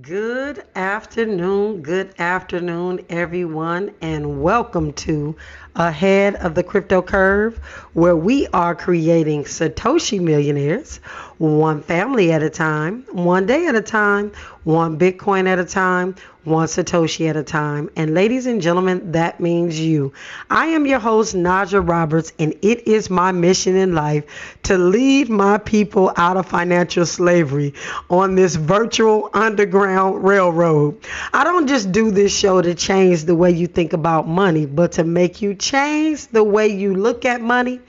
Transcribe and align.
Good 0.00 0.64
afternoon, 0.74 1.82
good 1.82 2.18
afternoon, 2.18 3.04
everyone, 3.10 3.90
and 4.00 4.40
welcome 4.42 4.94
to 4.94 5.36
Ahead 5.76 6.36
of 6.36 6.54
the 6.54 6.62
Crypto 6.62 7.02
Curve, 7.02 7.56
where 7.94 8.16
we 8.16 8.46
are 8.48 8.74
creating 8.74 9.44
Satoshi 9.44 10.20
millionaires 10.20 11.00
one 11.38 11.82
family 11.82 12.32
at 12.32 12.42
a 12.42 12.50
time, 12.50 13.04
one 13.10 13.46
day 13.46 13.66
at 13.66 13.74
a 13.74 13.82
time, 13.82 14.30
one 14.62 14.98
Bitcoin 14.98 15.46
at 15.46 15.58
a 15.58 15.64
time, 15.64 16.14
one 16.44 16.66
Satoshi 16.66 17.28
at 17.28 17.36
a 17.36 17.42
time. 17.42 17.90
And 17.96 18.14
ladies 18.14 18.46
and 18.46 18.62
gentlemen, 18.62 19.12
that 19.12 19.40
means 19.40 19.78
you. 19.80 20.12
I 20.48 20.66
am 20.66 20.86
your 20.86 20.98
host, 20.98 21.34
Naja 21.34 21.86
Roberts, 21.86 22.32
and 22.38 22.54
it 22.62 22.86
is 22.86 23.10
my 23.10 23.32
mission 23.32 23.76
in 23.76 23.94
life 23.94 24.24
to 24.64 24.78
lead 24.78 25.28
my 25.28 25.58
people 25.58 26.12
out 26.16 26.36
of 26.36 26.46
financial 26.46 27.06
slavery 27.06 27.74
on 28.10 28.34
this 28.34 28.54
virtual 28.54 29.30
underground 29.32 30.22
railroad. 30.24 30.98
I 31.32 31.44
don't 31.44 31.66
just 31.66 31.92
do 31.92 32.10
this 32.10 32.36
show 32.36 32.60
to 32.62 32.74
change 32.74 33.24
the 33.24 33.34
way 33.34 33.50
you 33.50 33.66
think 33.66 33.92
about 33.92 34.28
money, 34.28 34.66
but 34.66 34.92
to 34.92 35.04
make 35.04 35.42
you 35.42 35.54
change 35.64 36.26
the 36.28 36.44
way 36.44 36.68
you 36.68 36.94
look 36.94 37.24
at 37.24 37.40
money 37.40 37.80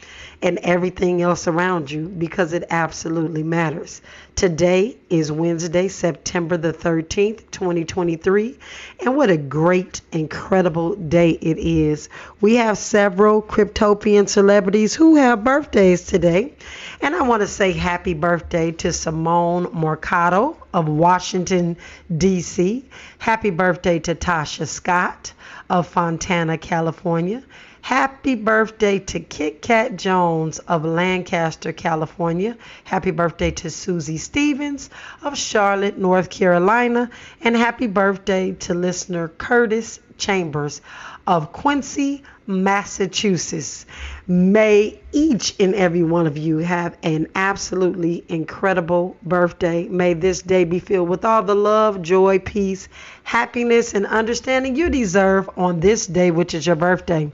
and 0.41 0.59
everything 0.59 1.21
else 1.21 1.47
around 1.47 1.89
you 1.89 2.07
because 2.07 2.53
it 2.53 2.63
absolutely 2.70 3.43
matters. 3.43 4.01
Today 4.35 4.98
is 5.09 5.31
Wednesday, 5.31 5.88
September 5.88 6.55
the 6.55 6.71
13th, 6.71 7.49
2023, 7.51 8.57
and 9.01 9.15
what 9.15 9.29
a 9.29 9.38
great, 9.38 10.01
incredible 10.11 10.95
day 10.95 11.31
it 11.31 11.57
is. 11.57 12.09
We 12.41 12.55
have 12.55 12.77
several 12.77 13.41
Cryptopian 13.41 14.29
celebrities 14.29 14.93
who 14.93 15.15
have 15.15 15.43
birthdays 15.43 16.05
today, 16.05 16.53
and 17.01 17.15
I 17.15 17.23
want 17.23 17.41
to 17.41 17.48
say 17.48 17.71
happy 17.71 18.13
birthday 18.13 18.71
to 18.73 18.93
Simone 18.93 19.70
Mercado 19.73 20.57
of 20.73 20.87
Washington, 20.87 21.77
D.C. 22.15 22.85
Happy 23.17 23.49
birthday 23.49 23.99
to 23.99 24.15
Tasha 24.15 24.67
Scott 24.67 25.34
of 25.70 25.87
Fontana, 25.87 26.57
California. 26.57 27.41
Happy 27.86 28.34
birthday 28.34 28.98
to 28.98 29.20
Kit 29.20 29.62
Kat 29.62 29.96
Jones 29.96 30.58
of 30.58 30.84
Lancaster, 30.84 31.72
California. 31.72 32.58
Happy 32.84 33.12
birthday 33.12 33.52
to 33.52 33.70
Susie 33.70 34.18
Stevens 34.18 34.90
of 35.22 35.38
Charlotte, 35.38 35.96
North 35.96 36.32
Carolina. 36.32 37.12
And 37.41 37.56
happy 37.56 37.86
birthday 37.86 38.54
to 38.54 38.74
listener 38.74 39.28
Curtis 39.28 40.00
Chambers 40.18 40.82
of 41.27 41.51
Quincy, 41.51 42.23
Massachusetts. 42.48 43.85
May 44.27 44.99
each 45.12 45.55
and 45.59 45.73
every 45.73 46.04
one 46.04 46.27
of 46.27 46.37
you 46.37 46.59
have 46.59 46.98
an 47.04 47.27
absolutely 47.35 48.23
incredible 48.29 49.17
birthday. 49.23 49.87
May 49.87 50.13
this 50.13 50.41
day 50.41 50.63
be 50.63 50.79
filled 50.79 51.09
with 51.09 51.26
all 51.26 51.43
the 51.43 51.55
love, 51.55 52.01
joy, 52.01 52.40
peace, 52.40 52.87
happiness, 53.23 53.93
and 53.93 54.05
understanding 54.05 54.76
you 54.76 54.90
deserve 54.90 55.49
on 55.57 55.79
this 55.79 56.05
day, 56.05 56.32
which 56.32 56.54
is 56.54 56.67
your 56.67 56.76
birthday. 56.76 57.32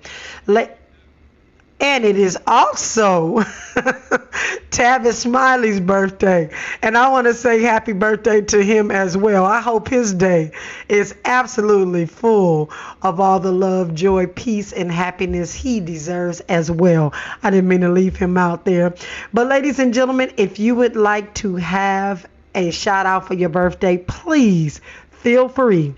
Let 0.47 0.80
and 1.81 2.05
it 2.05 2.15
is 2.15 2.37
also 2.45 3.39
Tavis 4.69 5.13
Smiley's 5.15 5.79
birthday. 5.79 6.51
And 6.83 6.95
I 6.95 7.09
want 7.09 7.25
to 7.25 7.33
say 7.33 7.61
happy 7.61 7.93
birthday 7.93 8.41
to 8.41 8.63
him 8.63 8.91
as 8.91 9.17
well. 9.17 9.43
I 9.43 9.59
hope 9.61 9.89
his 9.89 10.13
day 10.13 10.51
is 10.87 11.15
absolutely 11.25 12.05
full 12.05 12.69
of 13.01 13.19
all 13.19 13.39
the 13.39 13.51
love, 13.51 13.95
joy, 13.95 14.27
peace, 14.27 14.71
and 14.71 14.91
happiness 14.91 15.53
he 15.55 15.79
deserves 15.79 16.39
as 16.41 16.69
well. 16.69 17.13
I 17.41 17.49
didn't 17.49 17.67
mean 17.67 17.81
to 17.81 17.89
leave 17.89 18.15
him 18.15 18.37
out 18.37 18.63
there. 18.63 18.93
But, 19.33 19.47
ladies 19.47 19.79
and 19.79 19.91
gentlemen, 19.91 20.31
if 20.37 20.59
you 20.59 20.75
would 20.75 20.95
like 20.95 21.33
to 21.35 21.55
have 21.55 22.27
a 22.53 22.69
shout 22.69 23.07
out 23.07 23.27
for 23.27 23.33
your 23.33 23.49
birthday, 23.49 23.97
please 23.97 24.81
feel 25.09 25.49
free 25.49 25.95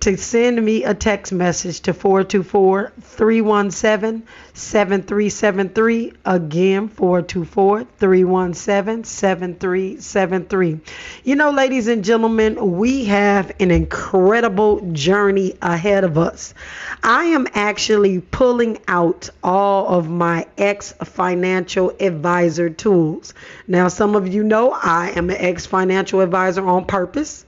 to 0.00 0.16
send 0.16 0.64
me 0.64 0.84
a 0.84 0.94
text 0.94 1.32
message 1.32 1.80
to 1.80 1.92
424 1.92 2.92
317 3.00 4.22
7373. 4.58 6.12
Again, 6.24 6.88
424 6.88 7.84
317 7.98 9.04
7373. 9.04 10.80
You 11.24 11.36
know, 11.36 11.50
ladies 11.50 11.88
and 11.88 12.04
gentlemen, 12.04 12.76
we 12.76 13.04
have 13.04 13.52
an 13.60 13.70
incredible 13.70 14.80
journey 14.92 15.54
ahead 15.62 16.04
of 16.04 16.18
us. 16.18 16.54
I 17.02 17.24
am 17.26 17.46
actually 17.54 18.20
pulling 18.20 18.78
out 18.88 19.30
all 19.42 19.88
of 19.88 20.10
my 20.10 20.46
ex 20.58 20.92
financial 20.92 21.94
advisor 22.00 22.68
tools. 22.68 23.34
Now, 23.66 23.88
some 23.88 24.16
of 24.16 24.26
you 24.28 24.42
know 24.42 24.72
I 24.72 25.10
am 25.10 25.30
an 25.30 25.36
ex 25.38 25.66
financial 25.66 26.20
advisor 26.20 26.66
on 26.66 26.84
purpose. 26.84 27.44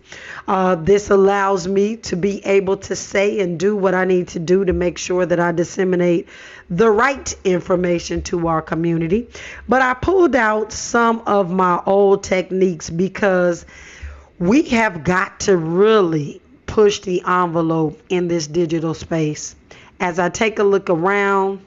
Uh, 0.48 0.74
this 0.74 1.10
allows 1.10 1.68
me 1.68 1.96
to 1.96 2.16
be 2.16 2.44
able 2.44 2.76
to 2.76 2.96
say 2.96 3.40
and 3.40 3.58
do 3.58 3.76
what 3.76 3.94
I 3.94 4.04
need 4.04 4.28
to 4.28 4.38
do 4.38 4.64
to 4.64 4.72
make 4.72 4.98
sure 4.98 5.24
that 5.24 5.38
I 5.38 5.52
disseminate 5.52 6.28
the 6.70 6.90
right 6.90 7.34
information 7.44 8.22
to 8.22 8.46
our 8.46 8.62
community. 8.62 9.28
But 9.68 9.82
I 9.82 9.94
pulled 9.94 10.36
out 10.36 10.72
some 10.72 11.22
of 11.26 11.50
my 11.50 11.82
old 11.84 12.22
techniques 12.22 12.88
because 12.88 13.66
we 14.38 14.62
have 14.68 15.02
got 15.02 15.40
to 15.40 15.56
really 15.56 16.40
push 16.66 17.00
the 17.00 17.22
envelope 17.26 18.00
in 18.08 18.28
this 18.28 18.46
digital 18.46 18.94
space. 18.94 19.56
As 19.98 20.18
I 20.18 20.28
take 20.28 20.60
a 20.60 20.64
look 20.64 20.88
around, 20.88 21.60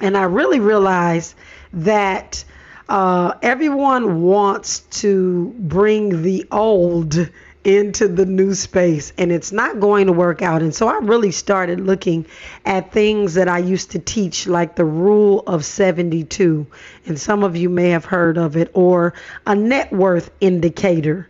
and 0.00 0.16
I 0.16 0.24
really 0.24 0.58
realize 0.58 1.34
that 1.72 2.44
uh, 2.88 3.34
everyone 3.40 4.22
wants 4.22 4.80
to 4.80 5.54
bring 5.58 6.22
the 6.22 6.46
old 6.50 7.30
into 7.64 8.06
the 8.06 8.26
new 8.26 8.54
space 8.54 9.12
and 9.16 9.32
it's 9.32 9.50
not 9.50 9.80
going 9.80 10.06
to 10.06 10.12
work 10.12 10.42
out. 10.42 10.62
And 10.62 10.74
so 10.74 10.86
I 10.86 10.98
really 10.98 11.30
started 11.30 11.80
looking 11.80 12.26
at 12.64 12.92
things 12.92 13.34
that 13.34 13.48
I 13.48 13.58
used 13.58 13.90
to 13.92 13.98
teach, 13.98 14.46
like 14.46 14.76
the 14.76 14.84
rule 14.84 15.42
of 15.46 15.64
72. 15.64 16.66
And 17.06 17.18
some 17.18 17.42
of 17.42 17.56
you 17.56 17.70
may 17.70 17.90
have 17.90 18.04
heard 18.04 18.38
of 18.38 18.56
it, 18.56 18.70
or 18.74 19.14
a 19.46 19.54
net 19.54 19.92
worth 19.92 20.30
indicator. 20.40 21.28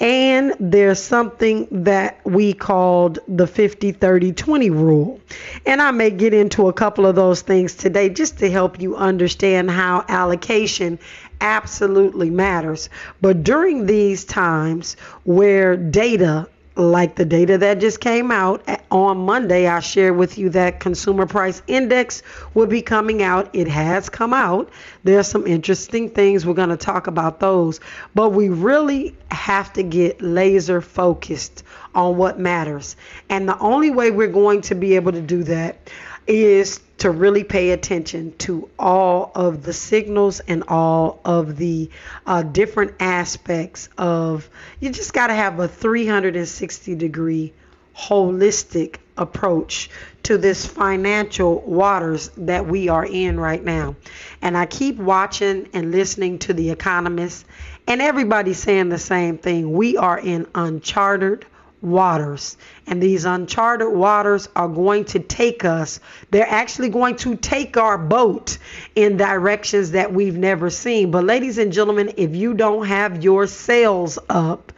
And 0.00 0.54
there's 0.58 0.98
something 0.98 1.68
that 1.84 2.20
we 2.24 2.52
called 2.52 3.20
the 3.28 3.46
50 3.46 3.92
30 3.92 4.32
20 4.32 4.70
rule. 4.70 5.20
And 5.66 5.80
I 5.80 5.92
may 5.92 6.10
get 6.10 6.34
into 6.34 6.68
a 6.68 6.72
couple 6.72 7.06
of 7.06 7.14
those 7.14 7.42
things 7.42 7.74
today 7.74 8.08
just 8.08 8.38
to 8.38 8.50
help 8.50 8.80
you 8.80 8.96
understand 8.96 9.70
how 9.70 10.04
allocation 10.08 10.98
absolutely 11.40 12.30
matters. 12.30 12.88
But 13.20 13.42
during 13.42 13.86
these 13.86 14.24
times 14.24 14.96
where 15.24 15.76
data 15.76 16.48
like 16.76 17.14
the 17.14 17.24
data 17.24 17.56
that 17.58 17.78
just 17.78 18.00
came 18.00 18.30
out 18.30 18.62
eh, 18.66 18.76
on 18.90 19.18
Monday, 19.18 19.66
I 19.68 19.80
shared 19.80 20.16
with 20.16 20.38
you 20.38 20.48
that 20.50 20.80
consumer 20.80 21.26
price 21.26 21.62
index 21.66 22.22
will 22.54 22.66
be 22.66 22.82
coming 22.82 23.22
out. 23.22 23.48
It 23.52 23.68
has 23.68 24.08
come 24.08 24.32
out. 24.32 24.70
There's 25.04 25.28
some 25.28 25.46
interesting 25.46 26.10
things. 26.10 26.44
We're 26.44 26.54
going 26.54 26.70
to 26.70 26.76
talk 26.76 27.06
about 27.06 27.38
those. 27.38 27.78
But 28.14 28.30
we 28.30 28.48
really 28.48 29.14
have 29.30 29.72
to 29.74 29.82
get 29.82 30.20
laser 30.20 30.80
focused 30.80 31.62
on 31.94 32.16
what 32.16 32.40
matters. 32.40 32.96
And 33.28 33.48
the 33.48 33.58
only 33.58 33.90
way 33.90 34.10
we're 34.10 34.26
going 34.26 34.62
to 34.62 34.74
be 34.74 34.96
able 34.96 35.12
to 35.12 35.22
do 35.22 35.44
that 35.44 35.90
is 36.26 36.80
to 36.98 37.10
really 37.10 37.44
pay 37.44 37.70
attention 37.70 38.36
to 38.38 38.68
all 38.78 39.32
of 39.34 39.62
the 39.62 39.72
signals 39.72 40.40
and 40.40 40.64
all 40.68 41.20
of 41.24 41.56
the 41.56 41.90
uh, 42.26 42.42
different 42.42 42.94
aspects 43.00 43.88
of 43.98 44.48
you 44.80 44.90
just 44.90 45.12
got 45.12 45.26
to 45.26 45.34
have 45.34 45.58
a 45.58 45.68
360 45.68 46.94
degree 46.94 47.52
holistic 47.96 48.96
approach 49.16 49.90
to 50.24 50.38
this 50.38 50.66
financial 50.66 51.60
waters 51.60 52.30
that 52.36 52.66
we 52.66 52.88
are 52.88 53.04
in 53.04 53.38
right 53.38 53.62
now. 53.62 53.94
And 54.42 54.56
I 54.56 54.66
keep 54.66 54.96
watching 54.96 55.68
and 55.72 55.92
listening 55.92 56.38
to 56.40 56.52
the 56.52 56.70
economists, 56.70 57.44
and 57.86 58.00
everybody's 58.00 58.58
saying 58.58 58.88
the 58.88 58.98
same 58.98 59.38
thing. 59.38 59.72
We 59.72 59.96
are 59.96 60.18
in 60.18 60.46
uncharted 60.54 61.46
waters. 61.84 62.56
And 62.86 63.02
these 63.02 63.24
uncharted 63.24 63.88
waters 63.88 64.48
are 64.56 64.68
going 64.68 65.04
to 65.06 65.18
take 65.18 65.64
us, 65.64 66.00
they're 66.30 66.48
actually 66.48 66.88
going 66.88 67.16
to 67.16 67.36
take 67.36 67.76
our 67.76 67.98
boat 67.98 68.58
in 68.94 69.16
directions 69.16 69.92
that 69.92 70.12
we've 70.12 70.36
never 70.36 70.70
seen. 70.70 71.10
But, 71.10 71.24
ladies 71.24 71.58
and 71.58 71.72
gentlemen, 71.72 72.14
if 72.16 72.34
you 72.34 72.54
don't 72.54 72.86
have 72.86 73.22
your 73.22 73.46
sails 73.46 74.18
up, 74.28 74.72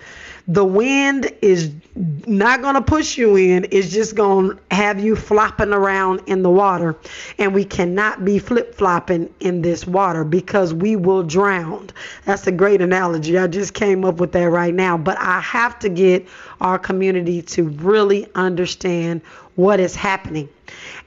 the 0.49 0.65
wind 0.65 1.33
is 1.43 1.73
not 1.97 2.63
going 2.63 2.75
to 2.75 2.83
push 2.83 3.19
you 3.19 3.35
in, 3.37 3.67
it's 3.73 3.91
just 3.91 4.15
going 4.15 4.51
to 4.51 4.59
have 4.71 5.01
you 5.01 5.17
flopping 5.17 5.73
around 5.73 6.23
in 6.27 6.43
the 6.43 6.51
water. 6.51 6.95
And 7.39 7.53
we 7.53 7.65
cannot 7.65 8.25
be 8.25 8.39
flip 8.39 8.75
flopping 8.75 9.35
in 9.41 9.63
this 9.63 9.87
water 9.87 10.23
because 10.23 10.73
we 10.73 10.95
will 10.95 11.25
drown. 11.25 11.91
That's 12.25 12.47
a 12.47 12.53
great 12.53 12.81
analogy. 12.81 13.37
I 13.37 13.49
just 13.49 13.75
came 13.75 14.05
up 14.05 14.21
with 14.21 14.33
that 14.33 14.45
right 14.51 14.73
now. 14.73 14.97
But 14.97 15.19
I 15.19 15.41
have 15.41 15.81
to 15.81 15.89
get 15.89 16.29
our 16.61 16.79
community 16.79 17.43
to 17.43 17.65
really 17.65 18.29
understand 18.37 19.23
what 19.57 19.81
is 19.81 19.97
happening. 19.97 20.49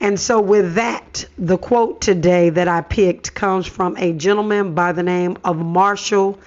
And 0.01 0.19
so, 0.19 0.41
with 0.41 0.75
that, 0.75 1.25
the 1.37 1.57
quote 1.57 2.01
today 2.01 2.49
that 2.49 2.67
I 2.67 2.81
picked 2.81 3.33
comes 3.35 3.67
from 3.67 3.95
a 3.97 4.13
gentleman 4.13 4.73
by 4.73 4.91
the 4.91 5.03
name 5.03 5.37
of 5.43 5.57
Marshall 5.57 6.39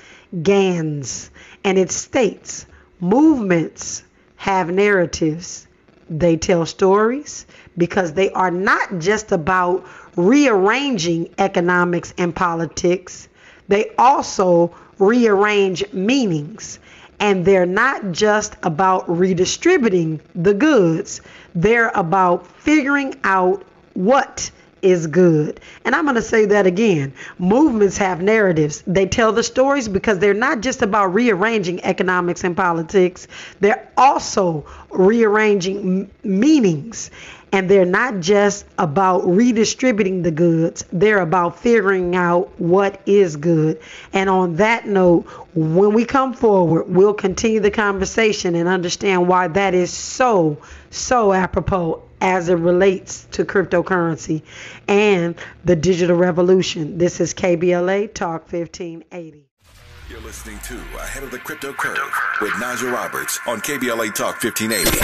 Ganz, 0.42 1.30
and 1.62 1.78
it 1.78 1.90
states, 1.90 2.66
movements 3.02 4.04
have 4.36 4.70
narratives. 4.70 5.66
They 6.08 6.36
tell 6.36 6.64
stories 6.64 7.46
because 7.76 8.12
they 8.12 8.30
are 8.30 8.50
not 8.50 8.98
just 8.98 9.32
about 9.32 9.84
rearranging 10.16 11.34
economics 11.38 12.14
and 12.16 12.34
politics, 12.34 13.28
they 13.68 13.90
also 13.98 14.74
rearrange 14.98 15.84
meanings. 15.92 16.78
And 17.18 17.44
they're 17.44 17.66
not 17.66 18.12
just 18.12 18.56
about 18.62 19.08
redistributing 19.08 20.20
the 20.34 20.54
goods, 20.54 21.20
they're 21.54 21.92
about 21.94 22.46
figuring 22.46 23.14
out 23.24 23.64
what 23.94 24.50
is 24.82 25.06
good. 25.06 25.60
And 25.84 25.94
I'm 25.94 26.04
going 26.04 26.16
to 26.16 26.22
say 26.22 26.46
that 26.46 26.66
again. 26.66 27.14
Movements 27.38 27.96
have 27.98 28.20
narratives. 28.20 28.82
They 28.86 29.06
tell 29.06 29.32
the 29.32 29.42
stories 29.42 29.88
because 29.88 30.18
they're 30.18 30.34
not 30.34 30.60
just 30.60 30.82
about 30.82 31.14
rearranging 31.14 31.82
economics 31.84 32.44
and 32.44 32.56
politics, 32.56 33.28
they're 33.60 33.88
also 33.96 34.66
rearranging 34.90 35.78
m- 35.78 36.10
meanings. 36.22 37.10
And 37.54 37.68
they're 37.68 37.84
not 37.84 38.20
just 38.20 38.64
about 38.78 39.26
redistributing 39.26 40.22
the 40.22 40.30
goods, 40.30 40.86
they're 40.90 41.20
about 41.20 41.60
figuring 41.60 42.16
out 42.16 42.58
what 42.58 43.02
is 43.04 43.36
good. 43.36 43.78
And 44.14 44.30
on 44.30 44.56
that 44.56 44.86
note, 44.86 45.26
when 45.54 45.92
we 45.92 46.06
come 46.06 46.32
forward, 46.32 46.88
we'll 46.88 47.12
continue 47.12 47.60
the 47.60 47.70
conversation 47.70 48.54
and 48.54 48.70
understand 48.70 49.28
why 49.28 49.48
that 49.48 49.74
is 49.74 49.92
so, 49.92 50.56
so 50.90 51.34
apropos 51.34 52.02
as 52.22 52.48
it 52.48 52.54
relates 52.54 53.24
to 53.32 53.44
cryptocurrency 53.44 54.42
and 54.86 55.34
the 55.64 55.74
digital 55.74 56.16
revolution. 56.16 56.96
This 56.96 57.20
is 57.20 57.34
KBLA 57.34 58.14
Talk 58.14 58.42
1580. 58.50 59.48
You're 60.08 60.20
listening 60.20 60.60
to 60.60 60.74
Ahead 60.98 61.24
of 61.24 61.32
the 61.32 61.38
Crypto 61.38 61.72
Curve 61.72 62.12
with 62.40 62.52
Naja 62.52 62.92
Roberts 62.92 63.40
on 63.46 63.60
KBLA 63.60 64.14
Talk 64.14 64.42
1580. 64.42 64.98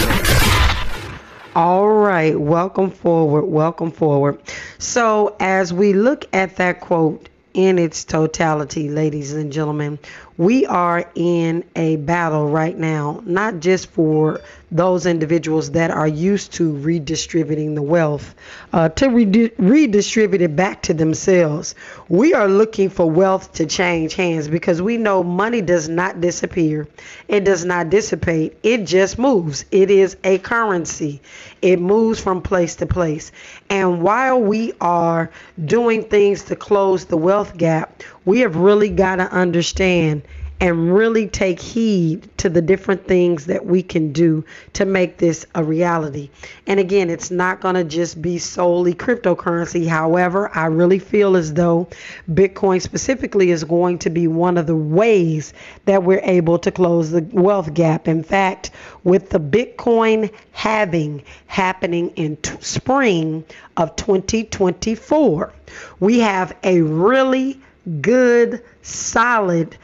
All 1.57 1.89
right, 1.89 2.39
welcome 2.39 2.93
forward, 2.93 3.47
welcome 3.47 3.91
forward. 3.91 4.41
So, 4.79 5.35
as 5.41 5.73
we 5.73 5.95
look 5.95 6.25
at 6.33 6.55
that 6.57 6.81
quote 6.81 7.29
in 7.53 7.81
its 7.81 8.05
totality, 8.05 8.89
ladies 8.91 9.33
and 9.33 9.53
gentlemen, 9.53 9.99
we 10.39 10.65
are 10.67 11.05
in 11.17 11.65
a 11.75 11.97
battle 11.97 12.49
right 12.49 12.79
now, 12.79 13.21
not 13.27 13.59
just 13.59 13.89
for 13.91 14.41
those 14.71 15.05
individuals 15.05 15.73
that 15.73 15.91
are 15.91 16.07
used 16.07 16.53
to 16.53 16.77
redistributing 16.77 17.75
the 17.75 17.83
wealth 17.83 18.35
uh, 18.73 18.89
to 18.91 19.09
re- 19.09 19.51
redistribute 19.59 20.43
it 20.43 20.55
back 20.55 20.83
to 20.83 20.95
themselves. 20.95 21.75
We 22.09 22.35
are 22.35 22.47
looking 22.47 22.89
for 22.89 23.11
wealth 23.11 23.55
to 23.55 23.67
change 23.67 24.15
hands 24.15 24.47
because 24.47 24.81
we 24.81 24.97
know 24.97 25.25
money 25.25 25.61
does 25.61 25.89
not 25.89 26.21
disappear, 26.21 26.87
it 27.27 27.45
does 27.45 27.65
not 27.65 27.91
dissipate, 27.91 28.59
it 28.63 28.85
just 28.85 29.19
moves. 29.19 29.65
It 29.73 29.91
is 29.91 30.17
a 30.23 30.39
currency, 30.39 31.21
it 31.63 31.81
moves 31.81 32.21
from 32.21 32.43
place 32.43 32.77
to 32.77 32.87
place. 32.87 33.33
And 33.71 34.03
while 34.03 34.41
we 34.41 34.73
are 34.81 35.31
doing 35.65 36.05
things 36.05 36.45
to 36.45 36.57
close 36.57 37.07
the 37.07 37.17
wealth 37.17 37.57
gap, 37.57 38.03
we 38.25 38.41
have 38.41 38.57
really 38.57 38.91
got 38.91 39.17
to 39.17 39.31
understand 39.33 40.23
and 40.61 40.93
really 40.93 41.29
take 41.29 41.61
heed 41.61 42.29
to 42.37 42.49
the 42.49 42.61
different 42.61 43.07
things 43.07 43.47
that 43.47 43.65
we 43.65 43.81
can 43.81 44.13
do 44.13 44.45
to 44.73 44.85
make 44.85 45.19
this 45.19 45.47
a 45.55 45.63
reality. 45.63 46.31
And 46.67 46.81
again, 46.81 47.11
it's 47.11 47.31
not 47.31 47.61
going 47.61 47.77
to 47.77 47.85
just 47.85 48.21
be 48.21 48.39
solely 48.39 48.93
cryptocurrency. 48.93 49.87
However, 49.87 50.51
I 50.57 50.67
really 50.67 50.99
feel 50.99 51.37
as 51.37 51.55
though 51.55 51.89
Bitcoin 52.33 52.83
specifically 52.83 53.53
is 53.53 53.63
going 53.63 53.99
to 53.99 54.11
be 54.11 54.27
one 54.27 54.59
of 54.59 54.67
the 54.67 54.77
ways 54.77 55.53
that 55.85 56.03
we're 56.03 56.23
able 56.25 56.59
to 56.59 56.73
close 56.73 57.13
the 57.13 57.23
wealth 57.33 57.73
gap. 57.73 58.09
In 58.09 58.25
fact, 58.25 58.73
with 59.05 59.31
the 59.31 59.41
Bitcoin 59.41 60.33
halving 60.51 61.23
happening 61.47 62.11
in 62.17 62.37
t- 62.39 62.57
spring 62.61 63.45
of 63.77 63.95
2024, 63.95 65.53
we 66.01 66.19
have 66.19 66.57
a 66.65 66.81
really 66.81 67.61
good, 68.01 68.63
solid 68.83 69.77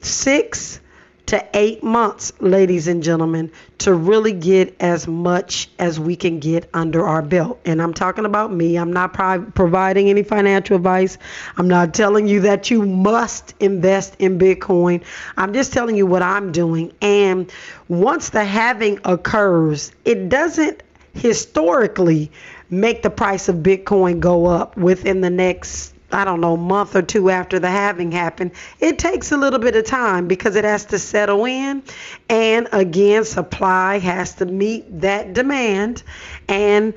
six 0.00 0.80
to 1.28 1.46
eight 1.52 1.84
months, 1.84 2.32
ladies 2.40 2.88
and 2.88 3.02
gentlemen, 3.02 3.52
to 3.76 3.92
really 3.92 4.32
get 4.32 4.74
as 4.80 5.06
much 5.06 5.68
as 5.78 6.00
we 6.00 6.16
can 6.16 6.38
get 6.38 6.70
under 6.72 7.06
our 7.06 7.20
belt. 7.20 7.60
And 7.66 7.82
I'm 7.82 7.92
talking 7.92 8.24
about 8.24 8.50
me. 8.50 8.76
I'm 8.76 8.94
not 8.94 9.12
pro- 9.12 9.42
providing 9.42 10.08
any 10.08 10.22
financial 10.22 10.76
advice. 10.76 11.18
I'm 11.58 11.68
not 11.68 11.92
telling 11.92 12.28
you 12.28 12.40
that 12.40 12.70
you 12.70 12.86
must 12.86 13.54
invest 13.60 14.16
in 14.18 14.38
Bitcoin. 14.38 15.04
I'm 15.36 15.52
just 15.52 15.74
telling 15.74 15.96
you 15.96 16.06
what 16.06 16.22
I'm 16.22 16.50
doing. 16.50 16.92
And 17.02 17.52
once 17.88 18.30
the 18.30 18.44
halving 18.44 18.98
occurs, 19.04 19.92
it 20.06 20.30
doesn't 20.30 20.82
historically 21.12 22.30
make 22.70 23.02
the 23.02 23.10
price 23.10 23.50
of 23.50 23.56
Bitcoin 23.56 24.20
go 24.20 24.46
up 24.46 24.78
within 24.78 25.20
the 25.20 25.30
next 25.30 25.94
I 26.10 26.24
don't 26.24 26.40
know, 26.40 26.56
month 26.56 26.96
or 26.96 27.02
two 27.02 27.28
after 27.30 27.58
the 27.58 27.68
halving 27.68 28.12
happened, 28.12 28.52
it 28.80 28.98
takes 28.98 29.30
a 29.30 29.36
little 29.36 29.58
bit 29.58 29.76
of 29.76 29.84
time 29.84 30.26
because 30.26 30.56
it 30.56 30.64
has 30.64 30.86
to 30.86 30.98
settle 30.98 31.44
in. 31.44 31.82
And 32.30 32.68
again, 32.72 33.24
supply 33.24 33.98
has 33.98 34.34
to 34.36 34.46
meet 34.46 35.00
that 35.00 35.34
demand. 35.34 36.02
And 36.48 36.94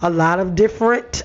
a 0.00 0.10
lot 0.10 0.40
of 0.40 0.56
different 0.56 1.22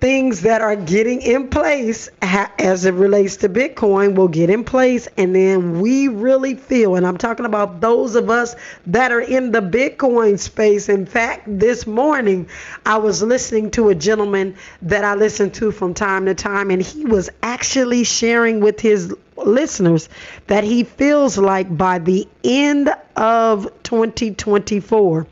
things 0.00 0.42
that 0.42 0.60
are 0.60 0.76
getting 0.76 1.22
in 1.22 1.48
place 1.48 2.08
as 2.20 2.84
it 2.84 2.94
relates 2.94 3.36
to 3.36 3.48
Bitcoin 3.48 4.14
will 4.14 4.28
get 4.28 4.50
in 4.50 4.64
place. 4.64 5.08
And 5.16 5.34
then 5.34 5.80
we 5.80 6.08
really 6.08 6.54
feel, 6.54 6.96
and 6.96 7.06
I'm 7.06 7.16
talking 7.16 7.46
about 7.46 7.80
those 7.80 8.14
of 8.14 8.28
us 8.28 8.56
that 8.86 9.12
are 9.12 9.20
in 9.20 9.52
the 9.52 9.60
Bitcoin 9.60 10.38
space. 10.38 10.88
In 10.88 11.06
fact, 11.06 11.44
this 11.46 11.86
morning 11.86 12.48
I 12.84 12.98
was 12.98 13.22
listening 13.22 13.70
to 13.72 13.88
a 13.88 13.94
gentleman 13.94 14.56
that 14.82 15.04
I 15.04 15.14
listen 15.14 15.50
to 15.52 15.70
from 15.70 15.94
time 15.94 16.26
to 16.26 16.34
time, 16.34 16.70
and 16.70 16.82
he 16.82 17.04
was 17.04 17.30
actually 17.42 18.04
sharing 18.04 18.60
with 18.60 18.80
his 18.80 19.14
listeners 19.36 20.08
that 20.46 20.64
he 20.64 20.84
feels 20.84 21.38
like 21.38 21.74
by 21.76 21.98
the 21.98 22.26
end 22.42 22.90
of 23.16 23.70
2024, 23.82 25.26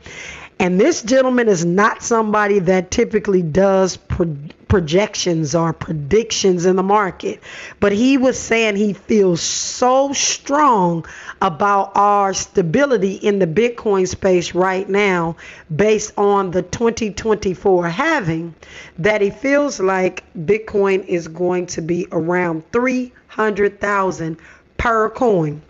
and 0.57 0.79
this 0.79 1.01
gentleman 1.01 1.49
is 1.49 1.65
not 1.65 2.01
somebody 2.01 2.59
that 2.59 2.89
typically 2.89 3.41
does 3.41 3.97
pro- 3.97 4.37
projections 4.69 5.53
or 5.53 5.73
predictions 5.73 6.65
in 6.65 6.77
the 6.77 6.83
market, 6.83 7.41
but 7.79 7.91
he 7.91 8.17
was 8.17 8.39
saying 8.39 8.75
he 8.75 8.93
feels 8.93 9.41
so 9.41 10.13
strong 10.13 11.05
about 11.41 11.91
our 11.95 12.33
stability 12.33 13.13
in 13.15 13.39
the 13.39 13.47
Bitcoin 13.47 14.07
space 14.07 14.55
right 14.55 14.87
now 14.87 15.35
based 15.75 16.13
on 16.17 16.51
the 16.51 16.61
2024 16.61 17.89
halving 17.89 18.55
that 18.97 19.21
he 19.21 19.29
feels 19.29 19.79
like 19.79 20.23
Bitcoin 20.45 21.05
is 21.05 21.27
going 21.27 21.65
to 21.67 21.81
be 21.81 22.07
around 22.11 22.63
300,000 22.71 24.37
per 24.77 25.09
coin. 25.09 25.61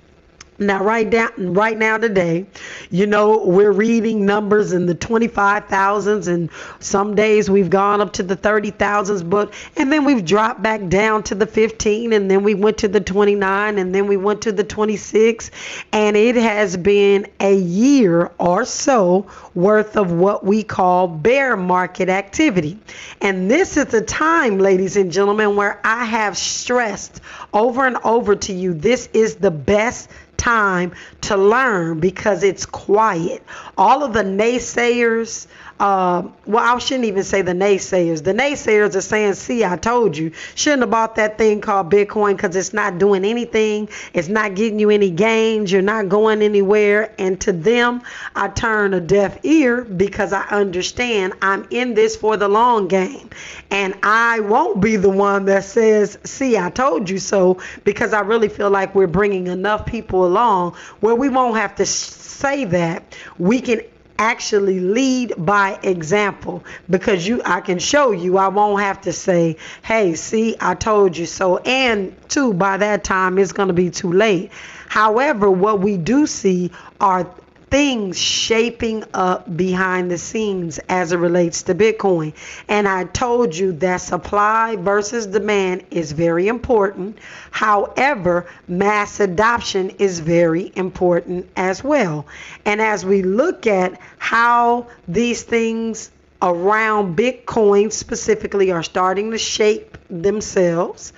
Now, 0.57 0.81
right 0.81 1.09
down, 1.09 1.53
right 1.53 1.77
now 1.77 1.97
today, 1.97 2.45
you 2.89 3.05
know, 3.07 3.43
we're 3.45 3.73
reading 3.73 4.25
numbers 4.25 4.71
in 4.71 4.85
the 4.85 4.95
25,000s, 4.95 6.29
and 6.29 6.49
some 6.79 7.13
days 7.13 7.49
we've 7.49 7.69
gone 7.69 7.99
up 7.99 8.13
to 8.13 8.23
the 8.23 8.37
30,000s, 8.37 9.29
but 9.29 9.53
and 9.75 9.91
then 9.91 10.05
we've 10.05 10.23
dropped 10.23 10.61
back 10.61 10.87
down 10.87 11.23
to 11.23 11.35
the 11.35 11.45
15, 11.45 12.13
and 12.13 12.31
then 12.31 12.41
we 12.41 12.55
went 12.55 12.77
to 12.77 12.87
the 12.87 13.01
29, 13.01 13.77
and 13.77 13.93
then 13.93 14.07
we 14.07 14.15
went 14.15 14.43
to 14.43 14.53
the 14.53 14.63
26, 14.63 15.51
and 15.91 16.15
it 16.15 16.37
has 16.37 16.77
been 16.77 17.27
a 17.41 17.55
year 17.55 18.31
or 18.37 18.63
so 18.63 19.27
worth 19.55 19.97
of 19.97 20.13
what 20.13 20.45
we 20.45 20.63
call 20.63 21.07
bear 21.09 21.57
market 21.57 22.07
activity. 22.07 22.79
And 23.19 23.51
this 23.51 23.75
is 23.75 23.85
the 23.87 24.01
time, 24.01 24.59
ladies 24.59 24.95
and 24.95 25.11
gentlemen, 25.11 25.57
where 25.57 25.81
I 25.83 26.05
have 26.05 26.37
stressed 26.37 27.19
over 27.53 27.85
and 27.85 27.97
over 28.05 28.35
to 28.35 28.53
you 28.53 28.73
this 28.73 29.09
is 29.13 29.35
the 29.35 29.51
best 29.51 30.09
time 30.37 30.93
to 31.21 31.37
learn 31.37 31.99
because 31.99 32.43
it's 32.43 32.65
quiet. 32.65 33.43
All 33.77 34.03
of 34.03 34.13
the 34.13 34.23
naysayers, 34.23 35.47
uh, 35.79 36.23
well, 36.45 36.75
I 36.75 36.77
shouldn't 36.79 37.05
even 37.05 37.23
say 37.23 37.41
the 37.41 37.51
naysayers. 37.51 38.23
The 38.23 38.33
naysayers 38.33 38.95
are 38.95 39.01
saying, 39.01 39.33
see, 39.33 39.65
I 39.65 39.75
told 39.75 40.15
you, 40.15 40.31
shouldn't 40.55 40.83
have 40.83 40.89
bought 40.89 41.15
that 41.15 41.37
thing 41.37 41.59
called 41.59 41.91
Bitcoin 41.91 42.37
because 42.37 42.55
it's 42.55 42.71
not 42.71 42.97
doing 42.97 43.25
anything. 43.25 43.89
It's 44.13 44.29
not 44.29 44.55
getting 44.55 44.79
you 44.79 44.89
any 44.89 45.09
gains. 45.09 45.71
You're 45.71 45.81
not 45.81 46.07
going 46.07 46.41
anywhere. 46.41 47.13
And 47.19 47.41
to 47.41 47.51
them, 47.51 48.03
I 48.35 48.47
turn 48.47 48.93
a 48.93 49.01
deaf 49.01 49.43
ear 49.43 49.83
because 49.83 50.31
I 50.31 50.43
understand 50.43 51.33
I'm 51.41 51.67
in 51.71 51.93
this 51.93 52.15
for 52.15 52.37
the 52.37 52.47
long 52.47 52.87
game. 52.87 53.29
And 53.69 53.95
I 54.01 54.39
won't 54.39 54.79
be 54.79 54.95
the 54.95 55.09
one 55.09 55.43
that 55.45 55.65
says, 55.65 56.17
see, 56.23 56.57
I 56.57 56.69
told 56.69 57.09
you 57.09 57.19
so, 57.19 57.61
because 57.83 58.13
I 58.13 58.21
really 58.21 58.47
feel 58.47 58.69
like 58.69 58.95
we're 58.95 59.07
bringing 59.07 59.47
enough 59.47 59.85
people 59.85 60.25
along 60.25 60.75
where 61.01 61.15
we 61.15 61.27
won't 61.27 61.57
have 61.57 61.75
to 61.75 61.85
say 61.85 62.63
that. 62.65 63.17
We 63.37 63.59
can 63.59 63.81
actually 64.17 64.79
lead 64.79 65.33
by 65.37 65.79
example 65.83 66.63
because 66.89 67.27
you 67.27 67.41
I 67.45 67.61
can 67.61 67.79
show 67.79 68.11
you 68.11 68.37
I 68.37 68.47
won't 68.47 68.81
have 68.81 69.01
to 69.01 69.13
say 69.13 69.57
hey 69.83 70.15
see 70.15 70.55
I 70.59 70.75
told 70.75 71.17
you 71.17 71.25
so 71.25 71.57
and 71.57 72.15
two 72.29 72.53
by 72.53 72.77
that 72.77 73.03
time 73.03 73.37
it's 73.37 73.51
going 73.51 73.67
to 73.67 73.73
be 73.73 73.89
too 73.89 74.11
late. 74.11 74.51
However 74.87 75.49
what 75.51 75.79
we 75.81 75.97
do 75.97 76.27
see 76.27 76.71
are 76.99 77.29
things 77.69 78.17
shaping 78.17 79.03
up 79.13 79.57
behind 79.57 80.11
the 80.11 80.17
scenes 80.17 80.79
as 80.89 81.11
it 81.11 81.17
relates 81.17 81.63
to 81.63 81.75
Bitcoin. 81.75 82.33
And 82.67 82.87
I 82.87 83.05
told 83.05 83.55
you 83.55 83.73
that 83.73 83.97
supply 83.97 84.75
versus 84.75 85.27
demand 85.27 85.85
is 85.91 86.11
very 86.11 86.47
important. 86.47 87.17
However, 87.51 88.45
mass 88.67 89.19
adoption 89.19 89.91
is 89.99 90.19
very 90.19 90.71
important 90.75 91.49
as 91.55 91.83
well. 91.83 92.25
And 92.65 92.81
as 92.81 93.05
we 93.05 93.23
look 93.23 93.67
at 93.67 93.99
how 94.17 94.87
these 95.07 95.43
things 95.43 96.11
around 96.41 97.17
Bitcoin 97.17 97.91
specifically 97.91 98.71
are 98.71 98.83
starting 98.83 99.31
to 99.31 99.37
shape 99.37 99.97
themselves, 100.09 101.13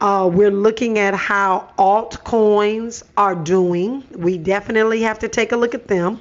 uh, 0.00 0.28
we're 0.32 0.50
looking 0.50 0.98
at 0.98 1.14
how 1.14 1.72
altcoins 1.78 3.02
are 3.16 3.34
doing. 3.34 4.04
We 4.14 4.38
definitely 4.38 5.02
have 5.02 5.18
to 5.20 5.28
take 5.28 5.52
a 5.52 5.56
look 5.56 5.74
at 5.74 5.86
them. 5.86 6.20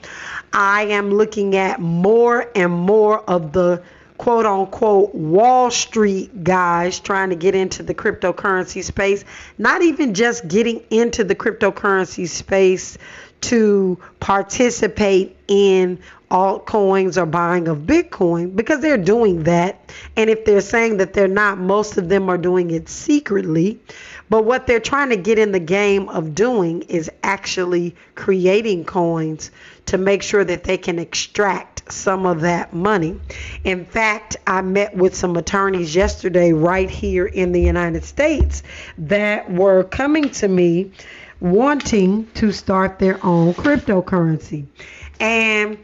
I 0.53 0.83
am 0.83 1.11
looking 1.11 1.55
at 1.55 1.79
more 1.81 2.49
and 2.55 2.71
more 2.71 3.19
of 3.29 3.51
the 3.51 3.83
quote 4.17 4.45
unquote 4.45 5.13
Wall 5.13 5.69
Street 5.69 6.43
guys 6.43 6.99
trying 6.99 7.29
to 7.29 7.35
get 7.35 7.55
into 7.55 7.83
the 7.83 7.93
cryptocurrency 7.93 8.83
space, 8.83 9.25
not 9.57 9.81
even 9.81 10.13
just 10.13 10.47
getting 10.47 10.81
into 10.89 11.23
the 11.23 11.35
cryptocurrency 11.35 12.27
space 12.27 12.97
to 13.41 13.99
participate 14.19 15.37
in 15.47 15.99
altcoins 16.31 17.17
or 17.17 17.25
buying 17.25 17.67
of 17.67 17.79
Bitcoin 17.79 18.55
because 18.55 18.81
they're 18.81 18.97
doing 18.97 19.43
that. 19.43 19.93
And 20.15 20.29
if 20.29 20.45
they're 20.45 20.61
saying 20.61 20.97
that 20.97 21.13
they're 21.13 21.27
not, 21.27 21.57
most 21.57 21.97
of 21.97 22.09
them 22.09 22.29
are 22.29 22.37
doing 22.37 22.71
it 22.71 22.89
secretly. 22.89 23.79
But 24.29 24.43
what 24.43 24.65
they're 24.65 24.79
trying 24.79 25.09
to 25.09 25.17
get 25.17 25.37
in 25.37 25.51
the 25.51 25.59
game 25.59 26.09
of 26.09 26.33
doing 26.33 26.81
is 26.83 27.11
actually 27.23 27.95
creating 28.15 28.85
coins 28.85 29.51
to 29.85 29.97
make 29.99 30.23
sure 30.23 30.43
that 30.43 30.63
they 30.63 30.77
can 30.77 30.97
extract 30.97 31.91
some 31.93 32.25
of 32.25 32.41
that 32.41 32.73
money. 32.73 33.19
In 33.63 33.85
fact, 33.85 34.37
I 34.47 34.61
met 34.61 34.95
with 34.95 35.15
some 35.15 35.37
attorneys 35.37 35.95
yesterday 35.95 36.53
right 36.53 36.89
here 36.89 37.27
in 37.27 37.51
the 37.51 37.61
United 37.61 38.03
States 38.03 38.63
that 38.97 39.51
were 39.51 39.83
coming 39.83 40.29
to 40.31 40.47
me 40.47 40.91
wanting 41.39 42.29
to 42.33 42.51
start 42.51 42.99
their 42.99 43.23
own 43.25 43.53
cryptocurrency. 43.53 44.65
And 45.19 45.77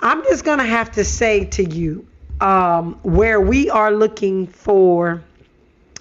I'm 0.00 0.22
just 0.24 0.44
going 0.44 0.58
to 0.58 0.64
have 0.64 0.92
to 0.92 1.04
say 1.04 1.44
to 1.46 1.64
you 1.64 2.06
um, 2.40 2.98
where 3.02 3.40
we 3.40 3.70
are 3.70 3.90
looking 3.90 4.46
for 4.46 5.22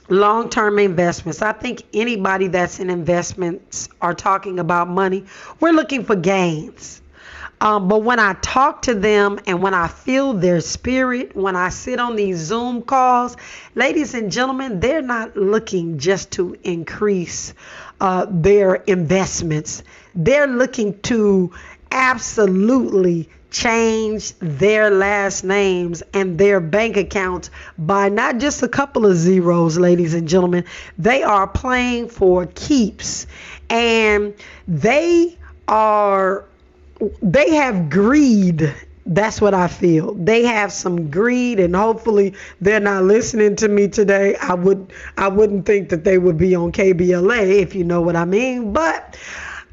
long 0.10 0.50
term 0.50 0.80
investments. 0.80 1.42
I 1.42 1.54
think 1.54 1.84
anybody 1.94 2.48
that's 2.48 2.80
in 2.80 2.90
investments 2.90 3.90
are 4.02 4.14
talking 4.14 4.60
about 4.60 4.90
money. 4.90 5.26
We're 5.60 5.72
looking 5.72 6.04
for 6.04 6.16
gains. 6.16 7.02
Um, 7.62 7.88
but 7.88 8.04
when 8.04 8.20
I 8.20 8.34
talk 8.34 8.84
to 8.84 8.94
them 8.94 9.40
and 9.48 9.62
when 9.62 9.74
I 9.74 9.88
feel 9.88 10.34
their 10.34 10.60
spirit, 10.60 11.36
when 11.36 11.56
I 11.56 11.70
sit 11.70 12.00
on 12.00 12.18
these 12.18 12.38
Zoom 12.38 12.82
calls, 12.82 13.38
ladies 13.76 14.14
and 14.14 14.30
gentlemen, 14.30 14.82
they're 14.82 15.02
not 15.02 15.38
looking 15.38 15.98
just 15.98 16.32
to 16.32 16.58
increase 16.64 17.54
uh, 18.02 18.26
their 18.30 18.76
investments. 18.76 19.84
They're 20.14 20.48
looking 20.48 21.00
to 21.02 21.52
absolutely 21.92 23.30
change 23.52 24.34
their 24.40 24.90
last 24.90 25.44
names 25.46 26.04
and 26.14 26.38
their 26.38 26.60
bank 26.60 26.98
accounts 26.98 27.50
by 27.78 28.10
not 28.10 28.38
just 28.38 28.62
a 28.64 28.68
couple 28.68 29.06
of 29.06 29.16
zeros, 29.16 29.78
ladies 29.78 30.14
and 30.14 30.28
gentlemen. 30.28 30.66
They 30.98 31.24
are 31.24 31.48
playing 31.48 32.10
for 32.10 32.48
keeps 32.48 33.28
and 33.70 34.34
they 34.68 35.38
are 35.68 36.46
they 37.22 37.56
have 37.56 37.90
greed 37.90 38.74
that's 39.06 39.40
what 39.40 39.54
I 39.54 39.68
feel. 39.68 40.16
They 40.16 40.44
have 40.46 40.72
some 40.72 41.12
greed 41.12 41.60
and 41.60 41.76
hopefully 41.76 42.34
they're 42.62 42.80
not 42.80 43.04
listening 43.04 43.56
to 43.58 43.68
me 43.68 43.88
today. 43.88 44.36
I 44.38 44.56
would 44.56 44.92
I 45.18 45.28
wouldn't 45.28 45.66
think 45.66 45.90
that 45.90 46.04
they 46.04 46.18
would 46.18 46.38
be 46.38 46.56
on 46.56 46.72
KBLA 46.72 47.62
if 47.62 47.76
you 47.76 47.84
know 47.84 48.02
what 48.02 48.16
I 48.16 48.26
mean, 48.26 48.74
but 48.74 49.16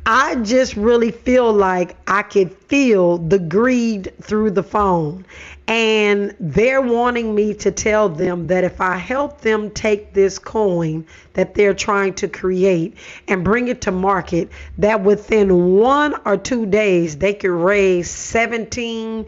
I 0.04 0.34
just 0.36 0.76
really 0.76 1.12
feel 1.12 1.52
like 1.52 1.96
I 2.08 2.22
could 2.22 2.52
feel 2.52 3.18
the 3.18 3.38
greed 3.38 4.12
through 4.20 4.50
the 4.50 4.62
phone. 4.62 5.24
And 5.68 6.34
they're 6.40 6.82
wanting 6.82 7.34
me 7.34 7.54
to 7.54 7.70
tell 7.70 8.08
them 8.08 8.48
that 8.48 8.64
if 8.64 8.80
I 8.80 8.96
help 8.96 9.42
them 9.42 9.70
take 9.70 10.12
this 10.12 10.38
coin 10.38 11.06
that 11.34 11.54
they're 11.54 11.72
trying 11.72 12.14
to 12.14 12.28
create 12.28 12.96
and 13.28 13.44
bring 13.44 13.68
it 13.68 13.80
to 13.82 13.92
market, 13.92 14.50
that 14.78 15.04
within 15.04 15.76
one 15.76 16.16
or 16.26 16.36
two 16.36 16.66
days 16.66 17.16
they 17.16 17.32
could 17.32 17.52
raise 17.52 18.10
17 18.10 19.24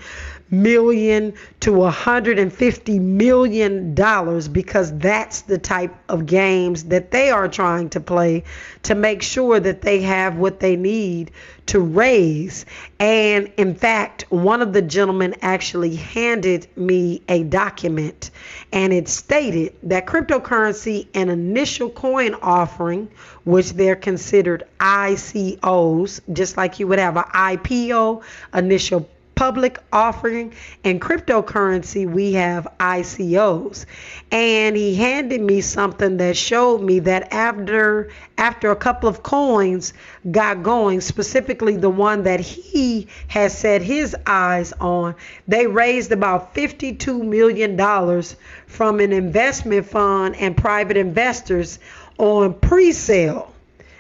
million 0.63 1.35
to 1.61 1.73
150 1.73 2.99
million 2.99 3.95
dollars 3.95 4.49
because 4.49 4.97
that's 4.99 5.43
the 5.43 5.59
type 5.59 5.95
of 6.09 6.27
games 6.27 6.85
that 6.85 7.11
they 7.11 7.31
are 7.31 7.49
trying 7.49 7.89
to 7.91 8.01
play 8.01 8.45
to 8.83 8.95
make 8.95 9.23
sure 9.23 9.61
that 9.61 9.83
they 9.83 10.01
have 10.03 10.37
what 10.37 10.61
they 10.61 10.77
need 10.77 11.31
to 11.67 11.81
raise. 11.81 12.67
And 12.99 13.51
in 13.57 13.75
fact 13.75 14.25
one 14.31 14.63
of 14.63 14.73
the 14.73 14.83
gentlemen 14.83 15.35
actually 15.43 15.97
handed 15.97 16.67
me 16.77 17.23
a 17.29 17.43
document 17.45 18.31
and 18.73 18.93
it 18.93 19.09
stated 19.09 19.75
that 19.85 20.07
cryptocurrency 20.07 21.09
an 21.15 21.29
initial 21.29 21.91
coin 21.91 22.35
offering 22.35 23.09
which 23.45 23.73
they're 23.73 23.97
considered 23.97 24.65
ICOs 24.81 26.21
just 26.33 26.57
like 26.57 26.79
you 26.79 26.87
would 26.87 26.99
have 26.99 27.17
an 27.17 27.25
IPO 27.25 28.23
initial 28.53 29.09
public 29.35 29.79
offering 29.93 30.53
and 30.85 31.01
cryptocurrency 31.01 32.09
we 32.11 32.33
have 32.35 32.67
ICOs 32.79 33.87
and 34.31 34.77
he 34.77 34.95
handed 34.95 35.41
me 35.41 35.61
something 35.61 36.19
that 36.19 36.37
showed 36.37 36.81
me 36.83 37.01
that 37.01 37.33
after 37.33 38.11
after 38.39 38.71
a 38.71 38.77
couple 38.77 39.09
of 39.09 39.23
coins 39.23 39.93
got 40.31 40.63
going 40.63 41.01
specifically 41.01 41.77
the 41.77 41.91
one 41.91 42.25
that 42.25 42.41
he 42.41 43.09
has 43.29 43.57
set 43.57 43.83
his 43.83 44.17
eyes 44.27 44.73
on 44.81 45.15
they 45.49 45.67
raised 45.67 46.13
about 46.13 46.55
52 46.55 47.23
million 47.23 47.77
dollars 47.77 48.37
from 48.67 49.01
an 49.01 49.13
investment 49.13 49.87
fund 49.87 50.37
and 50.37 50.57
private 50.57 50.97
investors 50.97 51.79
on 52.19 52.55
pre-sale 52.55 53.54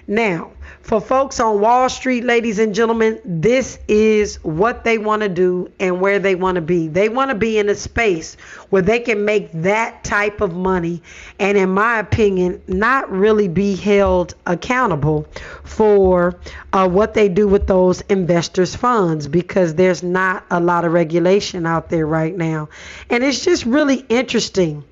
now 0.07 0.51
for 0.85 1.01
folks 1.01 1.41
on 1.41 1.63
Wall 1.63 1.89
Street, 1.89 2.25
ladies 2.25 2.59
and 2.59 2.75
gentlemen, 2.75 3.19
this 3.25 3.79
is 3.89 4.37
what 4.45 4.85
they 4.85 4.99
want 4.99 5.23
to 5.23 5.31
do 5.31 5.73
and 5.81 5.99
where 5.99 6.19
they 6.19 6.35
want 6.35 6.57
to 6.57 6.61
be. 6.61 6.89
They 6.89 7.09
want 7.09 7.31
to 7.31 7.35
be 7.35 7.59
in 7.59 7.71
a 7.71 7.75
space 7.75 8.37
where 8.69 8.83
they 8.83 9.01
can 9.01 9.25
make 9.25 9.51
that 9.53 10.05
type 10.05 10.43
of 10.43 10.55
money 10.55 11.03
and, 11.39 11.57
in 11.57 11.71
my 11.71 11.99
opinion, 12.01 12.61
not 12.69 13.11
really 13.11 13.49
be 13.49 13.77
held 13.77 14.35
accountable 14.47 15.27
for 15.63 16.39
uh, 16.75 16.87
what 16.87 17.15
they 17.15 17.31
do 17.31 17.49
with 17.49 17.67
those 17.67 18.03
investors' 18.03 18.77
funds 18.77 19.27
because 19.27 19.75
there's 19.77 20.03
not 20.03 20.45
a 20.51 20.61
lot 20.61 20.85
of 20.85 20.93
regulation 20.93 21.65
out 21.65 21.89
there 21.89 22.07
right 22.07 22.37
now. 22.37 22.69
And 23.09 23.25
it's 23.25 23.43
just 23.43 23.65
really 23.65 24.05
interesting 24.11 24.85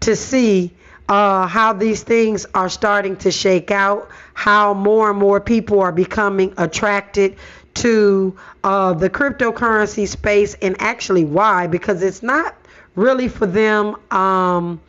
to 0.00 0.14
see 0.14 0.74
uh, 1.08 1.46
how 1.46 1.72
these 1.72 2.02
things 2.02 2.46
are 2.54 2.68
starting 2.68 3.16
to 3.16 3.30
shake 3.30 3.70
out, 3.70 4.08
how 4.34 4.74
more 4.74 5.10
and 5.10 5.18
more 5.18 5.40
people 5.40 5.80
are 5.80 5.92
becoming 5.92 6.52
attracted 6.58 7.36
to 7.74 8.36
uh, 8.64 8.92
the 8.92 9.08
cryptocurrency 9.08 10.06
space, 10.06 10.54
and 10.60 10.76
actually 10.80 11.24
why? 11.24 11.66
Because 11.66 12.02
it's 12.02 12.22
not 12.22 12.56
really 12.94 13.28
for 13.28 13.46
them 13.46 13.96
um, 14.10 14.80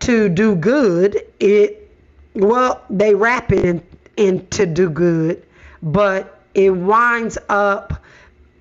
to 0.00 0.28
do 0.28 0.54
good. 0.54 1.20
It 1.40 1.80
well, 2.34 2.82
they 2.90 3.14
wrap 3.14 3.52
it 3.52 3.64
in, 3.64 3.82
in 4.16 4.46
to 4.48 4.66
do 4.66 4.90
good, 4.90 5.44
but 5.82 6.40
it 6.54 6.70
winds 6.70 7.38
up 7.48 8.03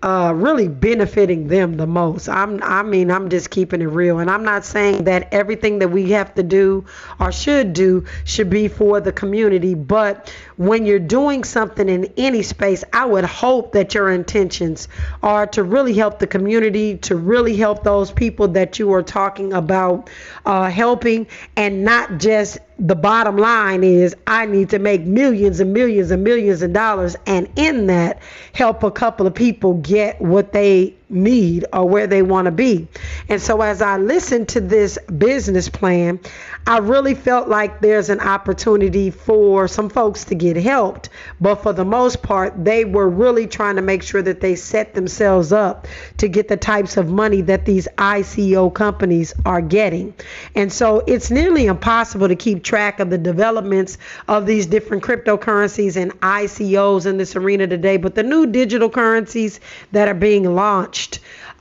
uh, 0.04 0.34
really 0.36 0.68
benefiting 0.68 1.48
them 1.48 1.78
the 1.78 1.88
most. 1.88 2.28
I'm, 2.28 2.62
I 2.62 2.84
mean, 2.84 3.10
I'm 3.10 3.30
just 3.30 3.50
keeping 3.50 3.82
it 3.82 3.86
real, 3.86 4.20
and 4.20 4.30
I'm 4.30 4.44
not 4.44 4.66
saying 4.66 5.06
that 5.06 5.30
everything 5.34 5.80
that 5.80 5.88
we 5.88 6.12
have 6.12 6.36
to 6.36 6.44
do 6.44 6.86
or 7.22 7.32
should 7.32 7.72
do 7.72 8.06
should 8.26 8.50
be 8.50 8.68
for 8.68 9.00
the 9.00 9.14
community, 9.14 9.76
but 9.76 10.32
when 10.58 10.86
you're 10.86 11.00
doing 11.00 11.44
something 11.44 11.90
in 11.90 12.12
any 12.18 12.42
space, 12.42 12.84
I 12.94 13.06
would 13.06 13.26
hope 13.26 13.72
that 13.74 13.94
your 13.94 14.10
intentions 14.10 14.88
are 15.22 15.48
to 15.48 15.64
really 15.64 15.94
help 15.94 16.20
the 16.20 16.28
community, 16.28 16.98
to 17.00 17.16
really 17.16 17.56
help 17.56 17.84
those 17.84 18.12
people 18.12 18.48
that 18.50 18.80
you 18.80 18.94
are 18.94 19.04
talking 19.04 19.54
about 19.54 20.10
uh, 20.46 20.70
helping, 20.70 21.28
and 21.56 21.84
not 21.84 22.18
just 22.18 22.60
the 22.80 22.96
bottom 22.96 23.38
line 23.38 23.84
is 23.84 24.16
I 24.28 24.46
need 24.46 24.70
to 24.72 24.80
make 24.80 25.02
millions 25.02 25.60
and 25.60 25.74
millions 25.74 26.12
and 26.12 26.24
millions 26.24 26.62
of 26.62 26.74
dollars, 26.74 27.16
and 27.26 27.48
in 27.56 27.88
that, 27.88 28.22
help 28.54 28.84
a 28.84 28.92
couple 28.92 29.28
of 29.28 29.34
people 29.34 29.76
get 29.76 30.20
what 30.22 30.54
they 30.54 30.96
need 31.14 31.66
or 31.72 31.88
where 31.88 32.08
they 32.08 32.22
want 32.22 32.46
to 32.46 32.52
be. 32.52 32.88
And 33.30 33.42
so, 33.42 33.62
as 33.62 33.82
I 33.82 33.98
listened 33.98 34.50
to 34.50 34.62
this 34.62 34.98
business 35.18 35.70
plan, 35.70 36.20
I 36.66 36.78
really 36.80 37.14
felt 37.14 37.48
like 37.48 37.82
there's 37.82 38.10
an 38.10 38.20
opportunity 38.20 39.12
for 39.12 39.68
some 39.68 39.90
folks 39.90 40.26
to 40.26 40.36
get 40.36 40.56
helped. 40.56 41.10
But 41.42 41.56
for 41.56 41.74
the 41.74 41.86
most 41.86 42.24
part, 42.24 42.64
they 42.64 42.86
were 42.86 43.10
really 43.10 43.48
trying 43.48 43.76
to 43.76 43.82
make 43.82 44.02
sure 44.02 44.22
that 44.22 44.42
they 44.42 44.56
set 44.56 44.94
themselves 44.94 45.52
up 45.52 45.88
to 46.18 46.28
get 46.28 46.48
the 46.48 46.58
types 46.58 46.98
of 46.98 47.10
money 47.10 47.42
that 47.42 47.66
these 47.66 47.88
ICO 47.98 48.74
companies 48.74 49.34
are 49.46 49.62
getting. 49.62 50.14
And 50.56 50.72
so, 50.72 51.04
it's 51.06 51.30
nearly 51.30 51.66
impossible 51.66 52.28
to 52.28 52.36
keep 52.36 52.64
track 52.64 53.00
of 53.00 53.10
the 53.10 53.18
developments 53.18 53.98
of 54.28 54.46
these 54.46 54.66
different 54.66 55.04
cryptocurrencies 55.04 55.96
and 55.96 56.12
ICOs 56.22 57.06
in 57.06 57.18
this 57.18 57.36
arena 57.36 57.68
today. 57.68 57.98
But 57.98 58.16
the 58.16 58.24
new 58.24 58.46
digital 58.46 58.90
currencies 58.90 59.60
that 59.92 60.08
are 60.08 60.14
being 60.14 60.56
launched, 60.56 61.03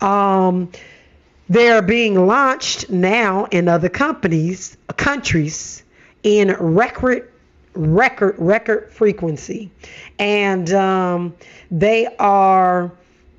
um, 0.00 0.70
they're 1.48 1.82
being 1.82 2.26
launched 2.26 2.88
now 2.90 3.44
in 3.46 3.68
other 3.68 3.88
companies, 3.88 4.76
countries, 4.96 5.82
in 6.22 6.54
record, 6.58 7.30
record, 7.74 8.36
record 8.38 8.92
frequency, 8.92 9.70
and 10.18 10.72
um, 10.72 11.34
they 11.70 12.06
are 12.18 12.92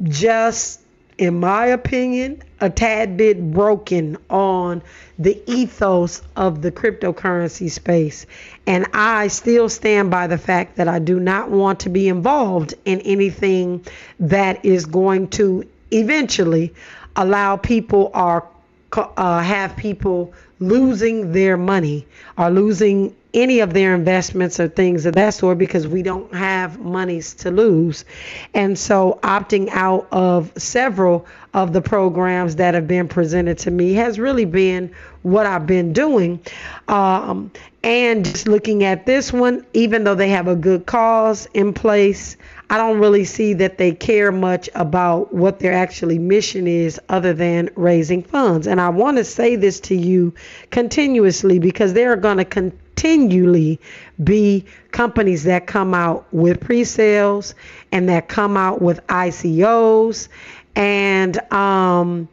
just, 0.04 0.82
in 1.18 1.40
my 1.40 1.68
opinion, 1.68 2.42
a 2.60 2.70
tad 2.70 3.18
bit 3.18 3.52
broken 3.52 4.18
on 4.30 4.82
the 5.20 5.42
ethos 5.52 6.22
of 6.36 6.62
the 6.62 6.72
cryptocurrency 6.72 7.70
space. 7.70 8.26
And 8.66 8.86
I 8.94 9.28
still 9.28 9.70
stand 9.70 10.12
by 10.12 10.28
the 10.28 10.38
fact 10.38 10.78
that 10.78 10.88
I 10.88 11.00
do 11.00 11.20
not 11.20 11.50
want 11.50 11.82
to 11.82 11.90
be 11.90 12.08
involved 12.08 12.74
in 12.86 13.02
anything 13.02 13.86
that 14.20 14.64
is 14.66 14.86
going 14.86 15.28
to 15.30 15.66
eventually 15.94 16.74
allow 17.16 17.58
people 17.58 18.12
or 18.14 18.48
uh, 18.94 19.42
have 19.42 19.76
people 19.76 20.34
losing 20.60 21.32
their 21.32 21.58
money 21.58 22.08
or 22.38 22.50
losing 22.50 23.16
any 23.34 23.62
of 23.62 23.74
their 23.74 23.96
investments 23.96 24.60
or 24.60 24.68
things 24.68 25.06
of 25.06 25.16
that 25.16 25.34
sort 25.34 25.58
because 25.58 25.88
we 25.88 26.04
don't 26.04 26.34
have 26.34 26.80
monies 26.80 27.34
to 27.34 27.50
lose. 27.50 28.06
And 28.54 28.78
so 28.78 29.20
opting 29.24 29.70
out 29.70 30.08
of 30.12 30.52
several 30.56 31.26
of 31.54 31.74
the 31.74 31.82
programs 31.82 32.58
that 32.58 32.76
have 32.76 32.88
been 32.88 33.08
presented 33.08 33.58
to 33.60 33.72
me 33.72 33.94
has 33.94 34.20
really 34.20 34.46
been 34.46 34.94
what 35.24 35.48
I've 35.48 35.66
been 35.66 35.94
doing. 35.94 36.40
Um, 36.88 37.52
and 37.84 38.24
just 38.24 38.48
looking 38.48 38.84
at 38.84 39.06
this 39.06 39.34
one, 39.34 39.66
even 39.74 40.04
though 40.04 40.16
they 40.16 40.30
have 40.30 40.48
a 40.48 40.56
good 40.56 40.86
cause 40.86 41.48
in 41.54 41.74
place, 41.74 42.38
I 42.70 42.78
don't 42.78 43.00
really 43.00 43.26
see 43.26 43.54
that 43.56 43.78
they 43.78 43.94
care 43.94 44.32
much 44.32 44.70
about 44.74 45.34
what 45.34 45.60
their 45.60 45.74
actually 45.74 46.18
mission 46.18 46.68
is 46.68 47.00
other 47.10 47.34
than 47.34 47.70
raising 47.76 48.24
funds. 48.24 48.68
And 48.68 48.82
I 48.82 48.90
want 48.90 49.18
to 49.18 49.24
say 49.24 49.56
this 49.56 49.80
to 49.82 49.96
you 49.96 50.34
continuously 50.72 51.60
because 51.60 51.94
they 51.94 52.06
are 52.06 52.16
going 52.16 52.38
to 52.38 52.46
continually 52.46 53.80
be 54.24 54.66
companies 54.92 55.44
that 55.44 55.68
come 55.68 55.94
out 55.94 56.26
with 56.34 56.62
pre-sales 56.62 57.54
and 57.92 58.10
that 58.10 58.28
come 58.28 58.58
out 58.58 58.82
with 58.82 59.06
ICOs 59.08 60.30
and 60.76 61.38
um, 61.54 62.28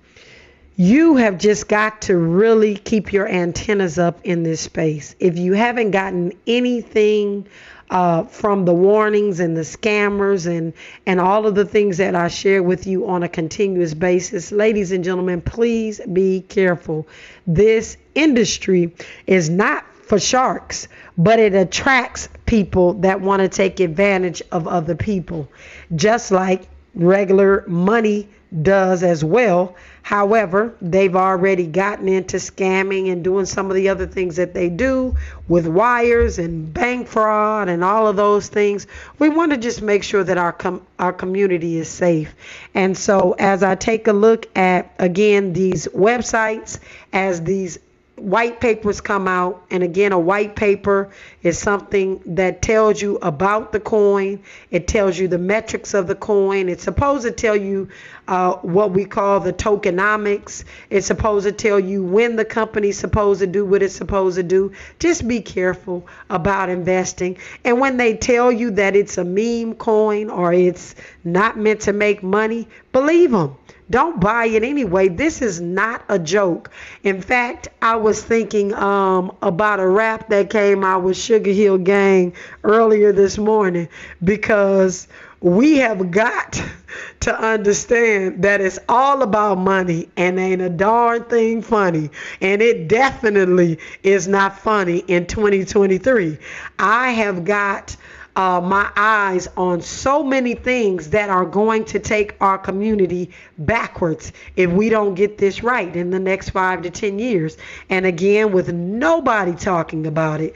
you 0.76 1.16
have 1.16 1.38
just 1.38 1.68
got 1.68 2.02
to 2.02 2.16
really 2.16 2.76
keep 2.76 3.12
your 3.12 3.28
antennas 3.28 3.98
up 3.98 4.20
in 4.24 4.42
this 4.42 4.62
space. 4.62 5.14
If 5.20 5.36
you 5.36 5.52
haven't 5.52 5.90
gotten 5.90 6.32
anything 6.46 7.46
uh, 7.90 8.24
from 8.24 8.64
the 8.64 8.72
warnings 8.72 9.40
and 9.40 9.56
the 9.56 9.62
scammers 9.62 10.46
and 10.46 10.72
and 11.06 11.20
all 11.20 11.46
of 11.46 11.54
the 11.54 11.64
things 11.64 11.98
that 11.98 12.14
I 12.14 12.28
share 12.28 12.62
with 12.62 12.86
you 12.86 13.08
on 13.08 13.22
a 13.22 13.28
continuous 13.28 13.94
basis. 13.94 14.52
Ladies 14.52 14.92
and 14.92 15.02
gentlemen, 15.04 15.40
please 15.42 16.00
be 16.12 16.42
careful. 16.42 17.06
This 17.46 17.96
industry 18.14 18.94
is 19.26 19.50
not 19.50 19.84
for 20.04 20.18
sharks, 20.18 20.88
but 21.18 21.38
it 21.38 21.54
attracts 21.54 22.28
people 22.46 22.94
that 22.94 23.20
want 23.20 23.42
to 23.42 23.48
take 23.48 23.80
advantage 23.80 24.42
of 24.52 24.66
other 24.66 24.94
people, 24.94 25.48
just 25.94 26.30
like 26.30 26.68
regular 26.94 27.64
money 27.68 28.28
does 28.62 29.02
as 29.02 29.24
well. 29.24 29.76
However, 30.02 30.74
they've 30.80 31.14
already 31.14 31.66
gotten 31.66 32.08
into 32.08 32.38
scamming 32.38 33.12
and 33.12 33.22
doing 33.22 33.46
some 33.46 33.70
of 33.70 33.74
the 33.74 33.88
other 33.88 34.06
things 34.06 34.36
that 34.36 34.54
they 34.54 34.68
do 34.68 35.16
with 35.48 35.66
wires 35.66 36.38
and 36.38 36.72
bank 36.72 37.06
fraud 37.06 37.68
and 37.68 37.84
all 37.84 38.06
of 38.06 38.16
those 38.16 38.48
things. 38.48 38.86
We 39.18 39.28
want 39.28 39.52
to 39.52 39.58
just 39.58 39.82
make 39.82 40.02
sure 40.02 40.24
that 40.24 40.38
our 40.38 40.52
com- 40.52 40.86
our 40.98 41.12
community 41.12 41.78
is 41.78 41.88
safe. 41.88 42.34
And 42.74 42.96
so 42.96 43.34
as 43.38 43.62
I 43.62 43.74
take 43.74 44.06
a 44.08 44.12
look 44.12 44.46
at 44.56 44.92
again 44.98 45.52
these 45.52 45.86
websites 45.88 46.78
as 47.12 47.42
these 47.42 47.78
white 48.20 48.60
papers 48.60 49.00
come 49.00 49.26
out. 49.26 49.64
And 49.70 49.82
again 49.82 50.12
a 50.12 50.18
white 50.18 50.56
paper 50.56 51.10
is 51.42 51.58
something 51.58 52.20
that 52.26 52.62
tells 52.62 53.00
you 53.00 53.18
about 53.22 53.72
the 53.72 53.80
coin. 53.80 54.42
It 54.70 54.86
tells 54.86 55.18
you 55.18 55.28
the 55.28 55.38
metrics 55.38 55.94
of 55.94 56.06
the 56.06 56.14
coin. 56.14 56.68
It's 56.68 56.84
supposed 56.84 57.24
to 57.24 57.30
tell 57.30 57.56
you 57.56 57.88
uh, 58.28 58.54
what 58.56 58.92
we 58.92 59.04
call 59.04 59.40
the 59.40 59.52
tokenomics. 59.52 60.64
It's 60.90 61.06
supposed 61.06 61.46
to 61.46 61.52
tell 61.52 61.80
you 61.80 62.04
when 62.04 62.36
the 62.36 62.44
company's 62.44 62.98
supposed 62.98 63.40
to 63.40 63.46
do 63.46 63.64
what 63.64 63.82
it's 63.82 63.94
supposed 63.94 64.36
to 64.36 64.42
do. 64.42 64.72
Just 64.98 65.26
be 65.26 65.40
careful 65.40 66.06
about 66.28 66.68
investing. 66.68 67.38
And 67.64 67.80
when 67.80 67.96
they 67.96 68.16
tell 68.16 68.52
you 68.52 68.70
that 68.72 68.94
it's 68.96 69.18
a 69.18 69.24
meme 69.24 69.74
coin 69.74 70.30
or 70.30 70.52
it's 70.52 70.94
not 71.24 71.58
meant 71.58 71.80
to 71.82 71.92
make 71.92 72.22
money 72.22 72.68
believe 72.92 73.30
them 73.30 73.56
don't 73.90 74.20
buy 74.20 74.46
it 74.46 74.62
anyway. 74.62 75.08
This 75.08 75.42
is 75.42 75.60
not 75.60 76.04
a 76.08 76.18
joke. 76.18 76.70
In 77.02 77.20
fact, 77.20 77.68
I 77.82 77.96
was 77.96 78.22
thinking 78.22 78.72
um, 78.74 79.36
about 79.42 79.80
a 79.80 79.86
rap 79.86 80.28
that 80.28 80.48
came 80.48 80.84
out 80.84 81.02
with 81.02 81.16
Sugar 81.16 81.50
Hill 81.50 81.78
Gang 81.78 82.32
earlier 82.62 83.12
this 83.12 83.36
morning 83.36 83.88
because 84.22 85.08
we 85.40 85.78
have 85.78 86.10
got 86.10 86.62
to 87.20 87.34
understand 87.34 88.42
that 88.44 88.60
it's 88.60 88.78
all 88.88 89.22
about 89.22 89.58
money 89.58 90.08
and 90.16 90.38
ain't 90.38 90.62
a 90.62 90.68
darn 90.68 91.24
thing 91.24 91.62
funny. 91.62 92.10
And 92.40 92.62
it 92.62 92.88
definitely 92.88 93.78
is 94.02 94.28
not 94.28 94.58
funny 94.58 94.98
in 94.98 95.26
2023. 95.26 96.38
I 96.78 97.10
have 97.12 97.44
got 97.44 97.96
uh, 98.36 98.60
my 98.60 98.90
eyes 98.96 99.48
on 99.56 99.80
so 99.80 100.22
many 100.22 100.54
things 100.54 101.10
that 101.10 101.30
are 101.30 101.44
going 101.44 101.84
to 101.86 101.98
take 101.98 102.36
our 102.40 102.58
community 102.58 103.30
backwards 103.58 104.32
if 104.56 104.70
we 104.70 104.88
don't 104.88 105.14
get 105.14 105.38
this 105.38 105.62
right 105.62 105.94
in 105.96 106.10
the 106.10 106.20
next 106.20 106.50
five 106.50 106.82
to 106.82 106.90
10 106.90 107.18
years. 107.18 107.56
And 107.88 108.06
again, 108.06 108.52
with 108.52 108.72
nobody 108.72 109.54
talking 109.54 110.06
about 110.06 110.40
it 110.40 110.54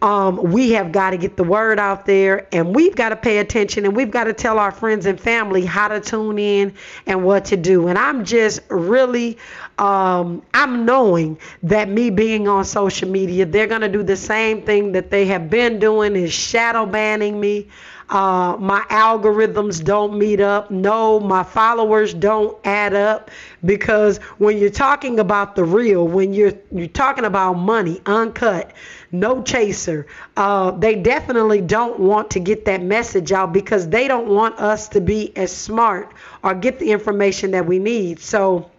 um, 0.00 0.36
we 0.36 0.70
have 0.72 0.92
got 0.92 1.10
to 1.10 1.16
get 1.16 1.36
the 1.36 1.44
word 1.44 1.78
out 1.78 2.06
there 2.06 2.46
and 2.52 2.74
we've 2.74 2.94
got 2.94 3.08
to 3.08 3.16
pay 3.16 3.38
attention 3.38 3.84
and 3.84 3.96
we've 3.96 4.10
got 4.10 4.24
to 4.24 4.32
tell 4.32 4.58
our 4.58 4.70
friends 4.70 5.06
and 5.06 5.20
family 5.20 5.64
how 5.64 5.88
to 5.88 6.00
tune 6.00 6.38
in 6.38 6.72
and 7.06 7.24
what 7.24 7.46
to 7.46 7.56
do. 7.56 7.88
And 7.88 7.98
I'm 7.98 8.24
just 8.24 8.60
really, 8.68 9.38
um, 9.78 10.42
I'm 10.52 10.84
knowing 10.84 11.38
that 11.62 11.88
me 11.88 12.10
being 12.10 12.48
on 12.48 12.64
social 12.64 13.08
media, 13.08 13.46
they're 13.46 13.66
going 13.66 13.82
to 13.82 13.88
do 13.88 14.02
the 14.02 14.16
same 14.16 14.62
thing 14.62 14.92
that 14.92 15.10
they 15.10 15.26
have 15.26 15.48
been 15.50 15.78
doing 15.78 16.16
is 16.16 16.32
shadow 16.32 16.84
banning 16.84 17.38
me. 17.40 17.68
Uh, 18.10 18.56
my 18.58 18.80
algorithms 18.88 19.84
don't 19.84 20.18
meet 20.18 20.40
up. 20.40 20.70
No, 20.70 21.20
my 21.20 21.42
followers 21.42 22.14
don't 22.14 22.56
add 22.64 22.94
up 22.94 23.30
because 23.66 24.16
when 24.38 24.56
you're 24.56 24.70
talking 24.70 25.20
about 25.20 25.54
the 25.54 25.62
real, 25.64 26.08
when 26.08 26.32
you're 26.32 26.54
you're 26.72 26.88
talking 26.88 27.26
about 27.26 27.54
money, 27.54 28.00
uncut, 28.06 28.72
no 29.12 29.42
chaser, 29.42 30.06
uh, 30.38 30.70
they 30.70 30.94
definitely 30.94 31.60
don't 31.60 32.00
want 32.00 32.30
to 32.30 32.40
get 32.40 32.64
that 32.64 32.82
message 32.82 33.30
out 33.30 33.52
because 33.52 33.88
they 33.90 34.08
don't 34.08 34.28
want 34.28 34.58
us 34.58 34.88
to 34.88 35.02
be 35.02 35.36
as 35.36 35.52
smart 35.54 36.10
or 36.42 36.54
get 36.54 36.78
the 36.78 36.90
information 36.90 37.50
that 37.50 37.66
we 37.66 37.78
need. 37.78 38.20
So 38.20 38.70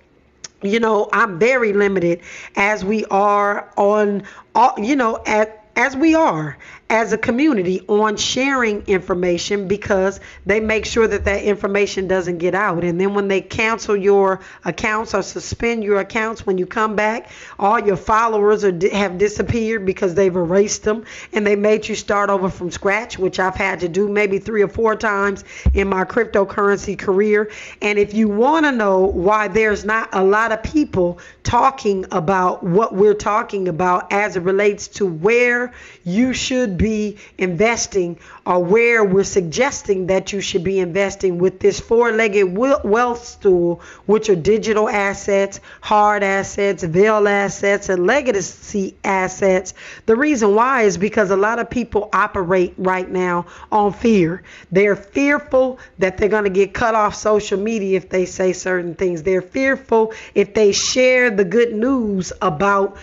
you 0.62 0.80
know, 0.80 1.10
I'm 1.14 1.40
very 1.40 1.74
limited 1.74 2.22
as 2.56 2.84
we 2.84 3.06
are 3.06 3.72
on, 3.78 4.24
all, 4.56 4.74
you 4.78 4.96
know, 4.96 5.22
at 5.26 5.56
as 5.76 5.96
we 5.96 6.14
are 6.14 6.58
as 6.90 7.14
a 7.14 7.18
community 7.18 7.82
on 7.88 8.18
sharing 8.18 8.82
information 8.88 9.68
because 9.68 10.20
they 10.48 10.60
make 10.60 10.86
sure 10.86 11.08
that 11.08 11.26
that 11.26 11.44
information 11.44 12.08
doesn't 12.08 12.40
get 12.40 12.56
out. 12.56 12.84
And 12.84 13.00
then 13.00 13.14
when 13.14 13.28
they 13.28 13.42
cancel 13.42 13.96
your 13.96 14.40
accounts 14.66 15.14
or 15.14 15.22
suspend 15.22 15.84
your 15.84 16.00
accounts, 16.00 16.48
when 16.48 16.58
you 16.58 16.66
come 16.66 16.96
back, 16.96 17.30
all 17.60 17.80
your 17.80 17.96
followers 17.96 18.64
are, 18.64 18.78
have 18.92 19.20
disappeared 19.20 19.86
because 19.86 20.16
they've 20.16 20.36
erased 20.36 20.84
them 20.84 21.06
and 21.32 21.46
they 21.46 21.56
made 21.56 21.88
you 21.88 21.94
start 21.94 22.32
over 22.32 22.50
from 22.50 22.72
scratch, 22.72 23.20
which 23.20 23.40
I've 23.40 23.56
had 23.56 23.82
to 23.82 23.88
do 23.88 24.08
maybe 24.08 24.40
three 24.40 24.64
or 24.64 24.68
four 24.68 24.96
times 24.96 25.44
in 25.76 25.88
my 25.88 26.06
cryptocurrency 26.06 26.98
career. 26.98 27.52
And 27.84 28.00
if 28.00 28.16
you 28.16 28.30
want 28.30 28.66
to 28.66 28.72
know 28.72 29.02
why 29.02 29.48
there's 29.48 29.86
not 29.86 30.10
a 30.14 30.24
lot 30.24 30.52
of 30.52 30.64
people 30.64 31.20
talking 31.44 32.06
about 32.12 32.64
what 32.64 32.96
we're 32.96 33.14
talking 33.14 33.68
about 33.68 34.12
as 34.12 34.36
it 34.36 34.42
relates 34.42 34.88
to 34.88 35.06
where 35.06 35.72
you 36.04 36.34
should 36.34 36.79
be 36.80 37.18
investing 37.38 38.18
or 38.46 38.64
where 38.64 39.04
we're 39.04 39.24
suggesting 39.24 40.08
that 40.08 40.34
you 40.34 40.42
should 40.42 40.64
be 40.64 40.80
investing 40.80 41.38
with 41.38 41.60
this 41.60 41.80
four 41.80 42.12
legged 42.12 42.58
wealth 42.58 43.26
stool, 43.26 43.82
which 44.06 44.30
are 44.30 44.36
digital 44.36 44.90
assets, 44.90 45.60
hard 45.82 46.24
assets, 46.24 46.84
veil 46.84 47.28
assets, 47.28 47.90
and 47.90 48.06
legacy 48.08 48.96
assets. 49.04 49.74
The 50.06 50.16
reason 50.16 50.56
why 50.56 50.84
is 50.84 50.98
because 50.98 51.32
a 51.32 51.36
lot 51.36 51.60
of 51.60 51.70
people 51.70 52.10
operate 52.14 52.74
right 52.78 53.10
now 53.10 53.46
on 53.72 53.94
fear. 53.94 54.44
They're 54.72 54.96
fearful 54.96 55.80
that 56.00 56.18
they're 56.18 56.30
going 56.30 56.46
to 56.46 56.50
get 56.50 56.74
cut 56.74 56.96
off 56.96 57.16
social 57.16 57.60
media 57.60 57.98
if 57.98 58.10
they 58.10 58.26
say 58.26 58.54
certain 58.54 58.96
things. 58.96 59.24
They're 59.24 59.42
fearful 59.42 60.14
if 60.34 60.54
they 60.54 60.72
share 60.72 61.30
the 61.30 61.46
good 61.46 61.74
news 61.74 62.34
about 62.42 62.98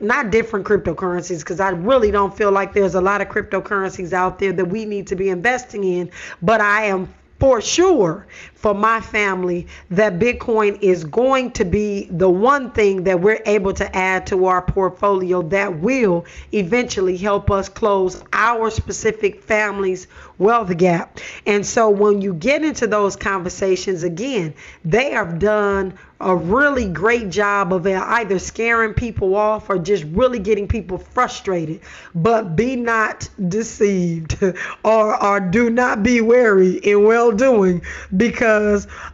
not 0.00 0.30
different 0.30 0.64
cryptocurrencies 0.66 1.40
because 1.40 1.60
I 1.60 1.70
really 1.70 2.10
don't 2.10 2.34
feel 2.34 2.50
like 2.50 2.72
there's 2.72 2.94
a 2.94 3.00
lot 3.00 3.20
of 3.20 3.28
cryptocurrencies 3.28 4.12
out 4.14 4.38
there 4.38 4.52
that 4.52 4.64
we 4.70 4.84
need 4.84 5.06
to 5.08 5.16
be 5.16 5.28
investing 5.28 5.84
in, 5.84 6.10
but 6.40 6.60
I 6.60 6.84
am 6.84 7.12
for 7.38 7.60
sure 7.60 8.26
for 8.60 8.74
my 8.74 9.00
family 9.00 9.66
that 9.88 10.18
Bitcoin 10.18 10.78
is 10.82 11.04
going 11.04 11.50
to 11.52 11.64
be 11.64 12.06
the 12.10 12.28
one 12.28 12.70
thing 12.72 13.04
that 13.04 13.18
we're 13.18 13.40
able 13.46 13.72
to 13.72 13.96
add 13.96 14.26
to 14.26 14.44
our 14.44 14.60
portfolio 14.60 15.40
that 15.40 15.80
will 15.80 16.26
eventually 16.52 17.16
help 17.16 17.50
us 17.50 17.70
close 17.70 18.22
our 18.34 18.70
specific 18.70 19.42
family's 19.42 20.06
wealth 20.36 20.76
gap. 20.76 21.18
And 21.46 21.64
so 21.64 21.88
when 21.88 22.20
you 22.20 22.34
get 22.34 22.62
into 22.62 22.86
those 22.86 23.16
conversations 23.16 24.02
again, 24.02 24.52
they 24.84 25.12
have 25.12 25.38
done 25.38 25.94
a 26.20 26.36
really 26.36 26.86
great 26.86 27.30
job 27.30 27.72
of 27.72 27.86
either 27.86 28.38
scaring 28.38 28.92
people 28.92 29.34
off 29.34 29.70
or 29.70 29.78
just 29.78 30.04
really 30.04 30.38
getting 30.38 30.68
people 30.68 30.98
frustrated. 30.98 31.80
But 32.14 32.56
be 32.56 32.76
not 32.76 33.26
deceived 33.48 34.36
or, 34.84 35.22
or 35.22 35.40
do 35.40 35.70
not 35.70 36.02
be 36.02 36.20
wary 36.20 36.76
in 36.76 37.04
well 37.04 37.32
doing 37.32 37.80
because 38.14 38.49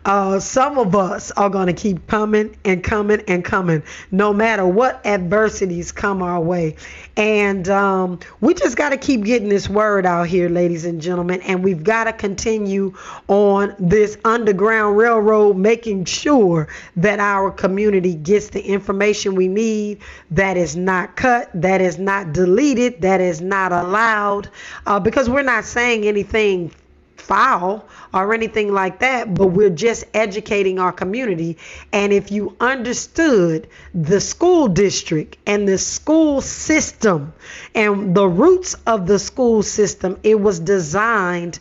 uh, 0.05 0.41
some 0.41 0.79
of 0.79 0.95
us 0.95 1.31
are 1.33 1.51
going 1.51 1.67
to 1.67 1.73
keep 1.73 2.07
coming 2.07 2.57
and 2.65 2.83
coming 2.83 3.23
and 3.29 3.45
coming 3.45 3.83
no 4.11 4.33
matter 4.33 4.67
what 4.67 5.05
adversities 5.07 5.93
come 5.93 6.23
our 6.23 6.41
way. 6.41 6.77
And 7.17 7.69
um, 7.69 8.21
we 8.41 8.55
just 8.55 8.77
got 8.77 8.91
to 8.91 8.97
keep 8.97 9.25
getting 9.25 9.49
this 9.49 9.69
word 9.69 10.05
out 10.05 10.27
here, 10.27 10.49
ladies 10.49 10.85
and 10.85 11.01
gentlemen. 11.01 11.41
And 11.43 11.65
we've 11.65 11.83
got 11.83 12.05
to 12.05 12.13
continue 12.13 12.95
on 13.29 13.75
this 13.79 14.19
Underground 14.25 14.97
Railroad, 14.97 15.57
making 15.57 16.05
sure 16.05 16.69
that 16.97 17.19
our 17.19 17.51
community 17.51 18.15
gets 18.15 18.51
the 18.51 18.61
information 18.61 19.35
we 19.35 19.49
need 19.49 20.01
that 20.31 20.57
is 20.57 20.77
not 20.77 21.17
cut, 21.17 21.51
that 21.55 21.81
is 21.81 21.99
not 21.99 22.33
deleted, 22.33 23.01
that 23.01 23.21
is 23.21 23.41
not 23.41 23.73
allowed. 23.73 24.51
Uh, 24.87 25.01
because 25.01 25.29
we're 25.29 25.43
not 25.43 25.65
saying 25.65 26.05
anything 26.05 26.71
foul 27.17 27.89
or 28.15 28.33
anything 28.35 28.73
like 28.73 29.01
that, 29.01 29.35
but 29.35 29.49
we're 29.49 29.71
just 29.71 30.05
educating 30.15 30.79
our 30.79 30.93
community. 30.93 31.59
And 31.93 32.13
if 32.13 32.31
you 32.31 32.57
understood 32.61 33.69
the 33.95 34.21
school 34.21 34.69
district 34.69 35.37
and 35.47 35.69
the 35.69 35.79
school 35.79 36.41
system 36.41 37.33
and 37.75 38.15
the 38.15 38.29
roots 38.29 38.75
of 38.87 39.07
the 39.07 39.19
school 39.19 39.63
system, 39.63 40.19
it 40.23 40.41
was 40.41 40.61
designed 40.61 41.59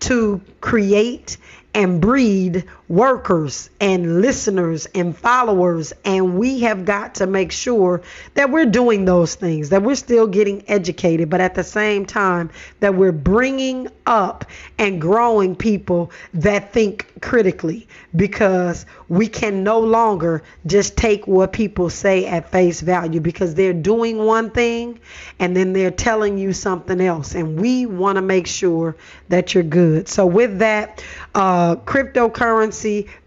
to 0.00 0.40
create 0.60 1.38
and 1.74 2.00
breed 2.00 2.64
workers 2.88 3.68
and 3.80 4.20
listeners 4.20 4.86
and 4.94 5.16
followers. 5.16 5.92
And 6.04 6.38
we 6.38 6.60
have 6.60 6.84
got 6.84 7.16
to 7.16 7.26
make 7.26 7.52
sure 7.52 8.02
that 8.34 8.50
we're 8.50 8.66
doing 8.66 9.04
those 9.04 9.34
things, 9.34 9.70
that 9.70 9.82
we're 9.82 9.96
still 9.96 10.26
getting 10.26 10.68
educated, 10.68 11.28
but 11.28 11.40
at 11.40 11.54
the 11.54 11.64
same 11.64 12.06
time, 12.06 12.50
that 12.80 12.94
we're 12.94 13.12
bringing 13.12 13.88
up 14.06 14.44
and 14.78 15.00
growing 15.00 15.56
people 15.56 16.12
that 16.34 16.72
think 16.72 17.20
critically 17.20 17.88
because 18.14 18.86
we 19.08 19.26
can 19.26 19.64
no 19.64 19.80
longer 19.80 20.42
just 20.66 20.96
take 20.96 21.26
what 21.26 21.52
people 21.52 21.90
say 21.90 22.26
at 22.26 22.50
face 22.50 22.80
value 22.80 23.20
because 23.20 23.54
they're 23.54 23.72
doing 23.72 24.18
one 24.18 24.50
thing 24.50 24.98
and 25.38 25.56
then 25.56 25.72
they're 25.72 25.90
telling 25.90 26.38
you 26.38 26.52
something 26.52 27.00
else. 27.00 27.34
And 27.34 27.58
we 27.60 27.86
want 27.86 28.16
to 28.16 28.22
make 28.22 28.46
sure 28.46 28.96
that 29.28 29.54
you're 29.54 29.64
good. 29.64 30.08
So, 30.08 30.26
with 30.26 30.58
that, 30.60 31.02
uh, 31.34 31.76
cryptocurrency, 31.76 32.75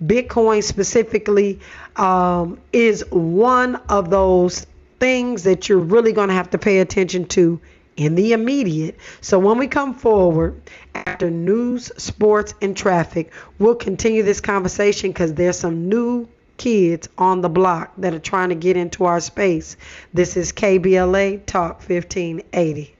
Bitcoin 0.04 0.64
specifically, 0.64 1.60
um, 1.96 2.60
is 2.72 3.04
one 3.12 3.76
of 3.90 4.10
those 4.10 4.66
things 5.00 5.44
that 5.44 5.70
you're 5.70 5.80
really 5.80 6.12
going 6.12 6.30
to 6.30 6.34
have 6.34 6.50
to 6.52 6.58
pay 6.58 6.80
attention 6.80 7.26
to 7.26 7.60
in 7.98 8.16
the 8.16 8.34
immediate. 8.34 8.98
So 9.22 9.40
when 9.40 9.58
we 9.58 9.68
come 9.68 9.94
forward 9.94 10.62
after 10.96 11.30
news, 11.30 11.92
sports, 11.98 12.54
and 12.62 12.76
traffic, 12.76 13.32
we'll 13.60 13.76
continue 13.76 14.24
this 14.24 14.40
conversation 14.40 15.12
because 15.12 15.34
there's 15.34 15.60
some 15.60 15.90
new 15.90 16.28
kids 16.58 17.10
on 17.18 17.42
the 17.42 17.50
block 17.50 17.94
that 17.98 18.14
are 18.14 18.20
trying 18.20 18.50
to 18.50 18.56
get 18.56 18.78
into 18.78 19.06
our 19.06 19.20
space. 19.20 19.78
This 20.14 20.38
is 20.38 20.52
KBLA 20.52 21.46
Talk 21.46 21.80
1580. 21.80 22.96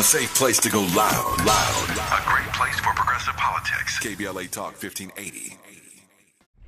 A 0.00 0.02
safe 0.02 0.34
place 0.34 0.58
to 0.60 0.70
go 0.70 0.80
loud, 0.80 1.44
loud. 1.44 1.90
A 1.90 2.22
great 2.26 2.50
place 2.54 2.74
for 2.76 2.94
progressive 2.94 3.36
politics. 3.36 3.98
KBLA 3.98 4.50
Talk 4.50 4.82
1580. 4.82 5.58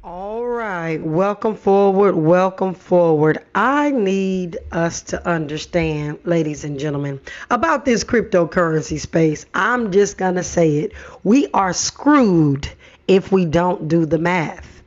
All 0.05 0.45
right, 0.45 1.03
welcome 1.03 1.57
forward, 1.57 2.15
welcome 2.15 2.75
forward. 2.75 3.39
I 3.55 3.91
need 3.91 4.59
us 4.71 5.01
to 5.05 5.27
understand, 5.27 6.19
ladies 6.25 6.65
and 6.65 6.79
gentlemen, 6.79 7.21
about 7.51 7.87
this 7.87 8.05
cryptocurrency 8.05 9.01
space. 9.01 9.47
I'm 9.55 9.93
just 9.93 10.19
going 10.19 10.35
to 10.35 10.43
say 10.43 10.81
it. 10.81 10.93
We 11.25 11.49
are 11.55 11.73
screwed 11.73 12.69
if 13.09 13.33
we 13.33 13.47
don't 13.47 13.89
do 13.89 14.05
the 14.05 14.19
math. 14.19 14.82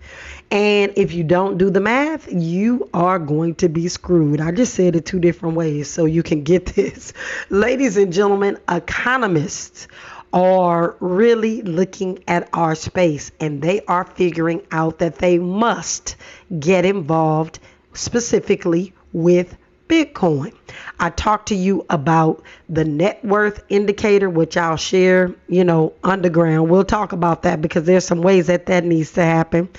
And 0.52 0.94
if 0.96 1.14
you 1.14 1.24
don't 1.24 1.58
do 1.58 1.70
the 1.70 1.80
math, 1.80 2.32
you 2.32 2.90
are 2.94 3.20
going 3.20 3.56
to 3.56 3.70
be 3.70 3.88
screwed. 3.88 4.40
I 4.40 4.52
just 4.52 4.74
said 4.74 4.96
it 4.96 5.06
two 5.06 5.20
different 5.20 5.56
ways 5.56 5.90
so 5.90 6.06
you 6.06 6.24
can 6.24 6.44
get 6.44 6.66
this. 6.76 7.14
Ladies 7.50 7.98
and 7.98 8.14
gentlemen, 8.14 8.58
economists 8.70 9.88
are 10.34 10.96
really 11.00 11.62
looking 11.62 12.24
at 12.28 12.50
our 12.54 12.76
space 12.76 13.32
and 13.40 13.62
they 13.62 13.82
are 13.86 14.04
figuring 14.04 14.62
out 14.72 15.00
that 15.00 15.16
they 15.20 15.40
must 15.40 16.18
get 16.60 16.86
involved 16.86 17.60
specifically 17.94 18.94
with 19.14 19.58
Bitcoin. 19.88 20.54
I 21.00 21.10
talked 21.12 21.48
to 21.50 21.56
you 21.56 21.86
about 21.90 22.44
the 22.70 22.86
net 22.86 23.24
worth 23.24 23.64
indicator, 23.70 24.30
which 24.30 24.58
I'll 24.58 24.78
share, 24.78 25.34
you 25.48 25.64
know, 25.64 25.94
underground. 26.04 26.70
We'll 26.70 26.84
talk 26.84 27.12
about 27.12 27.44
that 27.44 27.62
because 27.62 27.84
there's 27.84 28.06
some 28.06 28.22
ways 28.22 28.48
that 28.48 28.66
that 28.66 28.84
needs 28.84 29.12
to 29.14 29.24
happen. 29.24 29.70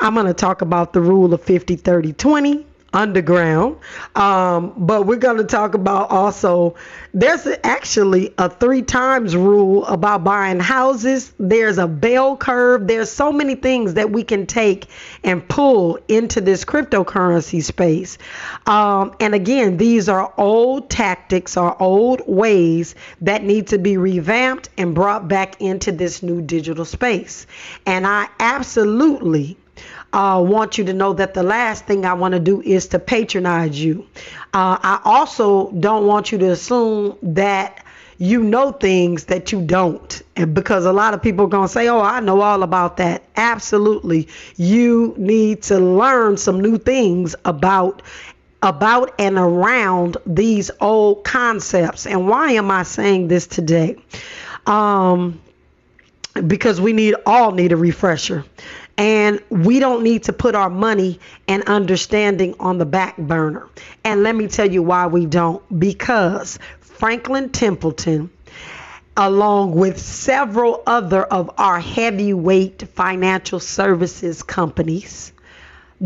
I'm 0.00 0.14
going 0.14 0.26
to 0.26 0.34
talk 0.34 0.62
about 0.62 0.92
the 0.92 1.00
rule 1.00 1.34
of 1.34 1.42
50, 1.42 1.76
30, 1.76 2.12
20 2.12 2.66
underground. 2.92 3.76
Um, 4.14 4.72
but 4.76 5.06
we're 5.06 5.16
going 5.16 5.36
to 5.36 5.44
talk 5.44 5.74
about 5.74 6.10
also, 6.10 6.76
there's 7.12 7.46
actually 7.62 8.32
a 8.38 8.48
three 8.48 8.82
times 8.82 9.36
rule 9.36 9.84
about 9.86 10.24
buying 10.24 10.60
houses. 10.60 11.32
There's 11.38 11.78
a 11.78 11.86
bell 11.86 12.36
curve. 12.36 12.86
There's 12.86 13.10
so 13.10 13.32
many 13.32 13.54
things 13.54 13.94
that 13.94 14.10
we 14.10 14.24
can 14.24 14.46
take 14.46 14.86
and 15.22 15.46
pull 15.46 15.98
into 16.08 16.40
this 16.40 16.64
cryptocurrency 16.64 17.62
space. 17.62 18.18
Um, 18.66 19.14
and 19.20 19.34
again, 19.34 19.76
these 19.76 20.08
are 20.08 20.32
old 20.38 20.88
tactics 20.88 21.56
or 21.56 21.80
old 21.82 22.22
ways 22.26 22.94
that 23.20 23.44
need 23.44 23.68
to 23.68 23.78
be 23.78 23.96
revamped 23.96 24.70
and 24.78 24.94
brought 24.94 25.28
back 25.28 25.60
into 25.60 25.92
this 25.92 26.22
new 26.22 26.40
digital 26.40 26.84
space. 26.84 27.46
And 27.84 28.06
I 28.06 28.28
absolutely 28.40 29.56
uh, 30.12 30.42
want 30.44 30.78
you 30.78 30.84
to 30.84 30.92
know 30.92 31.12
that 31.12 31.34
the 31.34 31.42
last 31.42 31.84
thing 31.86 32.04
I 32.04 32.14
want 32.14 32.32
to 32.32 32.40
do 32.40 32.62
is 32.62 32.88
to 32.88 32.98
patronize 32.98 33.78
you. 33.78 34.06
Uh, 34.54 34.78
I 34.82 35.00
also 35.04 35.70
don't 35.72 36.06
want 36.06 36.32
you 36.32 36.38
to 36.38 36.52
assume 36.52 37.18
that 37.22 37.84
you 38.18 38.42
know 38.42 38.72
things 38.72 39.24
that 39.24 39.52
you 39.52 39.60
don't. 39.60 40.22
And 40.36 40.54
because 40.54 40.86
a 40.86 40.92
lot 40.92 41.12
of 41.12 41.22
people 41.22 41.44
are 41.44 41.48
going 41.48 41.68
to 41.68 41.72
say, 41.72 41.88
oh, 41.88 42.00
I 42.00 42.20
know 42.20 42.40
all 42.40 42.62
about 42.62 42.96
that. 42.96 43.24
Absolutely. 43.36 44.28
You 44.56 45.14
need 45.18 45.62
to 45.64 45.78
learn 45.78 46.36
some 46.36 46.60
new 46.60 46.78
things 46.78 47.34
about 47.44 48.02
about 48.62 49.14
and 49.18 49.36
around 49.36 50.16
these 50.26 50.70
old 50.80 51.24
concepts. 51.24 52.06
And 52.06 52.26
why 52.26 52.52
am 52.52 52.70
I 52.70 52.82
saying 52.84 53.28
this 53.28 53.46
today? 53.46 53.96
Um, 54.66 55.40
because 56.46 56.80
we 56.80 56.92
need 56.92 57.14
all 57.26 57.52
need 57.52 57.72
a 57.72 57.76
refresher. 57.76 58.44
And 58.98 59.42
we 59.50 59.78
don't 59.78 60.02
need 60.02 60.24
to 60.24 60.32
put 60.32 60.54
our 60.54 60.70
money 60.70 61.20
and 61.48 61.62
understanding 61.64 62.54
on 62.58 62.78
the 62.78 62.86
back 62.86 63.16
burner. 63.18 63.68
And 64.04 64.22
let 64.22 64.34
me 64.34 64.48
tell 64.48 64.70
you 64.70 64.82
why 64.82 65.06
we 65.06 65.26
don't. 65.26 65.62
Because 65.78 66.58
Franklin 66.80 67.50
Templeton, 67.50 68.30
along 69.16 69.72
with 69.72 69.98
several 69.98 70.82
other 70.86 71.24
of 71.24 71.50
our 71.58 71.78
heavyweight 71.78 72.88
financial 72.94 73.60
services 73.60 74.42
companies, 74.42 75.32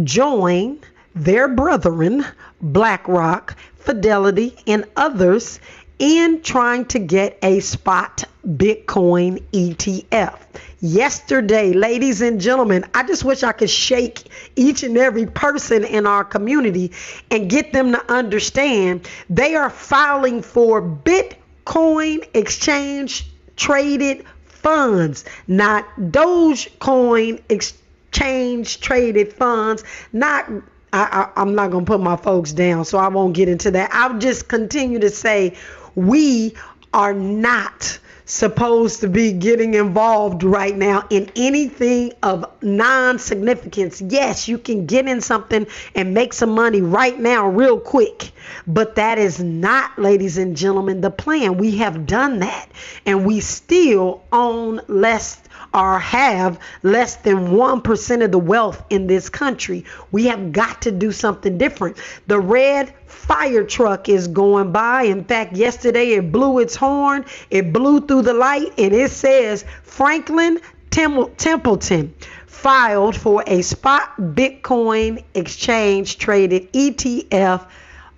join 0.02 0.80
their 1.14 1.48
brethren, 1.48 2.24
BlackRock, 2.60 3.56
Fidelity, 3.76 4.56
and 4.66 4.84
others 4.96 5.60
in 5.98 6.42
trying 6.42 6.84
to 6.86 6.98
get 6.98 7.38
a 7.42 7.60
spot 7.60 8.24
Bitcoin 8.46 9.42
ETF. 9.52 10.38
Yesterday, 10.80 11.72
ladies 11.72 12.20
and 12.22 12.40
gentlemen, 12.40 12.84
I 12.94 13.02
just 13.02 13.24
wish 13.24 13.42
I 13.42 13.52
could 13.52 13.70
shake 13.70 14.24
each 14.56 14.82
and 14.82 14.96
every 14.96 15.26
person 15.26 15.84
in 15.84 16.06
our 16.06 16.24
community 16.24 16.92
and 17.30 17.50
get 17.50 17.72
them 17.72 17.92
to 17.92 18.12
understand 18.12 19.08
they 19.28 19.54
are 19.54 19.70
filing 19.70 20.42
for 20.42 20.80
Bitcoin 20.80 22.26
exchange 22.34 23.26
traded 23.56 24.24
funds, 24.46 25.24
not 25.46 25.86
Dogecoin 25.96 27.42
exchange 27.48 28.80
traded 28.80 29.32
funds, 29.32 29.84
not 30.12 30.50
I, 30.92 31.30
I, 31.36 31.42
am 31.42 31.54
not 31.54 31.70
going 31.70 31.84
to 31.84 31.90
put 31.90 32.00
my 32.00 32.16
folks 32.16 32.52
down, 32.52 32.84
so 32.84 32.98
I 32.98 33.08
won't 33.08 33.34
get 33.34 33.48
into 33.48 33.70
that. 33.72 33.90
I'll 33.92 34.18
just 34.18 34.48
continue 34.48 34.98
to 34.98 35.10
say 35.10 35.56
we 35.94 36.54
are 36.92 37.14
not 37.14 38.00
supposed 38.30 39.00
to 39.00 39.08
be 39.08 39.32
getting 39.32 39.74
involved 39.74 40.42
right 40.44 40.76
now 40.76 41.04
in 41.10 41.30
anything 41.34 42.12
of 42.22 42.44
non 42.62 43.18
significance. 43.18 44.00
Yes, 44.00 44.46
you 44.46 44.56
can 44.56 44.86
get 44.86 45.08
in 45.08 45.20
something 45.20 45.66
and 45.94 46.14
make 46.14 46.32
some 46.32 46.50
money 46.50 46.80
right 46.80 47.18
now, 47.18 47.48
real 47.48 47.80
quick, 47.80 48.30
but 48.66 48.94
that 48.94 49.18
is 49.18 49.42
not, 49.42 49.98
ladies 49.98 50.38
and 50.38 50.56
gentlemen, 50.56 51.00
the 51.00 51.10
plan. 51.10 51.58
We 51.58 51.78
have 51.78 52.06
done 52.06 52.38
that, 52.38 52.68
and 53.04 53.26
we 53.26 53.40
still 53.40 54.22
own 54.32 54.80
less 54.86 55.40
or 55.72 55.98
have 55.98 56.58
less 56.82 57.16
than 57.16 57.48
1% 57.48 58.24
of 58.24 58.32
the 58.32 58.38
wealth 58.38 58.82
in 58.90 59.06
this 59.06 59.28
country. 59.28 59.84
We 60.10 60.26
have 60.26 60.52
got 60.52 60.82
to 60.82 60.90
do 60.90 61.12
something 61.12 61.58
different. 61.58 61.98
The 62.26 62.40
red 62.40 62.94
fire 63.06 63.64
truck 63.64 64.08
is 64.08 64.28
going 64.28 64.72
by. 64.72 65.02
In 65.02 65.24
fact, 65.24 65.56
yesterday 65.56 66.12
it 66.12 66.32
blew 66.32 66.58
its 66.58 66.76
horn, 66.76 67.24
it 67.50 67.72
blew 67.72 68.00
through 68.06 68.22
the 68.22 68.34
light, 68.34 68.72
and 68.78 68.94
it 68.94 69.10
says 69.10 69.64
Franklin 69.82 70.60
Templeton 70.90 72.14
filed 72.46 73.16
for 73.16 73.42
a 73.46 73.62
spot 73.62 74.16
Bitcoin 74.18 75.24
exchange 75.34 76.18
traded 76.18 76.72
ETF 76.72 77.66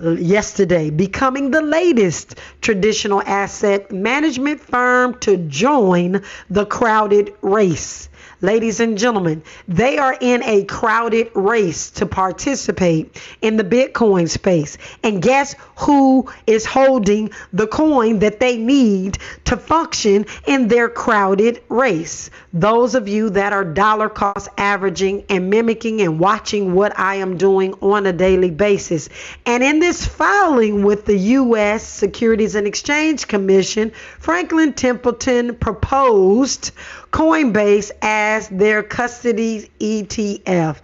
yesterday, 0.02 0.90
becoming 0.90 1.50
the 1.50 1.62
latest 1.62 2.38
traditional 2.60 3.22
asset 3.22 3.92
management 3.92 4.60
firm 4.60 5.18
to 5.20 5.36
join 5.36 6.22
the 6.50 6.66
crowded 6.66 7.32
race. 7.42 8.08
Ladies 8.42 8.80
and 8.80 8.98
gentlemen, 8.98 9.44
they 9.68 9.98
are 9.98 10.16
in 10.20 10.42
a 10.42 10.64
crowded 10.64 11.30
race 11.32 11.90
to 11.92 12.06
participate 12.06 13.16
in 13.40 13.56
the 13.56 13.62
Bitcoin 13.62 14.28
space. 14.28 14.78
And 15.04 15.22
guess 15.22 15.54
who 15.76 16.28
is 16.44 16.66
holding 16.66 17.30
the 17.52 17.68
coin 17.68 18.18
that 18.18 18.40
they 18.40 18.56
need 18.56 19.18
to 19.44 19.56
function 19.56 20.26
in 20.44 20.66
their 20.66 20.88
crowded 20.88 21.62
race? 21.68 22.30
Those 22.52 22.96
of 22.96 23.06
you 23.06 23.30
that 23.30 23.52
are 23.52 23.64
dollar 23.64 24.08
cost 24.08 24.48
averaging 24.58 25.24
and 25.28 25.48
mimicking 25.48 26.00
and 26.00 26.18
watching 26.18 26.74
what 26.74 26.98
I 26.98 27.14
am 27.16 27.36
doing 27.36 27.74
on 27.74 28.06
a 28.06 28.12
daily 28.12 28.50
basis. 28.50 29.08
And 29.46 29.62
in 29.62 29.78
this 29.78 30.04
filing 30.04 30.82
with 30.82 31.04
the 31.04 31.16
U.S. 31.16 31.86
Securities 31.86 32.56
and 32.56 32.66
Exchange 32.66 33.28
Commission, 33.28 33.92
Franklin 34.18 34.72
Templeton 34.72 35.54
proposed 35.54 36.72
Coinbase 37.12 37.90
as 38.00 38.48
their 38.48 38.82
custody 38.82 39.70
ETF. 39.78 40.78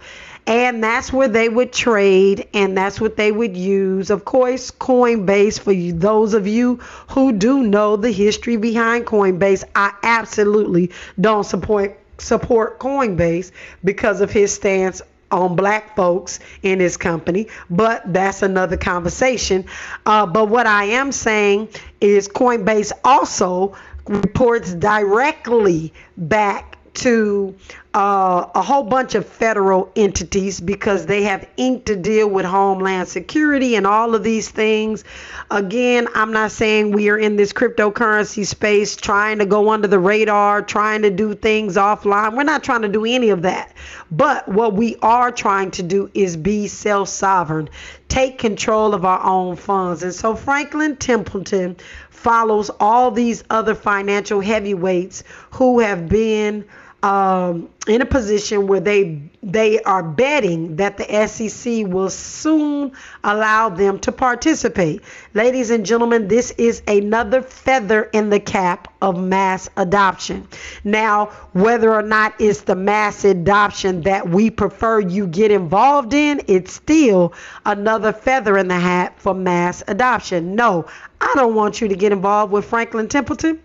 And 0.45 0.83
that's 0.83 1.11
where 1.11 1.27
they 1.27 1.49
would 1.49 1.73
trade 1.73 2.47
and 2.53 2.75
that's 2.75 2.99
what 2.99 3.17
they 3.17 3.31
would 3.31 3.55
use. 3.57 4.09
Of 4.09 4.25
course, 4.25 4.71
Coinbase, 4.71 5.59
for 5.59 5.71
you, 5.71 5.93
those 5.93 6.33
of 6.33 6.47
you 6.47 6.77
who 7.09 7.33
do 7.33 7.63
know 7.63 7.97
the 7.97 8.11
history 8.11 8.57
behind 8.57 9.05
Coinbase, 9.05 9.63
I 9.75 9.93
absolutely 10.01 10.91
don't 11.19 11.43
support 11.43 11.99
support 12.17 12.79
Coinbase 12.79 13.51
because 13.83 14.21
of 14.21 14.31
his 14.31 14.53
stance 14.53 15.01
on 15.31 15.55
black 15.55 15.95
folks 15.95 16.39
in 16.63 16.79
his 16.79 16.97
company, 16.97 17.47
but 17.69 18.01
that's 18.11 18.41
another 18.41 18.77
conversation. 18.77 19.65
Uh, 20.05 20.25
but 20.25 20.49
what 20.49 20.65
I 20.65 20.85
am 20.85 21.11
saying 21.11 21.69
is 22.01 22.27
Coinbase 22.27 22.91
also 23.03 23.75
reports 24.09 24.73
directly 24.73 25.93
back 26.17 26.77
to 26.95 27.55
uh, 27.93 28.45
a 28.53 28.61
whole 28.61 28.83
bunch 28.83 29.15
of 29.15 29.25
federal 29.25 29.91
entities 29.95 30.59
because 30.59 31.05
they 31.05 31.23
have 31.23 31.47
inked 31.57 31.85
to 31.85 31.95
deal 31.95 32.29
with 32.29 32.45
Homeland 32.45 33.07
Security 33.07 33.75
and 33.75 33.87
all 33.87 34.15
of 34.15 34.23
these 34.23 34.49
things. 34.49 35.03
Again, 35.49 36.07
I'm 36.13 36.33
not 36.33 36.51
saying 36.51 36.91
we 36.91 37.09
are 37.09 37.17
in 37.17 37.35
this 37.35 37.53
cryptocurrency 37.53 38.45
space 38.45 38.95
trying 38.95 39.39
to 39.39 39.45
go 39.45 39.69
under 39.69 39.87
the 39.87 39.99
radar, 39.99 40.61
trying 40.61 41.03
to 41.03 41.09
do 41.09 41.33
things 41.33 41.77
offline. 41.77 42.35
We're 42.35 42.43
not 42.43 42.63
trying 42.63 42.81
to 42.81 42.89
do 42.89 43.05
any 43.05 43.29
of 43.29 43.43
that. 43.43 43.73
But 44.11 44.47
what 44.47 44.73
we 44.73 44.95
are 45.01 45.31
trying 45.31 45.71
to 45.71 45.83
do 45.83 46.11
is 46.13 46.35
be 46.35 46.67
self 46.67 47.09
sovereign, 47.09 47.69
take 48.07 48.39
control 48.39 48.93
of 48.93 49.05
our 49.05 49.23
own 49.23 49.55
funds. 49.55 50.03
And 50.03 50.13
so 50.13 50.35
Franklin 50.35 50.95
Templeton 50.97 51.77
follows 52.19 52.69
all 52.81 53.11
these 53.11 53.45
other 53.49 53.73
financial 53.73 54.41
heavyweights 54.41 55.23
who 55.51 55.79
have 55.79 56.09
been 56.09 56.65
um, 57.01 57.69
in 57.87 58.01
a 58.01 58.05
position 58.05 58.67
where 58.67 58.81
they 58.81 59.21
they 59.41 59.81
are 59.81 60.03
betting 60.03 60.75
that 60.75 60.97
the 60.97 61.27
SEC 61.27 61.85
will 61.87 62.09
soon 62.09 62.91
allow 63.23 63.69
them 63.69 63.99
to 63.99 64.11
participate. 64.11 65.01
Ladies 65.33 65.69
and 65.69 65.85
gentlemen, 65.85 66.27
this 66.27 66.51
is 66.51 66.81
another 66.87 67.41
feather 67.41 68.03
in 68.13 68.29
the 68.29 68.39
cap 68.39 68.93
of 69.01 69.17
mass 69.17 69.69
adoption. 69.77 70.47
Now, 70.83 71.27
whether 71.53 71.93
or 71.93 72.01
not 72.01 72.33
it's 72.39 72.61
the 72.61 72.75
mass 72.75 73.23
adoption 73.23 74.01
that 74.01 74.27
we 74.27 74.49
prefer 74.49 74.99
you 74.99 75.25
get 75.27 75.51
involved 75.51 76.13
in, 76.13 76.41
it's 76.47 76.73
still 76.73 77.33
another 77.65 78.11
feather 78.11 78.57
in 78.57 78.67
the 78.67 78.79
hat 78.79 79.19
for 79.19 79.33
mass 79.33 79.83
adoption. 79.87 80.55
No, 80.55 80.85
I 81.21 81.31
don't 81.35 81.55
want 81.55 81.79
you 81.79 81.87
to 81.87 81.95
get 81.95 82.11
involved 82.11 82.51
with 82.51 82.65
Franklin 82.65 83.07
Templeton. 83.07 83.61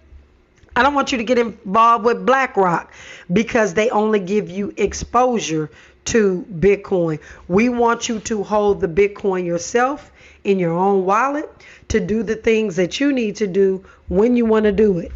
I 0.77 0.83
don't 0.83 0.95
want 0.95 1.13
you 1.13 1.19
to 1.19 1.25
get 1.25 1.39
involved 1.39 2.05
with 2.05 2.27
BlackRock 2.27 2.93
because 3.33 3.75
they 3.75 3.91
only 3.91 4.19
give 4.19 4.51
you 4.51 4.75
exposure 4.77 5.71
to 6.07 6.45
Bitcoin. 6.53 7.21
We 7.49 7.69
want 7.69 8.09
you 8.09 8.19
to 8.21 8.43
hold 8.43 8.81
the 8.81 8.89
Bitcoin 8.89 9.47
yourself 9.47 10.11
in 10.43 10.59
your 10.59 10.73
own 10.73 11.05
wallet 11.05 11.49
to 11.89 12.01
do 12.01 12.23
the 12.23 12.35
things 12.35 12.77
that 12.77 12.99
you 12.99 13.13
need 13.13 13.37
to 13.37 13.47
do 13.47 13.85
when 14.09 14.37
you 14.37 14.45
want 14.45 14.65
to 14.65 14.73
do 14.73 14.99
it. 14.99 15.13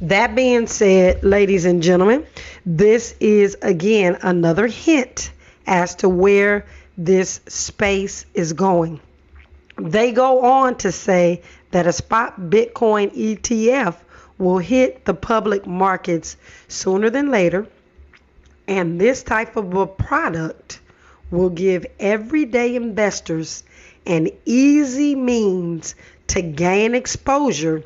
That 0.00 0.34
being 0.34 0.66
said, 0.66 1.22
ladies 1.22 1.64
and 1.66 1.82
gentlemen, 1.82 2.26
this 2.66 3.14
is 3.20 3.56
again 3.62 4.18
another 4.22 4.66
hint 4.66 5.32
as 5.66 5.94
to 5.96 6.08
where 6.08 6.66
this 6.96 7.40
space 7.46 8.26
is 8.34 8.52
going. 8.52 9.00
They 9.76 10.12
go 10.12 10.42
on 10.44 10.76
to 10.78 10.92
say 10.92 11.42
that 11.74 11.88
a 11.88 11.92
spot 11.92 12.40
Bitcoin 12.40 13.12
ETF 13.16 13.96
will 14.38 14.58
hit 14.58 15.04
the 15.06 15.12
public 15.12 15.66
markets 15.66 16.36
sooner 16.68 17.10
than 17.10 17.32
later. 17.32 17.66
And 18.68 19.00
this 19.00 19.24
type 19.24 19.56
of 19.56 19.74
a 19.74 19.84
product 19.84 20.78
will 21.32 21.50
give 21.50 21.84
everyday 21.98 22.76
investors 22.76 23.64
an 24.06 24.28
easy 24.44 25.16
means 25.16 25.96
to 26.28 26.42
gain 26.42 26.94
exposure 26.94 27.82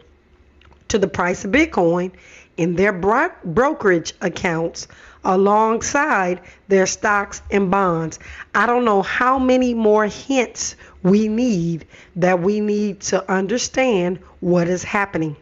to 0.88 0.98
the 0.98 1.08
price 1.08 1.46
of 1.46 1.52
Bitcoin 1.52 2.12
in 2.58 2.74
their 2.74 2.92
bro- 2.92 3.32
brokerage 3.42 4.12
accounts 4.20 4.86
alongside 5.24 6.42
their 6.68 6.86
stocks 6.86 7.40
and 7.50 7.70
bonds. 7.70 8.18
I 8.54 8.66
don't 8.66 8.84
know 8.84 9.00
how 9.00 9.38
many 9.38 9.72
more 9.72 10.06
hints 10.06 10.76
we 11.02 11.28
need 11.28 11.86
that 12.16 12.40
we 12.40 12.60
need 12.60 13.00
to 13.00 13.30
understand 13.30 14.18
what 14.40 14.68
is 14.68 14.82
happening. 14.82 15.36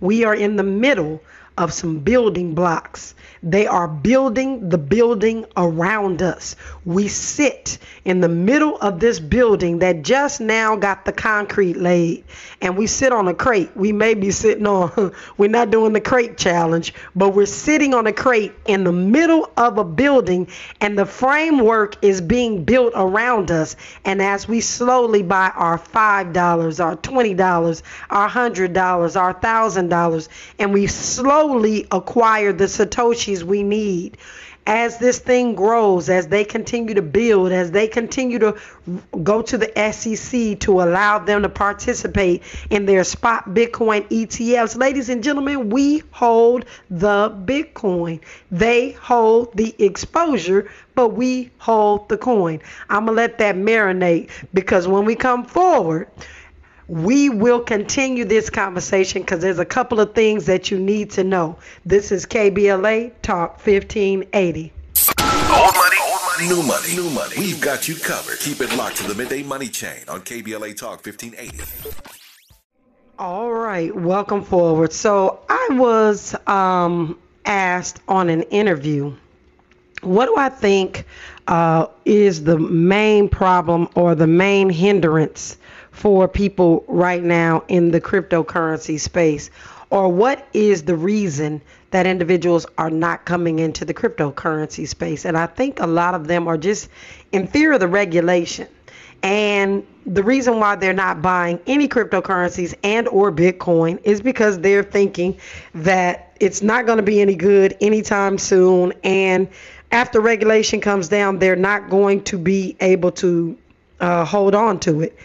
We 0.00 0.24
are 0.24 0.34
in 0.34 0.56
the 0.56 0.62
middle 0.62 1.22
of 1.60 1.74
some 1.74 1.98
building 1.98 2.54
blocks. 2.54 3.14
They 3.42 3.66
are 3.66 3.86
building 3.86 4.70
the 4.70 4.78
building 4.78 5.44
around 5.56 6.22
us. 6.22 6.56
We 6.86 7.08
sit 7.08 7.78
in 8.04 8.20
the 8.20 8.28
middle 8.28 8.76
of 8.78 8.98
this 8.98 9.20
building 9.20 9.80
that 9.80 10.02
just 10.02 10.40
now 10.40 10.76
got 10.76 11.04
the 11.04 11.12
concrete 11.12 11.76
laid, 11.76 12.24
and 12.62 12.78
we 12.78 12.86
sit 12.86 13.12
on 13.12 13.28
a 13.28 13.34
crate. 13.34 13.70
We 13.74 13.92
may 13.92 14.14
be 14.14 14.30
sitting 14.30 14.66
on, 14.66 15.14
we're 15.36 15.50
not 15.50 15.70
doing 15.70 15.92
the 15.92 16.00
crate 16.00 16.38
challenge, 16.38 16.94
but 17.14 17.30
we're 17.30 17.46
sitting 17.46 17.92
on 17.92 18.06
a 18.06 18.12
crate 18.12 18.52
in 18.66 18.84
the 18.84 18.92
middle 18.92 19.50
of 19.58 19.76
a 19.76 19.84
building, 19.84 20.48
and 20.80 20.98
the 20.98 21.06
framework 21.06 22.02
is 22.02 22.22
being 22.22 22.64
built 22.64 22.94
around 22.96 23.50
us. 23.50 23.76
And 24.04 24.22
as 24.22 24.48
we 24.48 24.62
slowly 24.62 25.22
buy 25.22 25.50
our 25.54 25.78
$5, 25.78 26.84
our 26.84 26.96
$20, 26.96 27.82
our 28.10 28.28
$100, 28.28 29.20
our 29.20 29.34
$1,000, 29.34 30.28
and 30.58 30.72
we 30.72 30.86
slowly 30.86 31.49
acquire 31.90 32.52
the 32.52 32.64
Satoshis 32.64 33.42
we 33.42 33.62
need 33.62 34.18
as 34.66 34.98
this 34.98 35.18
thing 35.18 35.54
grows, 35.54 36.08
as 36.08 36.28
they 36.28 36.44
continue 36.44 36.94
to 36.94 37.02
build, 37.02 37.50
as 37.50 37.70
they 37.72 37.88
continue 37.88 38.38
to 38.38 38.56
go 39.24 39.42
to 39.42 39.58
the 39.58 39.92
SEC 39.92 40.60
to 40.60 40.80
allow 40.80 41.18
them 41.18 41.42
to 41.42 41.48
participate 41.48 42.42
in 42.70 42.86
their 42.86 43.02
spot 43.02 43.48
Bitcoin 43.48 44.06
ETFs. 44.10 44.76
Ladies 44.76 45.08
and 45.08 45.24
gentlemen, 45.24 45.70
we 45.70 46.02
hold 46.12 46.66
the 46.88 47.30
Bitcoin. 47.44 48.20
They 48.52 48.92
hold 48.92 49.56
the 49.56 49.74
exposure, 49.82 50.70
but 50.94 51.08
we 51.08 51.50
hold 51.58 52.08
the 52.08 52.18
coin. 52.18 52.60
I'm 52.88 53.06
going 53.06 53.16
to 53.16 53.22
let 53.22 53.38
that 53.38 53.56
marinate 53.56 54.30
because 54.54 54.86
when 54.86 55.04
we 55.04 55.16
come 55.16 55.44
forward, 55.44 56.08
we 56.90 57.28
will 57.28 57.60
continue 57.60 58.24
this 58.24 58.50
conversation 58.50 59.22
because 59.22 59.38
there's 59.40 59.60
a 59.60 59.64
couple 59.64 60.00
of 60.00 60.12
things 60.12 60.46
that 60.46 60.72
you 60.72 60.78
need 60.78 61.08
to 61.08 61.22
know. 61.22 61.56
This 61.86 62.10
is 62.10 62.26
KBLA 62.26 63.12
Talk 63.22 63.64
1580. 63.64 64.72
Old 65.20 65.74
money, 65.76 65.96
old 66.02 66.20
money, 66.26 66.48
new 66.48 66.62
money, 66.64 66.94
new 66.96 67.10
money. 67.10 67.34
We've 67.38 67.60
got 67.60 67.86
you 67.86 67.94
covered. 67.94 68.40
Keep 68.40 68.62
it 68.62 68.76
locked 68.76 68.96
to 68.96 69.04
the 69.06 69.14
midday 69.14 69.44
money 69.44 69.68
chain 69.68 70.00
on 70.08 70.22
KBLA 70.22 70.76
Talk 70.76 71.06
1580. 71.06 71.62
All 73.20 73.52
right, 73.52 73.94
welcome 73.94 74.42
forward. 74.42 74.92
So 74.92 75.38
I 75.48 75.68
was 75.70 76.34
um, 76.48 77.20
asked 77.44 78.00
on 78.08 78.28
an 78.28 78.42
interview, 78.42 79.14
what 80.02 80.26
do 80.26 80.36
I 80.36 80.48
think 80.48 81.06
uh, 81.46 81.86
is 82.04 82.42
the 82.42 82.58
main 82.58 83.28
problem 83.28 83.88
or 83.94 84.16
the 84.16 84.26
main 84.26 84.70
hindrance 84.70 85.56
for 85.90 86.28
people 86.28 86.84
right 86.88 87.22
now 87.22 87.64
in 87.68 87.90
the 87.90 88.00
cryptocurrency 88.00 88.98
space? 88.98 89.50
Or 89.90 90.08
what 90.08 90.46
is 90.52 90.84
the 90.84 90.94
reason 90.94 91.60
that 91.90 92.06
individuals 92.06 92.64
are 92.78 92.90
not 92.90 93.24
coming 93.24 93.58
into 93.58 93.84
the 93.84 93.94
cryptocurrency 93.94 94.86
space? 94.86 95.24
And 95.24 95.36
I 95.36 95.46
think 95.46 95.80
a 95.80 95.86
lot 95.86 96.14
of 96.14 96.28
them 96.28 96.46
are 96.46 96.56
just 96.56 96.88
in 97.32 97.46
fear 97.48 97.72
of 97.72 97.80
the 97.80 97.88
regulation. 97.88 98.68
And 99.22 99.86
the 100.06 100.22
reason 100.22 100.60
why 100.60 100.76
they're 100.76 100.92
not 100.92 101.20
buying 101.20 101.60
any 101.66 101.88
cryptocurrencies 101.88 102.74
and 102.82 103.06
or 103.08 103.30
Bitcoin 103.30 104.00
is 104.04 104.22
because 104.22 104.60
they're 104.60 104.82
thinking 104.82 105.36
that 105.74 106.32
it's 106.40 106.62
not 106.62 106.86
going 106.86 106.96
to 106.96 107.02
be 107.02 107.20
any 107.20 107.34
good 107.34 107.76
anytime 107.80 108.38
soon 108.38 108.94
and 109.04 109.48
after 109.92 110.20
regulation 110.20 110.80
comes 110.80 111.08
down, 111.08 111.38
they're 111.38 111.56
not 111.56 111.90
going 111.90 112.22
to 112.24 112.38
be 112.38 112.76
able 112.80 113.10
to 113.12 113.58
uh, 114.00 114.24
hold 114.24 114.54
on 114.54 114.78
to 114.80 115.00
it. 115.00 115.16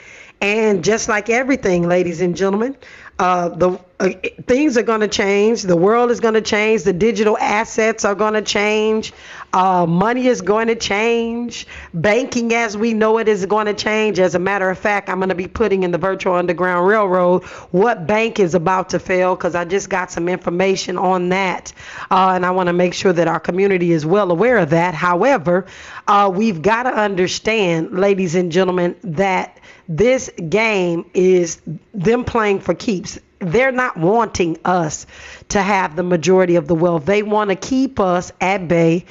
And 0.41 0.83
just 0.83 1.09
like 1.09 1.29
everything, 1.29 1.87
ladies 1.87 2.21
and 2.21 2.35
gentlemen, 2.35 2.75
uh, 3.19 3.49
the 3.49 3.79
uh, 3.99 4.09
things 4.45 4.77
are 4.77 4.83
going 4.83 4.99
to 4.99 5.07
change. 5.07 5.61
The 5.61 5.77
world 5.77 6.11
is 6.11 6.19
going 6.19 6.33
to 6.33 6.41
change. 6.41 6.83
The 6.83 6.93
digital 6.93 7.37
assets 7.37 8.03
are 8.03 8.15
going 8.15 8.33
to 8.33 8.41
change. 8.41 9.13
Uh, 9.53 9.85
money 9.85 10.27
is 10.27 10.41
going 10.41 10.67
to 10.67 10.75
change. 10.75 11.65
Banking 11.93 12.53
as 12.53 12.75
we 12.75 12.93
know 12.93 13.19
it 13.19 13.29
is 13.29 13.45
going 13.45 13.67
to 13.67 13.73
change. 13.73 14.19
As 14.19 14.35
a 14.35 14.39
matter 14.39 14.69
of 14.69 14.77
fact, 14.77 15.09
I'm 15.09 15.19
going 15.19 15.29
to 15.29 15.35
be 15.35 15.47
putting 15.47 15.83
in 15.83 15.91
the 15.91 15.97
virtual 15.97 16.33
underground 16.33 16.85
railroad 16.85 17.45
what 17.71 18.05
bank 18.05 18.37
is 18.37 18.53
about 18.53 18.89
to 18.89 18.99
fail 18.99 19.33
because 19.33 19.55
I 19.55 19.63
just 19.63 19.89
got 19.89 20.11
some 20.11 20.27
information 20.27 20.97
on 20.97 21.29
that, 21.29 21.71
uh, 22.11 22.33
and 22.35 22.45
I 22.45 22.51
want 22.51 22.67
to 22.67 22.73
make 22.73 22.93
sure 22.93 23.13
that 23.13 23.29
our 23.29 23.39
community 23.39 23.93
is 23.93 24.05
well 24.05 24.29
aware 24.29 24.57
of 24.57 24.71
that. 24.71 24.93
However, 24.93 25.67
uh, 26.07 26.29
we've 26.33 26.61
got 26.61 26.83
to 26.83 26.89
understand, 26.89 27.97
ladies 27.97 28.35
and 28.35 28.51
gentlemen, 28.51 28.97
that 29.03 29.57
this 29.87 30.29
game 30.49 31.09
is 31.13 31.61
them 31.93 32.25
playing 32.25 32.59
for 32.59 32.73
keeps. 32.73 33.19
They're 33.51 33.71
not 33.71 33.97
wanting 33.97 34.57
us 34.65 35.05
to 35.49 35.61
have 35.61 35.95
the 35.95 36.03
majority 36.03 36.55
of 36.55 36.67
the 36.67 36.75
wealth. 36.75 37.05
They 37.05 37.23
want 37.23 37.49
to 37.49 37.55
keep 37.55 37.99
us 37.99 38.31
at 38.41 38.67
bay 38.67 39.05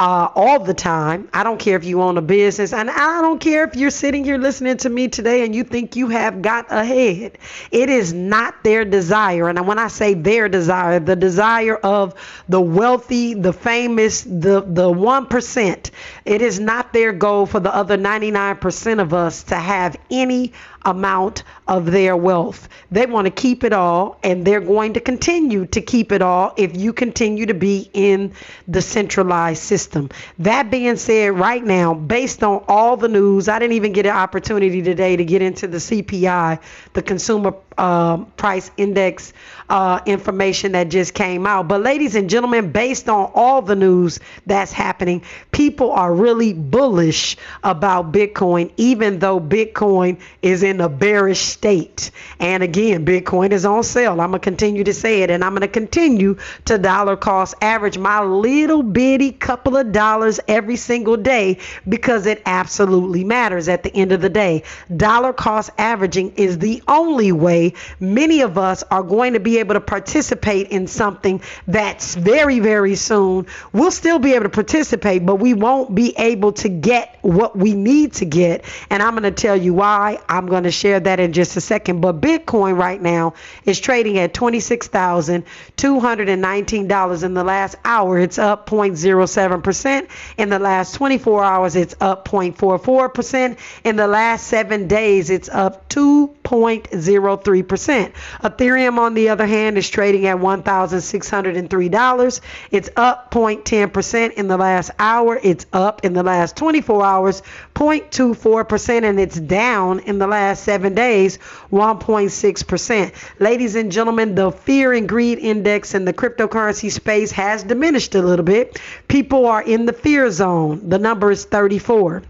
uh, 0.00 0.30
all 0.34 0.58
the 0.60 0.72
time. 0.72 1.28
I 1.34 1.42
don't 1.42 1.60
care 1.60 1.76
if 1.76 1.84
you 1.84 2.00
own 2.00 2.16
a 2.16 2.22
business, 2.22 2.72
and 2.72 2.88
I 2.88 3.20
don't 3.20 3.38
care 3.38 3.64
if 3.64 3.76
you're 3.76 3.90
sitting 3.90 4.24
here 4.24 4.38
listening 4.38 4.78
to 4.78 4.88
me 4.88 5.08
today 5.08 5.44
and 5.44 5.54
you 5.54 5.62
think 5.62 5.94
you 5.94 6.08
have 6.08 6.40
got 6.40 6.72
ahead. 6.72 7.36
It 7.70 7.90
is 7.90 8.14
not 8.14 8.64
their 8.64 8.86
desire. 8.86 9.50
And 9.50 9.66
when 9.66 9.78
I 9.78 9.88
say 9.88 10.14
their 10.14 10.48
desire, 10.48 11.00
the 11.00 11.16
desire 11.16 11.76
of 11.76 12.14
the 12.48 12.62
wealthy, 12.62 13.34
the 13.34 13.52
famous, 13.52 14.22
the, 14.22 14.62
the 14.66 14.88
1%, 14.88 15.90
it 16.24 16.40
is 16.40 16.58
not 16.58 16.94
their 16.94 17.12
goal 17.12 17.44
for 17.44 17.60
the 17.60 17.74
other 17.74 17.98
99% 17.98 19.02
of 19.02 19.12
us 19.12 19.42
to 19.44 19.56
have 19.56 19.96
any 20.10 20.54
amount 20.82 21.42
of 21.70 21.86
their 21.86 22.16
wealth. 22.16 22.68
They 22.90 23.06
want 23.06 23.26
to 23.26 23.30
keep 23.30 23.62
it 23.62 23.72
all, 23.72 24.18
and 24.24 24.44
they're 24.44 24.60
going 24.60 24.94
to 24.94 25.00
continue 25.00 25.66
to 25.66 25.80
keep 25.80 26.10
it 26.10 26.20
all 26.20 26.52
if 26.56 26.76
you 26.76 26.92
continue 26.92 27.46
to 27.46 27.54
be 27.54 27.88
in 27.92 28.32
the 28.66 28.82
centralized 28.82 29.62
system. 29.62 30.10
That 30.40 30.72
being 30.72 30.96
said, 30.96 31.38
right 31.38 31.62
now, 31.62 31.94
based 31.94 32.42
on 32.42 32.64
all 32.66 32.96
the 32.96 33.08
news, 33.08 33.48
I 33.48 33.60
didn't 33.60 33.74
even 33.74 33.92
get 33.92 34.04
an 34.04 34.16
opportunity 34.16 34.82
today 34.82 35.14
to 35.14 35.24
get 35.24 35.42
into 35.42 35.68
the 35.68 35.78
CPI, 35.78 36.60
the 36.92 37.02
Consumer 37.02 37.54
uh, 37.78 38.18
Price 38.36 38.72
Index 38.76 39.32
uh, 39.68 40.00
information 40.06 40.72
that 40.72 40.88
just 40.88 41.14
came 41.14 41.46
out. 41.46 41.68
But, 41.68 41.82
ladies 41.82 42.16
and 42.16 42.28
gentlemen, 42.28 42.72
based 42.72 43.08
on 43.08 43.30
all 43.34 43.62
the 43.62 43.76
news 43.76 44.18
that's 44.44 44.72
happening, 44.72 45.22
people 45.52 45.92
are 45.92 46.12
really 46.12 46.52
bullish 46.52 47.36
about 47.62 48.10
Bitcoin, 48.10 48.72
even 48.76 49.20
though 49.20 49.40
Bitcoin 49.40 50.20
is 50.42 50.64
in 50.64 50.80
a 50.80 50.88
bearish 50.88 51.59
state. 51.60 52.10
And 52.38 52.62
again, 52.62 53.04
Bitcoin 53.04 53.52
is 53.52 53.66
on 53.66 53.82
sale. 53.82 54.12
I'm 54.12 54.30
going 54.30 54.32
to 54.32 54.38
continue 54.38 54.82
to 54.84 54.94
say 54.94 55.20
it, 55.20 55.30
and 55.30 55.44
I'm 55.44 55.52
going 55.52 55.60
to 55.60 55.68
continue 55.68 56.38
to 56.64 56.78
dollar 56.78 57.18
cost 57.18 57.54
average 57.60 57.98
my 57.98 58.24
little 58.24 58.82
bitty 58.82 59.32
couple 59.32 59.76
of 59.76 59.92
dollars 59.92 60.40
every 60.48 60.76
single 60.76 61.18
day 61.18 61.58
because 61.86 62.24
it 62.24 62.40
absolutely 62.46 63.24
matters 63.24 63.68
at 63.68 63.82
the 63.82 63.94
end 63.94 64.12
of 64.12 64.22
the 64.22 64.30
day. 64.30 64.62
Dollar 64.96 65.34
cost 65.34 65.68
averaging 65.76 66.32
is 66.36 66.56
the 66.58 66.82
only 66.88 67.30
way 67.30 67.74
many 68.00 68.40
of 68.40 68.56
us 68.56 68.82
are 68.90 69.02
going 69.02 69.34
to 69.34 69.40
be 69.40 69.58
able 69.58 69.74
to 69.74 69.82
participate 69.82 70.68
in 70.68 70.86
something 70.86 71.42
that's 71.66 72.14
very, 72.14 72.60
very 72.60 72.94
soon. 72.94 73.46
We'll 73.74 73.90
still 73.90 74.18
be 74.18 74.32
able 74.32 74.44
to 74.44 74.48
participate, 74.48 75.26
but 75.26 75.34
we 75.34 75.52
won't 75.52 75.94
be 75.94 76.14
able 76.16 76.52
to 76.52 76.70
get 76.70 77.18
what 77.20 77.54
we 77.54 77.74
need 77.74 78.14
to 78.14 78.24
get. 78.24 78.64
And 78.88 79.02
I'm 79.02 79.12
going 79.12 79.24
to 79.24 79.30
tell 79.30 79.56
you 79.56 79.74
why. 79.74 80.18
I'm 80.26 80.46
going 80.46 80.64
to 80.64 80.70
share 80.70 81.00
that 81.00 81.20
in 81.20 81.34
just 81.34 81.49
a 81.56 81.60
second. 81.60 82.00
But 82.00 82.20
Bitcoin 82.20 82.76
right 82.76 83.00
now 83.00 83.34
is 83.64 83.78
trading 83.80 84.18
at 84.18 84.34
$26,219 84.34 87.22
in 87.22 87.34
the 87.34 87.44
last 87.44 87.76
hour. 87.84 88.18
It's 88.18 88.38
up 88.38 88.68
0.07%. 88.68 90.08
In 90.36 90.48
the 90.48 90.58
last 90.58 90.94
24 90.94 91.44
hours, 91.44 91.76
it's 91.76 91.94
up 92.00 92.26
0.44%. 92.28 93.56
In 93.84 93.96
the 93.96 94.06
last 94.06 94.46
seven 94.46 94.88
days, 94.88 95.30
it's 95.30 95.48
up 95.48 95.88
2.03%. 95.88 98.12
Ethereum, 98.42 98.98
on 98.98 99.14
the 99.14 99.28
other 99.28 99.46
hand, 99.46 99.78
is 99.78 99.88
trading 99.88 100.26
at 100.26 100.36
$1,603. 100.36 102.40
It's 102.70 102.90
up 102.96 103.30
0.10% 103.30 104.32
in 104.34 104.48
the 104.48 104.56
last 104.56 104.90
hour. 104.98 105.38
It's 105.42 105.66
up 105.72 106.04
in 106.04 106.12
the 106.12 106.22
last 106.22 106.56
24 106.56 107.04
hours 107.04 107.42
0.24%, 107.74 109.04
and 109.04 109.20
it's 109.20 109.38
down 109.38 110.00
in 110.00 110.18
the 110.18 110.26
last 110.26 110.64
seven 110.64 110.94
days 110.94 111.29
1.6%. 111.70 113.12
Ladies 113.38 113.74
and 113.74 113.92
gentlemen, 113.92 114.34
the 114.34 114.50
fear 114.50 114.92
and 114.92 115.08
greed 115.08 115.38
index 115.38 115.94
in 115.94 116.04
the 116.04 116.12
cryptocurrency 116.12 116.90
space 116.90 117.30
has 117.32 117.62
diminished 117.62 118.14
a 118.14 118.22
little 118.22 118.44
bit. 118.44 118.80
People 119.08 119.46
are 119.46 119.62
in 119.62 119.86
the 119.86 119.92
fear 119.92 120.30
zone. 120.30 120.88
The 120.88 120.98
number 120.98 121.30
is 121.30 121.44
34. 121.44 122.22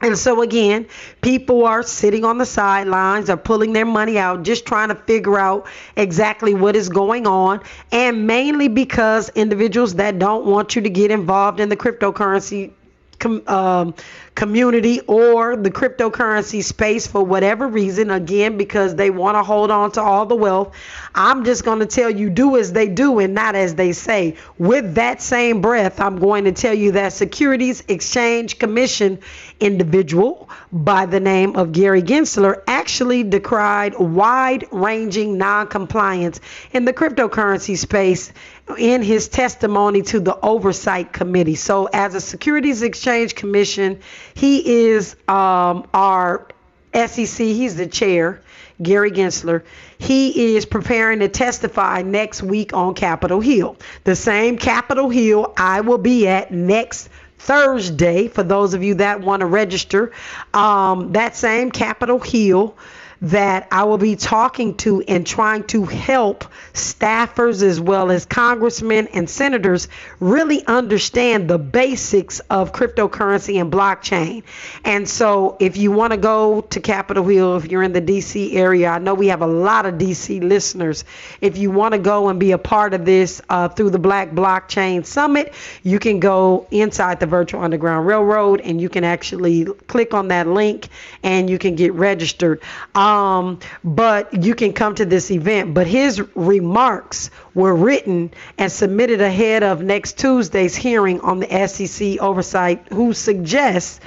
And 0.00 0.16
so 0.16 0.42
again, 0.42 0.86
people 1.22 1.66
are 1.66 1.82
sitting 1.82 2.24
on 2.24 2.38
the 2.38 2.46
sidelines, 2.46 3.28
are 3.28 3.36
pulling 3.36 3.72
their 3.72 3.84
money 3.84 4.16
out, 4.16 4.44
just 4.44 4.64
trying 4.64 4.90
to 4.90 4.94
figure 4.94 5.38
out 5.38 5.66
exactly 5.96 6.54
what 6.54 6.76
is 6.76 6.88
going 6.88 7.26
on. 7.26 7.60
And 7.90 8.24
mainly 8.24 8.68
because 8.68 9.28
individuals 9.30 9.96
that 9.96 10.20
don't 10.20 10.46
want 10.46 10.76
you 10.76 10.82
to 10.82 10.90
get 10.90 11.10
involved 11.10 11.58
in 11.58 11.68
the 11.68 11.76
cryptocurrency 11.76 12.72
com, 13.18 13.42
um, 13.48 13.94
community 14.34 15.00
or 15.06 15.56
the 15.56 15.70
cryptocurrency 15.70 16.62
space 16.62 17.06
for 17.06 17.22
whatever 17.22 17.66
reason, 17.66 18.10
again, 18.10 18.56
because 18.56 18.94
they 18.94 19.10
want 19.10 19.36
to 19.36 19.42
hold 19.42 19.70
on 19.70 19.90
to 19.92 20.02
all 20.02 20.26
the 20.26 20.36
wealth. 20.36 20.74
I'm 21.14 21.44
just 21.44 21.64
going 21.64 21.80
to 21.80 21.86
tell 21.86 22.10
you 22.10 22.30
do 22.30 22.56
as 22.56 22.72
they 22.72 22.88
do 22.88 23.18
and 23.18 23.34
not 23.34 23.54
as 23.54 23.74
they 23.74 23.92
say. 23.92 24.36
With 24.58 24.94
that 24.94 25.20
same 25.20 25.60
breath, 25.60 26.00
I'm 26.00 26.18
going 26.18 26.44
to 26.44 26.52
tell 26.52 26.74
you 26.74 26.92
that 26.92 27.12
Securities 27.12 27.82
Exchange 27.88 28.58
Commission 28.58 29.18
individual 29.60 30.48
by 30.72 31.06
the 31.06 31.20
name 31.20 31.56
of 31.56 31.72
Gary 31.72 32.02
Gensler 32.02 32.62
actually 32.66 33.24
decried 33.24 33.98
wide 33.98 34.66
ranging 34.70 35.38
non 35.38 35.66
compliance 35.66 36.40
in 36.72 36.84
the 36.84 36.92
cryptocurrency 36.92 37.76
space 37.76 38.32
in 38.76 39.02
his 39.02 39.28
testimony 39.28 40.02
to 40.02 40.20
the 40.20 40.38
oversight 40.40 41.12
committee. 41.12 41.54
So, 41.54 41.86
as 41.86 42.14
a 42.14 42.20
Securities 42.20 42.82
Exchange 42.82 43.34
Commission, 43.34 44.00
he 44.34 44.88
is 44.88 45.16
um, 45.26 45.88
our 45.94 46.46
SEC, 46.94 47.38
he's 47.38 47.76
the 47.76 47.86
chair, 47.86 48.42
Gary 48.82 49.10
Gensler. 49.10 49.64
He 49.98 50.54
is 50.56 50.64
preparing 50.66 51.20
to 51.20 51.28
testify 51.28 52.02
next 52.02 52.42
week 52.42 52.72
on 52.72 52.94
Capitol 52.94 53.40
Hill. 53.40 53.76
The 54.04 54.16
same 54.16 54.58
Capitol 54.58 55.08
Hill 55.08 55.52
I 55.56 55.80
will 55.80 55.98
be 55.98 56.28
at 56.28 56.52
next 56.52 57.08
Thursday 57.38 58.28
for 58.28 58.42
those 58.42 58.74
of 58.74 58.82
you 58.82 58.94
that 58.94 59.20
want 59.20 59.40
to 59.40 59.46
register. 59.46 60.12
Um, 60.52 61.12
that 61.12 61.36
same 61.36 61.70
Capitol 61.70 62.18
Hill 62.18 62.76
that 63.20 63.66
I 63.72 63.84
will 63.84 63.98
be 63.98 64.14
talking 64.14 64.76
to 64.78 65.02
and 65.02 65.26
trying 65.26 65.64
to 65.64 65.84
help 65.84 66.44
staffers 66.72 67.62
as 67.62 67.80
well 67.80 68.10
as 68.10 68.24
congressmen 68.24 69.08
and 69.08 69.28
senators 69.28 69.88
really 70.20 70.64
understand 70.66 71.50
the 71.50 71.58
basics 71.58 72.38
of 72.50 72.72
cryptocurrency 72.72 73.60
and 73.60 73.72
blockchain. 73.72 74.44
And 74.84 75.08
so, 75.08 75.56
if 75.58 75.76
you 75.76 75.90
want 75.90 76.12
to 76.12 76.16
go 76.16 76.60
to 76.60 76.80
Capitol 76.80 77.26
Hill, 77.26 77.56
if 77.56 77.70
you're 77.70 77.82
in 77.82 77.92
the 77.92 78.02
DC 78.02 78.54
area, 78.54 78.88
I 78.88 78.98
know 78.98 79.14
we 79.14 79.28
have 79.28 79.42
a 79.42 79.46
lot 79.46 79.86
of 79.86 79.94
DC 79.94 80.42
listeners. 80.42 81.04
If 81.40 81.58
you 81.58 81.70
want 81.70 81.92
to 81.92 81.98
go 81.98 82.28
and 82.28 82.38
be 82.38 82.52
a 82.52 82.58
part 82.58 82.94
of 82.94 83.04
this 83.04 83.42
uh, 83.48 83.68
through 83.68 83.90
the 83.90 83.98
Black 83.98 84.30
Blockchain 84.30 85.04
Summit, 85.04 85.54
you 85.82 85.98
can 85.98 86.20
go 86.20 86.66
inside 86.70 87.18
the 87.18 87.26
Virtual 87.26 87.62
Underground 87.62 88.06
Railroad 88.06 88.60
and 88.60 88.80
you 88.80 88.88
can 88.88 89.02
actually 89.02 89.64
click 89.88 90.14
on 90.14 90.28
that 90.28 90.46
link 90.46 90.88
and 91.22 91.50
you 91.50 91.58
can 91.58 91.74
get 91.74 91.92
registered. 91.94 92.62
Um, 92.94 93.07
um, 93.08 93.58
but 93.82 94.44
you 94.44 94.54
can 94.54 94.74
come 94.74 94.94
to 94.96 95.06
this 95.06 95.30
event. 95.30 95.72
But 95.72 95.86
his 95.86 96.22
remarks 96.34 97.30
were 97.54 97.74
written 97.74 98.30
and 98.58 98.70
submitted 98.70 99.22
ahead 99.22 99.62
of 99.62 99.82
next 99.82 100.18
Tuesday's 100.18 100.76
hearing 100.76 101.20
on 101.22 101.40
the 101.40 101.66
SEC 101.68 102.20
oversight, 102.20 102.86
who 102.92 103.14
suggests 103.14 104.00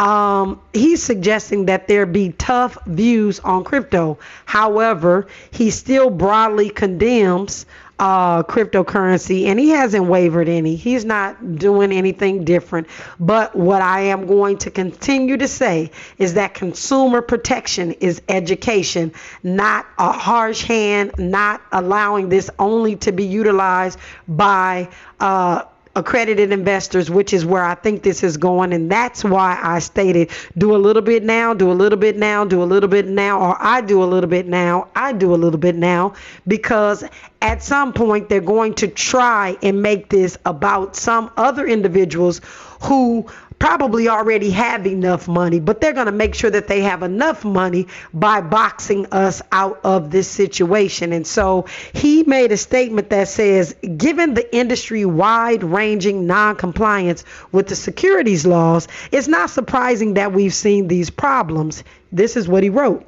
um, 0.00 0.60
he's 0.72 1.02
suggesting 1.02 1.66
that 1.66 1.88
there 1.88 2.06
be 2.06 2.30
tough 2.32 2.78
views 2.86 3.40
on 3.40 3.64
crypto. 3.64 4.18
However, 4.44 5.26
he 5.50 5.70
still 5.70 6.10
broadly 6.10 6.70
condemns 6.70 7.66
uh, 7.98 8.42
cryptocurrency, 8.44 9.46
and 9.46 9.58
he 9.58 9.70
hasn't 9.70 10.04
wavered 10.04 10.48
any. 10.48 10.76
He's 10.76 11.04
not 11.04 11.56
doing 11.56 11.92
anything 11.92 12.44
different. 12.44 12.86
But 13.18 13.56
what 13.56 13.82
I 13.82 14.00
am 14.02 14.26
going 14.26 14.58
to 14.58 14.70
continue 14.70 15.36
to 15.36 15.48
say 15.48 15.90
is 16.18 16.34
that 16.34 16.54
consumer 16.54 17.22
protection 17.22 17.92
is 17.92 18.22
education, 18.28 19.12
not 19.42 19.86
a 19.98 20.12
harsh 20.12 20.62
hand, 20.62 21.12
not 21.18 21.62
allowing 21.72 22.28
this 22.28 22.50
only 22.58 22.96
to 22.96 23.12
be 23.12 23.24
utilized 23.24 23.98
by. 24.26 24.88
Uh, 25.20 25.64
accredited 25.96 26.52
investors, 26.52 27.10
which 27.10 27.32
is 27.32 27.44
where 27.44 27.64
I 27.64 27.74
think 27.74 28.02
this 28.02 28.22
is 28.22 28.36
going. 28.36 28.72
And 28.72 28.90
that's 28.90 29.24
why 29.24 29.58
I 29.62 29.78
stated 29.80 30.30
do 30.56 30.74
a 30.74 30.78
little 30.78 31.02
bit 31.02 31.22
now, 31.24 31.54
do 31.54 31.70
a 31.70 31.74
little 31.74 31.98
bit 31.98 32.16
now, 32.16 32.44
do 32.44 32.62
a 32.62 32.64
little 32.64 32.88
bit 32.88 33.06
now, 33.06 33.40
or 33.40 33.56
I 33.58 33.80
do 33.80 34.02
a 34.02 34.06
little 34.06 34.30
bit 34.30 34.46
now, 34.46 34.88
I 34.94 35.12
do 35.12 35.34
a 35.34 35.36
little 35.36 35.58
bit 35.58 35.74
now, 35.74 36.14
because 36.46 37.04
at 37.40 37.62
some 37.62 37.92
point 37.92 38.28
they're 38.28 38.40
going 38.40 38.74
to 38.74 38.88
try 38.88 39.56
and 39.62 39.82
make 39.82 40.08
this 40.08 40.38
about 40.44 40.96
some 40.96 41.30
other 41.36 41.66
individuals 41.66 42.40
who 42.80 43.26
probably 43.58 44.08
already 44.08 44.50
have 44.50 44.86
enough 44.86 45.28
money, 45.28 45.60
but 45.60 45.80
they're 45.80 45.92
going 45.92 46.06
to 46.06 46.12
make 46.12 46.34
sure 46.34 46.50
that 46.50 46.68
they 46.68 46.80
have 46.82 47.02
enough 47.02 47.44
money 47.44 47.86
by 48.14 48.40
boxing 48.40 49.06
us 49.06 49.42
out 49.52 49.80
of 49.84 50.10
this 50.10 50.28
situation. 50.28 51.12
And 51.12 51.26
so 51.26 51.66
he 51.92 52.22
made 52.24 52.52
a 52.52 52.56
statement 52.56 53.10
that 53.10 53.28
says, 53.28 53.74
given 53.96 54.34
the 54.34 54.56
industry 54.56 55.04
wide 55.04 55.64
ranging 55.64 56.26
non 56.26 56.56
compliance 56.56 57.24
with 57.52 57.68
the 57.68 57.76
securities 57.76 58.46
laws, 58.46 58.88
it's 59.10 59.28
not 59.28 59.50
surprising 59.50 60.14
that 60.14 60.32
we've 60.32 60.54
seen 60.54 60.88
these 60.88 61.10
problems. 61.10 61.82
This 62.12 62.36
is 62.36 62.48
what 62.48 62.62
he 62.62 62.70
wrote 62.70 63.06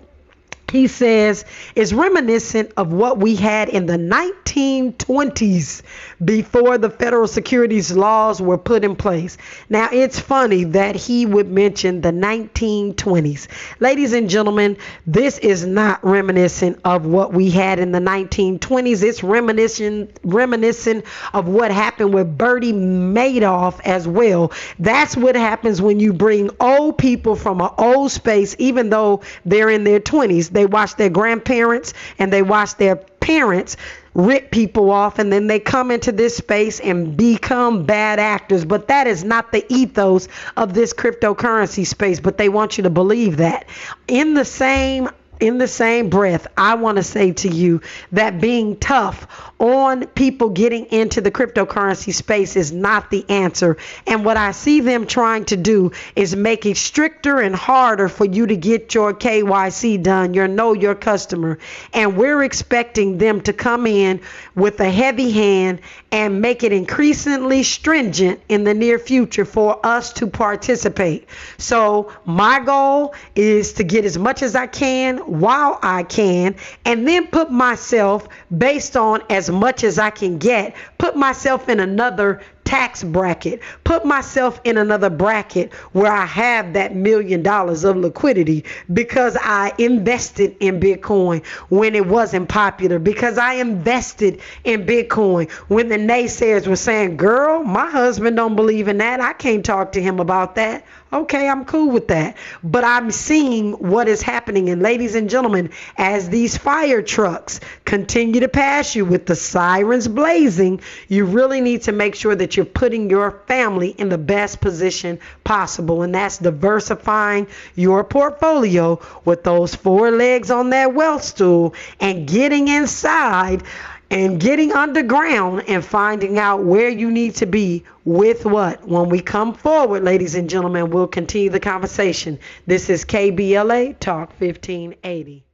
he 0.70 0.86
says 0.86 1.44
is 1.74 1.92
reminiscent 1.92 2.72
of 2.76 2.92
what 2.92 3.18
we 3.18 3.36
had 3.36 3.68
in 3.68 3.86
the 3.86 3.96
1920s 3.96 5.82
before 6.24 6.78
the 6.78 6.90
federal 6.90 7.26
securities 7.26 7.92
laws 7.92 8.40
were 8.40 8.58
put 8.58 8.84
in 8.84 8.96
place. 8.96 9.36
Now, 9.68 9.88
it's 9.92 10.18
funny 10.18 10.64
that 10.64 10.96
he 10.96 11.26
would 11.26 11.48
mention 11.48 12.00
the 12.00 12.12
1920s. 12.12 13.48
Ladies 13.80 14.12
and 14.12 14.28
gentlemen, 14.28 14.76
this 15.06 15.38
is 15.38 15.64
not 15.66 16.04
reminiscent 16.04 16.80
of 16.84 17.06
what 17.06 17.32
we 17.32 17.50
had 17.50 17.78
in 17.78 17.92
the 17.92 17.98
1920s. 17.98 19.02
It's 19.02 19.22
reminiscent 19.22 20.18
reminiscent 20.22 21.04
of 21.32 21.48
what 21.48 21.70
happened 21.70 22.14
with 22.14 22.36
Bernie 22.36 22.72
Madoff 22.72 23.80
as 23.84 24.06
well. 24.06 24.52
That's 24.78 25.16
what 25.16 25.36
happens 25.36 25.80
when 25.82 26.00
you 26.00 26.12
bring 26.12 26.50
old 26.60 26.98
people 26.98 27.36
from 27.36 27.60
an 27.60 27.70
old 27.78 28.10
space 28.10 28.54
even 28.58 28.90
though 28.90 29.22
they're 29.44 29.70
in 29.70 29.84
their 29.84 30.00
20s 30.00 30.52
they 30.60 30.66
watch 30.66 30.96
their 30.96 31.08
grandparents 31.08 31.94
and 32.18 32.30
they 32.30 32.42
watch 32.42 32.76
their 32.76 32.96
parents 32.96 33.78
rip 34.12 34.50
people 34.50 34.90
off 34.90 35.18
and 35.18 35.32
then 35.32 35.46
they 35.46 35.58
come 35.58 35.90
into 35.90 36.12
this 36.12 36.36
space 36.36 36.80
and 36.80 37.16
become 37.16 37.86
bad 37.86 38.18
actors. 38.18 38.66
But 38.66 38.88
that 38.88 39.06
is 39.06 39.24
not 39.24 39.52
the 39.52 39.64
ethos 39.72 40.28
of 40.58 40.74
this 40.74 40.92
cryptocurrency 40.92 41.86
space 41.86 42.20
but 42.20 42.36
they 42.36 42.50
want 42.50 42.76
you 42.76 42.84
to 42.84 42.90
believe 42.90 43.38
that. 43.38 43.66
In 44.06 44.34
the 44.34 44.44
same 44.44 45.08
in 45.40 45.58
the 45.58 45.68
same 45.68 46.10
breath, 46.10 46.46
I 46.56 46.74
want 46.74 46.96
to 46.96 47.02
say 47.02 47.32
to 47.32 47.48
you 47.48 47.80
that 48.12 48.40
being 48.40 48.76
tough 48.76 49.26
on 49.58 50.06
people 50.08 50.48
getting 50.50 50.86
into 50.86 51.20
the 51.20 51.30
cryptocurrency 51.30 52.14
space 52.14 52.56
is 52.56 52.72
not 52.72 53.10
the 53.10 53.28
answer. 53.28 53.76
And 54.06 54.24
what 54.24 54.36
I 54.36 54.52
see 54.52 54.80
them 54.80 55.06
trying 55.06 55.44
to 55.46 55.56
do 55.56 55.92
is 56.16 56.34
make 56.34 56.64
it 56.64 56.76
stricter 56.76 57.40
and 57.40 57.54
harder 57.54 58.08
for 58.08 58.24
you 58.24 58.46
to 58.46 58.56
get 58.56 58.94
your 58.94 59.12
KYC 59.12 60.02
done, 60.02 60.32
your 60.32 60.48
know 60.48 60.72
your 60.72 60.94
customer. 60.94 61.58
And 61.92 62.16
we're 62.16 62.42
expecting 62.42 63.18
them 63.18 63.40
to 63.42 63.52
come 63.52 63.86
in 63.86 64.20
with 64.54 64.80
a 64.80 64.90
heavy 64.90 65.30
hand 65.30 65.80
and 66.12 66.40
make 66.40 66.62
it 66.62 66.72
increasingly 66.72 67.62
stringent 67.62 68.40
in 68.48 68.64
the 68.64 68.74
near 68.74 68.98
future 68.98 69.44
for 69.44 69.84
us 69.84 70.12
to 70.14 70.26
participate. 70.26 71.28
So, 71.58 72.12
my 72.24 72.60
goal 72.60 73.14
is 73.36 73.74
to 73.74 73.84
get 73.84 74.04
as 74.04 74.18
much 74.18 74.42
as 74.42 74.54
I 74.54 74.66
can 74.66 75.29
while 75.30 75.78
I 75.82 76.02
can 76.02 76.56
and 76.84 77.06
then 77.06 77.26
put 77.28 77.50
myself 77.50 78.28
based 78.56 78.96
on 78.96 79.22
as 79.30 79.48
much 79.50 79.84
as 79.84 79.98
I 79.98 80.10
can 80.10 80.38
get, 80.38 80.74
put 80.98 81.16
myself 81.16 81.68
in 81.68 81.80
another 81.80 82.40
tax 82.70 83.02
bracket, 83.02 83.60
put 83.82 84.04
myself 84.04 84.60
in 84.62 84.78
another 84.78 85.10
bracket 85.10 85.72
where 85.90 86.12
I 86.12 86.24
have 86.24 86.72
that 86.74 86.94
million 86.94 87.42
dollars 87.42 87.82
of 87.82 87.96
liquidity 87.96 88.64
because 88.92 89.36
I 89.40 89.72
invested 89.78 90.56
in 90.60 90.78
Bitcoin 90.78 91.44
when 91.68 91.96
it 91.96 92.06
wasn't 92.06 92.48
popular, 92.48 93.00
because 93.00 93.38
I 93.38 93.54
invested 93.54 94.40
in 94.62 94.86
Bitcoin 94.86 95.50
when 95.68 95.88
the 95.88 95.96
naysayers 95.96 96.68
were 96.68 96.76
saying, 96.76 97.16
Girl, 97.16 97.64
my 97.64 97.90
husband 97.90 98.36
don't 98.36 98.54
believe 98.54 98.86
in 98.86 98.98
that. 98.98 99.20
I 99.20 99.32
can't 99.32 99.64
talk 99.64 99.90
to 99.92 100.02
him 100.02 100.20
about 100.20 100.54
that. 100.54 100.84
Okay, 101.12 101.48
I'm 101.48 101.64
cool 101.64 101.90
with 101.90 102.06
that. 102.08 102.36
But 102.62 102.84
I'm 102.84 103.10
seeing 103.10 103.72
what 103.72 104.06
is 104.06 104.22
happening. 104.22 104.68
And 104.70 104.80
ladies 104.80 105.16
and 105.16 105.28
gentlemen, 105.28 105.70
as 105.96 106.28
these 106.28 106.56
fire 106.56 107.02
trucks 107.02 107.58
continue 107.84 108.40
to 108.40 108.48
pass 108.48 108.94
you 108.94 109.04
with 109.04 109.26
the 109.26 109.34
sirens 109.34 110.06
blazing, 110.06 110.80
you 111.08 111.24
really 111.24 111.60
need 111.60 111.82
to 111.82 111.92
make 111.92 112.14
sure 112.14 112.36
that 112.36 112.56
you're 112.56 112.64
putting 112.64 113.10
your 113.10 113.42
family 113.48 113.88
in 113.88 114.08
the 114.08 114.18
best 114.18 114.60
position 114.60 115.18
possible. 115.42 116.02
And 116.02 116.14
that's 116.14 116.38
diversifying 116.38 117.48
your 117.74 118.04
portfolio 118.04 119.00
with 119.24 119.42
those 119.42 119.74
four 119.74 120.12
legs 120.12 120.52
on 120.52 120.70
that 120.70 120.94
wealth 120.94 121.24
stool 121.24 121.74
and 121.98 122.28
getting 122.28 122.68
inside 122.68 123.64
and 124.10 124.40
getting 124.40 124.72
underground 124.72 125.62
and 125.68 125.84
finding 125.84 126.38
out 126.38 126.64
where 126.64 126.88
you 126.88 127.10
need 127.10 127.36
to 127.36 127.46
be 127.46 127.84
with 128.04 128.44
what. 128.44 128.86
When 128.86 129.08
we 129.08 129.20
come 129.20 129.54
forward, 129.54 130.02
ladies 130.02 130.34
and 130.34 130.50
gentlemen, 130.50 130.90
we'll 130.90 131.06
continue 131.06 131.50
the 131.50 131.60
conversation. 131.60 132.38
This 132.66 132.90
is 132.90 133.04
KBLA 133.04 133.98
Talk 134.00 134.30
1580. 134.40 135.44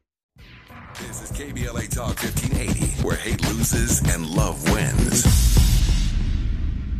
This 0.98 1.22
is 1.22 1.38
KBLA 1.38 1.94
Talk 1.94 2.16
1580, 2.22 3.02
where 3.02 3.16
hate 3.16 3.42
loses 3.42 4.00
and 4.14 4.26
love 4.30 4.70
wins. 4.72 5.26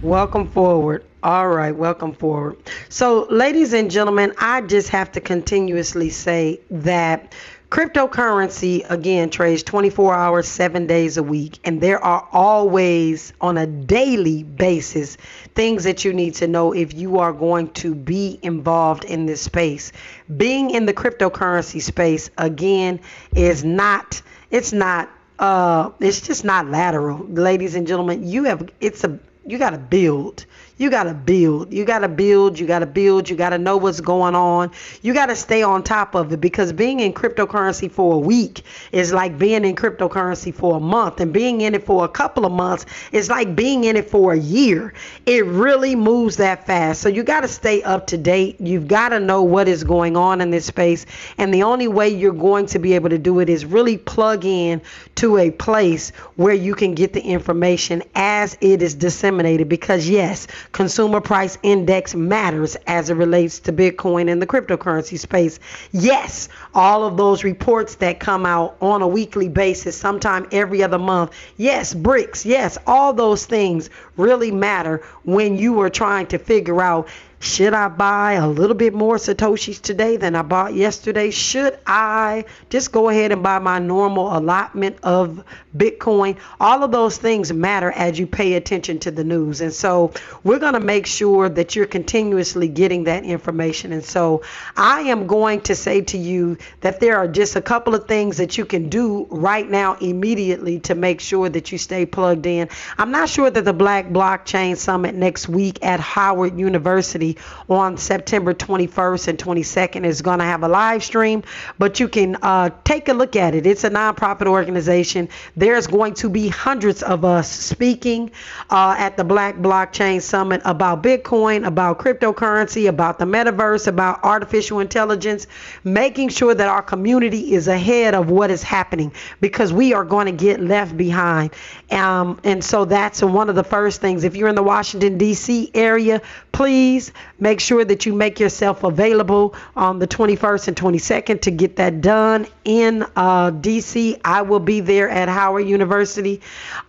Welcome 0.03 0.51
forward. 0.51 1.07
All 1.23 1.49
right, 1.49 1.75
welcome 1.75 2.13
forward. 2.13 2.59
So, 2.91 3.27
ladies 3.31 3.73
and 3.73 3.91
gentlemen, 3.91 4.35
I 4.39 4.61
just 4.61 4.91
have 4.91 5.11
to 5.13 5.21
continuously 5.21 6.11
say 6.11 6.61
that 6.71 7.35
cryptocurrency 7.71 8.89
again 8.89 9.31
trades 9.31 9.63
24 9.63 10.15
hours, 10.15 10.49
seven 10.49 10.87
days 10.87 11.17
a 11.17 11.23
week, 11.23 11.59
and 11.65 11.81
there 11.81 12.03
are 12.03 12.27
always 12.33 13.33
on 13.41 13.59
a 13.59 13.67
daily 13.67 14.43
basis 14.43 15.17
things 15.55 15.85
that 15.85 16.05
you 16.05 16.13
need 16.13 16.35
to 16.35 16.47
know 16.47 16.73
if 16.73 16.95
you 16.95 17.19
are 17.19 17.33
going 17.33 17.69
to 17.71 17.95
be 17.95 18.39
involved 18.43 19.05
in 19.05 19.27
this 19.27 19.41
space. 19.41 19.93
Being 20.37 20.71
in 20.71 20.87
the 20.87 20.95
cryptocurrency 20.95 21.83
space 21.83 22.31
again 22.39 23.01
is 23.35 23.65
not. 23.65 24.23
It's 24.51 24.73
not 24.73 25.11
uh 25.39 25.91
it's 26.01 26.23
just 26.23 26.45
not 26.47 26.67
lateral 26.67 27.19
ladies 27.29 27.75
and 27.75 27.87
gentlemen 27.87 28.27
you 28.27 28.45
have 28.45 28.71
it's 28.81 29.05
a 29.05 29.19
you 29.45 29.59
got 29.59 29.71
to 29.71 29.79
build 29.79 30.47
you 30.79 30.91
got 30.91 31.05
to 31.05 31.15
build. 31.15 31.73
You 31.73 31.85
got 31.85 32.01
to 32.01 32.09
build. 32.09 32.59
You 32.59 32.67
got 32.67 32.81
to 32.81 32.87
build. 32.87 33.31
You 33.31 33.37
got 33.37 33.51
to 33.51 33.59
know 33.59 33.79
what's 33.79 34.01
going 34.01 34.35
on. 34.35 34.73
You 35.01 35.15
got 35.15 35.27
to 35.27 35.37
stay 35.37 35.63
on 35.63 35.83
top 35.83 36.15
of 36.15 36.33
it 36.33 36.41
because 36.41 36.73
being 36.73 37.01
in 37.01 37.15
cryptocurrency 37.15 37.91
for 37.91 38.15
a 38.15 38.19
week 38.19 38.63
is 38.93 39.13
like 39.13 39.39
being 39.39 39.65
in 39.65 39.75
cryptocurrency 39.75 40.55
for 40.55 40.77
a 40.77 40.81
month, 40.81 41.21
and 41.21 41.33
being 41.33 41.63
in 41.63 41.75
it 41.75 41.87
for 41.87 42.05
a 42.05 42.09
couple 42.09 42.45
of 42.45 42.53
months 42.53 42.85
is 43.13 43.31
like 43.31 43.57
being 43.57 43.85
in 43.85 43.97
it 43.97 44.11
for 44.11 44.35
a 44.35 44.39
year. 44.39 44.93
It 45.25 45.47
really 45.47 45.97
moves 45.97 46.37
that 46.37 46.67
fast. 46.67 47.01
So 47.01 47.09
you 47.09 47.23
got 47.23 47.41
to 47.41 47.49
stay 47.49 47.83
up 47.83 48.09
to 48.09 48.19
date. 48.19 48.61
You've 48.61 48.89
got 48.89 49.11
to 49.11 49.21
know 49.21 49.43
what 49.43 49.69
is 49.69 49.83
going 49.83 50.17
on 50.17 50.41
in 50.41 50.51
this 50.51 50.67
space, 50.67 51.07
and 51.39 51.55
the 51.55 51.63
only 51.63 51.89
way 51.89 52.11
you're 52.11 52.33
going 52.33 52.67
to 52.67 52.79
be 52.79 52.95
able 52.95 53.11
to 53.11 53.19
do 53.19 53.41
it 53.41 53.49
is 53.49 53.65
really 53.65 53.97
plug 53.97 54.45
in 54.45 54.83
to 55.17 55.39
a 55.39 55.51
place 55.51 56.11
where 56.37 56.55
you 56.55 56.75
can 56.75 56.95
get 56.95 57.15
the 57.15 57.23
information 57.23 58.03
as 58.15 58.59
it 58.61 58.83
is 58.83 58.95
disseminated. 58.95 59.71
Because 59.71 60.07
yes 60.09 60.47
consumer 60.73 61.21
price 61.21 61.59
index 61.63 62.15
matters 62.15 62.77
as 62.87 63.11
it 63.11 63.15
relates 63.15 63.59
to 63.61 63.73
Bitcoin 63.73 64.31
and 64.31 64.41
the 64.41 64.47
cryptocurrency 64.47 65.19
space. 65.19 65.59
Yes, 65.93 66.49
all 66.75 67.05
of 67.05 67.17
those 67.17 67.45
reports 67.45 67.97
that 67.97 68.21
come 68.21 68.47
out 68.47 68.77
on 68.81 69.03
a 69.03 69.09
weekly 69.09 69.49
basis, 69.49 69.97
sometime 69.97 70.47
every 70.53 70.83
other 70.83 70.99
month. 70.99 71.33
Yes, 71.57 71.95
BRICS. 71.95 72.45
Yes, 72.45 72.79
all 72.87 73.13
those 73.13 73.47
things 73.47 73.91
really 74.17 74.51
matter 74.51 75.03
when 75.25 75.57
you 75.57 75.81
are 75.81 75.91
trying 75.91 76.27
to 76.27 76.39
figure 76.39 76.81
out 76.81 77.09
should 77.39 77.75
I 77.75 77.89
buy 77.89 78.33
a 78.33 78.49
little 78.49 78.75
bit 78.75 78.95
more 78.95 79.17
Satoshis 79.17 79.81
today 79.81 80.17
than 80.17 80.35
I 80.35 80.43
bought 80.43 80.75
yesterday? 80.75 81.31
Should 81.31 81.79
I 81.87 82.47
just 82.71 82.93
go 82.93 83.11
ahead 83.11 83.31
and 83.31 83.43
buy 83.43 83.59
my 83.59 83.79
normal 83.79 84.37
allotment 84.37 84.97
of 85.03 85.45
Bitcoin? 85.77 86.39
All 86.59 86.83
of 86.83 86.93
those 86.93 87.19
things 87.19 87.53
matter 87.53 87.93
as 87.93 88.19
you 88.19 88.27
pay 88.27 88.55
attention 88.55 88.99
to 89.01 89.11
the 89.11 89.23
news. 89.23 89.61
And 89.61 89.73
so 89.73 90.13
we're 90.45 90.59
going 90.59 90.75
to 90.75 90.81
make 90.81 91.07
sure 91.07 91.49
that 91.51 91.77
you're 91.77 91.87
continuously 91.87 92.69
getting 92.69 93.05
that 93.05 93.25
information. 93.25 93.93
And 93.93 94.05
so 94.05 94.43
I 94.75 95.01
am 95.03 95.27
going 95.27 95.61
to 95.63 95.75
say 95.75 96.01
to 96.03 96.19
you 96.19 96.57
that 96.81 97.01
there 97.01 97.19
are 97.19 97.29
just 97.29 97.55
a 97.55 97.63
couple 97.63 97.95
of 97.95 98.09
things 98.09 98.39
that 98.39 98.57
you 98.57 98.65
can 98.65 98.89
do 98.89 99.27
right 99.31 99.69
now 99.69 99.95
immediately 99.97 100.81
to 100.81 100.95
make 100.95 101.21
sure 101.21 101.51
that 101.51 101.71
you 101.71 101.77
stay 101.77 102.07
plugged 102.07 102.47
in. 102.47 102.71
I'm 102.97 103.11
not 103.11 103.29
sure 103.29 103.51
that 103.51 103.65
the 103.65 103.75
Black 103.75 104.07
Blockchain 104.09 104.77
Summit 104.77 105.15
next 105.15 105.49
week 105.49 105.85
at 105.85 106.01
Howard 106.01 106.59
University 106.59 107.26
on 107.69 107.97
September 107.97 108.55
21st 108.55 109.29
and 109.29 109.39
22nd 109.39 110.05
is 110.05 110.23
going 110.23 110.39
to 110.39 110.45
have 110.45 110.63
a 110.63 110.69
live 110.69 111.03
stream, 111.03 111.43
but 111.79 111.99
you 112.01 112.09
can 112.09 112.37
uh, 112.43 112.71
take 112.85 113.09
a 113.09 113.13
look 113.13 113.37
at 113.37 113.55
it. 113.55 113.67
It's 113.67 113.85
a 113.85 113.91
nonprofit 113.91 114.47
organization. 114.47 115.29
There's 115.57 115.87
going 115.87 116.15
to 116.15 116.29
be 116.29 116.49
hundreds 116.49 117.03
of 117.03 117.25
us 117.25 117.51
speaking 117.51 118.31
uh, 118.71 118.95
at 118.99 119.17
the 119.17 119.25
Black 119.25 119.57
Blockchain 119.57 120.21
Summit 120.21 120.61
about 120.65 121.03
Bitcoin, 121.03 121.67
about 121.67 121.99
cryptocurrency, 121.99 122.89
about 122.89 123.19
the 123.19 123.25
metaverse, 123.25 123.87
about 123.87 124.23
artificial 124.23 124.81
intelligence, 124.81 125.47
making 125.85 126.29
sure 126.29 126.55
that 126.55 126.69
our 126.69 126.83
community 126.83 127.55
is 127.55 127.69
ahead 127.69 128.15
of 128.15 128.31
what 128.31 128.51
is 128.51 128.63
happening 128.63 129.13
because 129.41 129.73
we 129.73 129.93
are 129.93 130.05
going 130.05 130.27
to 130.27 130.33
get 130.33 130.61
left 130.61 130.97
behind. 130.97 131.51
Um, 131.91 132.41
and 132.45 132.63
so 132.65 132.85
that's 132.85 133.23
one 133.23 133.49
of 133.49 133.55
the 133.55 133.65
first 133.65 134.01
things. 134.01 134.25
If 134.25 134.37
you're 134.37 134.49
in 134.49 134.55
the 134.55 134.63
Washington, 134.63 135.19
D.C. 135.19 135.71
area, 135.75 136.23
please 136.53 137.13
make 137.39 137.61
sure 137.61 137.85
that 137.85 138.07
you 138.07 138.13
make 138.13 138.41
yourself 138.41 138.85
available 138.85 139.55
on 139.75 139.99
the 139.99 140.07
21st 140.07 140.69
and 140.69 140.77
22nd 140.77 141.41
to 141.43 141.51
get 141.51 141.77
that 141.77 142.01
done 142.01 142.47
in 142.65 143.03
uh, 143.17 143.51
DC. 143.51 144.21
I 144.25 144.43
will 144.43 144.61
be 144.61 144.81
there 144.81 145.09
at 145.09 145.29
Howard 145.29 145.67
University. 145.67 146.41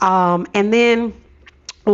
Um, 0.01 0.47
and 0.53 0.73
then 0.73 1.13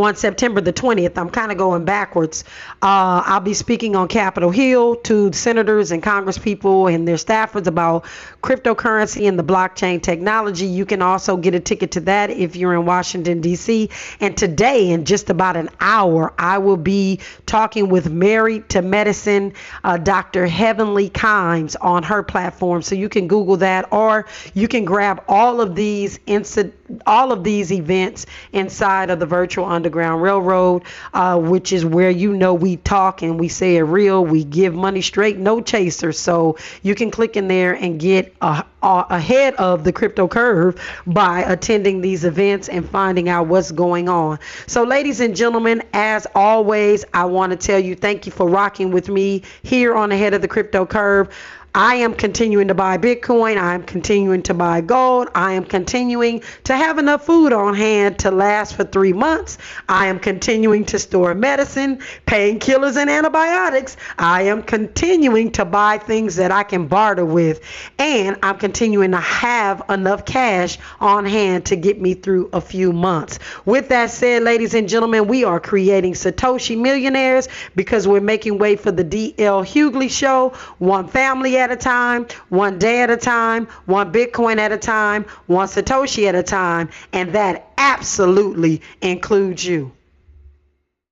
on 0.02 0.16
September 0.16 0.62
the 0.62 0.74
20th. 0.74 1.18
I'm 1.18 1.30
kind 1.30 1.52
of 1.52 1.58
going 1.58 1.86
backwards. 1.86 2.44
Uh, 2.82 3.22
I'll 3.26 3.40
be 3.40 3.54
speaking 3.54 3.96
on 3.96 4.08
Capitol 4.08 4.50
Hill 4.50 4.96
to 4.98 5.32
senators 5.34 5.92
and 5.92 6.02
congresspeople 6.02 6.94
and 6.94 7.08
their 7.08 7.18
staffers 7.18 7.68
about 7.68 8.06
cryptocurrency 8.42 9.28
and 9.28 9.38
the 9.38 9.44
blockchain 9.44 10.02
technology. 10.02 10.66
You 10.66 10.86
can 10.86 11.02
also 11.02 11.38
get 11.38 11.54
a 11.54 11.60
ticket 11.60 11.92
to 11.92 12.00
that 12.02 12.30
if 12.32 12.56
you're 12.56 12.74
in 12.74 12.86
Washington, 12.86 13.42
D.C. 13.42 13.90
And 14.20 14.36
today, 14.36 14.90
in 14.90 15.06
just 15.06 15.30
about 15.30 15.56
an 15.56 15.70
hour, 15.80 16.34
I 16.38 16.58
will 16.58 16.78
be 16.78 17.20
talking 17.46 17.90
with 17.90 18.10
Married 18.10 18.70
to 18.70 18.82
Medicine, 18.82 19.54
uh, 19.84 19.98
Dr. 19.98 20.48
Heavenly 20.48 21.10
Kimes 21.10 21.76
on 21.82 22.04
her 22.04 22.24
platform. 22.24 22.82
So 22.82 22.96
you 22.96 23.10
can 23.10 23.28
Google 23.28 23.58
that 23.58 23.92
or 23.92 24.26
you 24.54 24.68
can 24.68 24.86
grab 24.86 25.24
all 25.28 25.62
of 25.62 25.76
these 25.76 26.20
incidents 26.26 26.78
all 27.08 27.32
of 27.32 27.44
these 27.44 27.72
events 27.72 28.26
inside 28.52 29.10
of 29.10 29.20
the 29.20 29.26
virtual 29.26 29.66
Underground 29.84 30.22
Railroad, 30.22 30.84
uh, 31.14 31.38
which 31.38 31.74
is 31.74 31.84
where 31.84 32.10
you 32.10 32.34
know 32.34 32.54
we 32.54 32.78
talk 32.78 33.22
and 33.22 33.38
we 33.38 33.50
say 33.50 33.76
it 33.76 33.82
real. 33.82 34.26
We 34.26 34.46
give 34.46 34.74
money 34.74 35.02
straight, 35.02 35.38
no 35.38 35.60
chaser. 35.60 36.14
So 36.14 36.58
you 36.84 36.96
can 36.96 37.12
click 37.12 37.36
in 37.36 37.50
there 37.50 37.74
and 37.74 38.00
get 38.00 38.34
a, 38.42 38.64
a, 38.82 39.06
ahead 39.10 39.56
of 39.56 39.84
the 39.84 39.92
crypto 39.92 40.30
curve 40.30 40.82
by 41.06 41.42
attending 41.42 42.00
these 42.00 42.24
events 42.24 42.70
and 42.70 42.90
finding 42.90 43.28
out 43.28 43.48
what's 43.48 43.72
going 43.72 44.08
on. 44.08 44.40
So, 44.68 44.86
ladies 44.86 45.20
and 45.20 45.36
gentlemen, 45.36 45.84
as 45.92 46.26
always, 46.34 47.04
I 47.14 47.26
want 47.26 47.52
to 47.52 47.58
tell 47.58 47.80
you 47.80 47.94
thank 47.94 48.26
you 48.26 48.32
for 48.32 48.48
rocking 48.48 48.92
with 48.92 49.10
me 49.10 49.44
here 49.64 49.96
on 49.96 50.14
Ahead 50.14 50.34
of 50.34 50.42
the 50.42 50.48
Crypto 50.48 50.86
Curve. 50.86 51.28
I 51.76 51.96
am 51.96 52.14
continuing 52.14 52.68
to 52.68 52.76
buy 52.76 53.00
Bitcoin. 53.00 53.58
I 53.58 53.74
am 53.74 53.82
continuing 53.82 54.44
to 54.44 54.54
buy 54.54 54.82
gold. 54.82 55.30
I 55.34 55.54
am 55.54 55.64
continuing 55.64 56.44
to 56.66 56.76
have 56.76 57.00
enough 57.00 57.26
food 57.26 57.52
on 57.52 57.74
hand 57.74 58.20
to 58.20 58.30
last 58.30 58.76
for 58.76 58.84
three 58.84 59.14
months. 59.14 59.58
I 59.90 60.06
am 60.06 60.20
continuing 60.20 60.86
to 60.86 61.00
store 61.00 61.34
medicine, 61.34 62.00
painkillers, 62.28 62.96
and 62.96 63.10
antibiotics. 63.10 63.98
I 64.20 64.44
am 64.44 64.62
continuing 64.62 65.52
to 65.54 65.66
buy 65.66 65.98
things 65.98 66.36
that 66.36 66.52
I 66.52 66.62
can 66.62 66.86
barter 66.86 67.26
with. 67.26 67.62
And 67.98 68.38
I'm 68.44 68.60
continuing 68.60 69.10
to 69.12 69.18
have 69.18 69.82
enough 69.90 70.26
cash 70.26 70.78
on 71.02 71.26
hand 71.26 71.66
to 71.68 71.76
get 71.76 72.00
me 72.00 72.14
through 72.14 72.52
a 72.54 72.62
few 72.62 72.94
months. 72.94 73.40
With 73.66 73.90
that 73.90 74.12
said, 74.12 74.44
ladies 74.44 74.76
and 74.76 74.88
gentlemen, 74.88 75.28
we 75.28 75.44
are 75.44 75.60
creating 75.60 76.14
Satoshi 76.14 76.80
millionaires 76.80 77.50
because 77.76 78.08
we're 78.08 78.22
making 78.22 78.60
way 78.60 78.76
for 78.76 78.92
the 78.92 79.04
DL 79.04 79.66
Hughley 79.66 80.12
show. 80.12 80.50
One 80.78 81.08
family 81.08 81.63
at 81.64 81.72
a 81.72 81.76
time, 81.78 82.28
one 82.50 82.78
day 82.78 83.02
at 83.02 83.10
a 83.10 83.18
time, 83.18 83.68
one 83.86 84.12
Bitcoin 84.12 84.58
at 84.58 84.72
a 84.72 84.78
time, 84.78 85.24
one 85.48 85.68
Satoshi 85.68 86.28
at 86.28 86.36
a 86.36 86.44
time, 86.44 86.90
and 87.14 87.32
that 87.34 87.72
absolutely 87.78 88.82
includes 89.02 89.66
you. 89.66 89.92